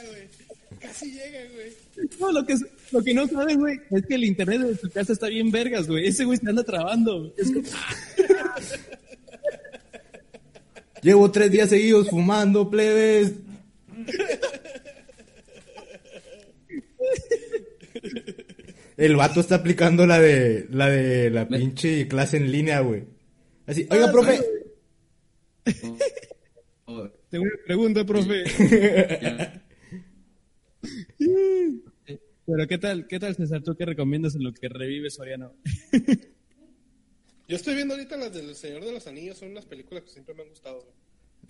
[0.95, 1.73] Casi llega, güey.
[2.19, 2.55] No, lo que,
[2.91, 5.87] lo que no saben, güey, es que el internet de su casa está bien vergas,
[5.87, 6.07] güey.
[6.07, 7.33] Ese güey se anda trabando.
[7.37, 7.51] Es
[11.01, 13.33] Llevo tres días seguidos fumando, plebes.
[18.97, 23.03] El vato está aplicando la de la de la pinche clase en línea, güey.
[23.67, 24.39] Así, oiga, Ah, profe.
[26.85, 28.43] oh, Tengo una pregunta, profe.
[32.45, 33.63] Pero ¿qué tal, qué tal, César?
[33.63, 35.53] ¿Tú qué recomiendas en lo que revive Soriano?
[37.47, 40.33] Yo estoy viendo ahorita las del Señor de los Anillos, son las películas que siempre
[40.33, 40.93] me han gustado, güey.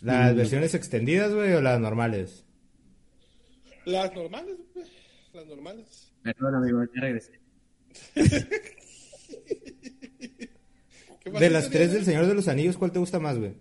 [0.02, 2.44] ¿Las versiones extendidas, güey, o las normales?
[3.86, 4.86] Las normales, güey.
[5.34, 6.12] Las normales.
[6.22, 7.40] Perdón, amigo, ya regresé.
[11.24, 13.56] ¿Qué más De las tres del Señor de los Anillos, ¿cuál te gusta más, güey?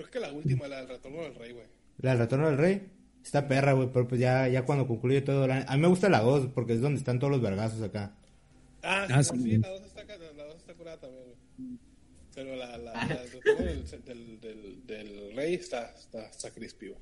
[0.00, 1.66] Creo que la última, la del Retorno del Rey, güey.
[1.98, 2.88] La del Retorno del Rey.
[3.24, 5.64] Está perra, güey, pero pues ya, ya cuando concluye todo el año.
[5.68, 8.14] A mí me gusta la 2, porque es donde están todos los vergazos acá.
[8.82, 9.42] Ah, sí, Ah, sí.
[9.42, 11.36] sí, la dos está, ca- la dos está curada también, güey.
[12.34, 16.88] Pero la, la, la del Retorno del, del, del, del Rey está, está, está crispy,
[16.88, 17.00] güey.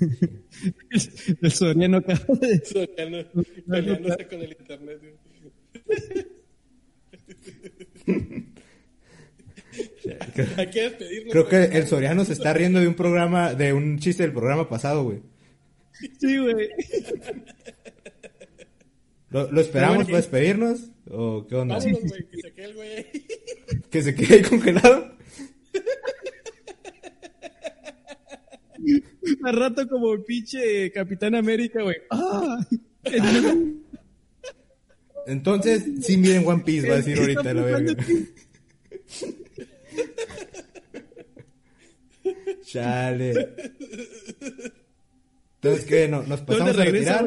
[1.42, 2.62] El Soriano acaba de...
[2.96, 3.30] Peleando-
[3.68, 6.26] Peleándose con el internet, güey.
[10.56, 11.32] Hay que despedirnos.
[11.32, 14.68] Creo que el Soriano se está riendo de un programa, de un chiste del programa
[14.68, 15.22] pasado, güey.
[16.18, 16.68] Sí, güey.
[19.30, 20.90] ¿Lo, lo esperamos bueno, para despedirnos?
[21.10, 21.78] ¿O qué onda?
[21.78, 23.26] Vámonos, güey, que se quede el güey ahí.
[23.90, 25.16] ¿Que se quede ahí congelado?
[29.40, 31.96] cada rato como el pinche Capitán América, güey.
[32.10, 32.58] ¡Ah!
[35.26, 37.94] Entonces, sí miren One Piece, va a decir ahorita la verga.
[42.70, 43.30] Chale.
[45.62, 46.08] Entonces, ¿qué?
[46.08, 47.26] ¿No- ¿Nos pasamos ¿Dónde a retirar?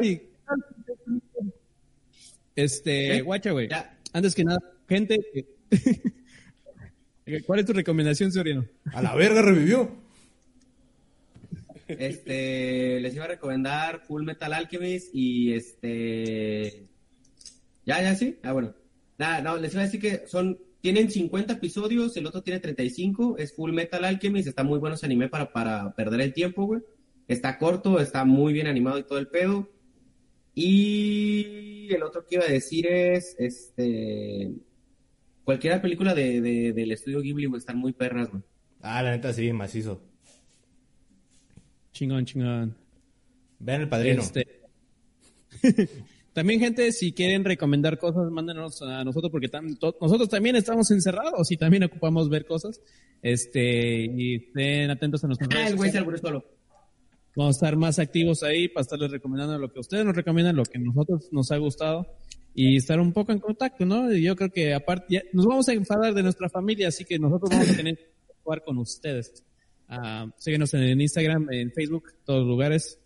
[2.56, 3.20] Este, ¿Eh?
[3.20, 3.68] guacha, güey.
[4.12, 4.58] Antes que nada,
[4.88, 5.18] gente.
[7.46, 8.66] ¿Cuál es tu recomendación, Soriano?
[8.92, 9.96] A la verga revivió.
[11.86, 16.86] Este, les iba a recomendar Full Metal Alchemist y este...
[17.84, 18.38] ¿Ya, ya sí?
[18.42, 18.74] Ah, bueno.
[19.18, 20.58] Nada, no, les iba a decir que son...
[20.84, 25.06] Tienen 50 episodios, el otro tiene 35, es Full Metal Alchemist, está muy bueno ese
[25.06, 26.82] anime para, para perder el tiempo, güey.
[27.26, 29.70] Está corto, está muy bien animado y todo el pedo.
[30.54, 34.52] Y el otro que iba a decir es, este...
[35.44, 38.42] Cualquier película de, de- del estudio Ghibli, güey, están muy perras, güey.
[38.82, 40.02] Ah, la neta sí, macizo.
[41.92, 42.76] Chingón, chingón.
[43.58, 44.20] Vean el padrino.
[44.20, 44.46] Este...
[46.34, 50.90] también, gente, si quieren recomendar cosas, mándenos a nosotros, porque tam- to- nosotros también estamos
[50.90, 52.80] encerrados y también ocupamos ver cosas.
[53.22, 56.44] Este, y estén atentos a nuestros Ah, el güey se solo.
[57.36, 60.64] Vamos a estar más activos ahí para estarles recomendando lo que ustedes nos recomiendan, lo
[60.64, 62.06] que a nosotros nos ha gustado
[62.54, 64.12] y estar un poco en contacto, ¿no?
[64.12, 67.18] Y yo creo que aparte, ya- nos vamos a enfadar de nuestra familia, así que
[67.18, 68.06] nosotros vamos a tener que
[68.42, 69.42] jugar con ustedes.
[69.88, 72.98] Ah, síguenos en Instagram, en Facebook, todos los lugares,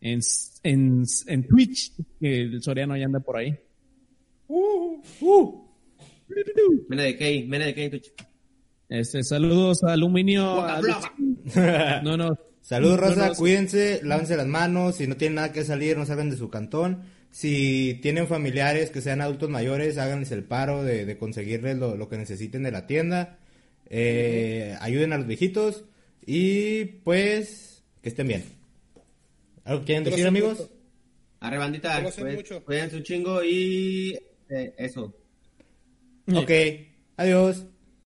[0.00, 0.20] en,
[0.62, 3.58] en, en Twitch, que el Soriano ya anda por ahí.
[4.48, 5.68] Uh, uh.
[6.88, 8.12] Mena de Key, Mena de Key en Twitch.
[8.88, 10.60] Este, saludos a Aluminio.
[10.64, 10.80] A
[12.02, 12.38] No, no.
[12.60, 16.06] Saludos, No, raza, no, cuídense, lávense las manos, si no tienen nada que salir, no
[16.06, 17.02] salgan de su cantón.
[17.30, 22.08] Si tienen familiares que sean adultos mayores, háganles el paro de, de conseguirles lo, lo
[22.08, 23.38] que necesiten de la tienda.
[23.88, 25.84] Eh, Ayuden a los viejitos
[26.24, 28.44] y pues que estén bien.
[29.64, 30.58] ¿Algo quieren decir, amigos?
[30.58, 30.70] mucho.
[31.40, 32.64] Arre, bandita, mucho.
[32.64, 34.18] cuídense un chingo y
[34.48, 35.14] eh, eso.
[36.34, 36.50] Ok,
[37.16, 37.66] adiós.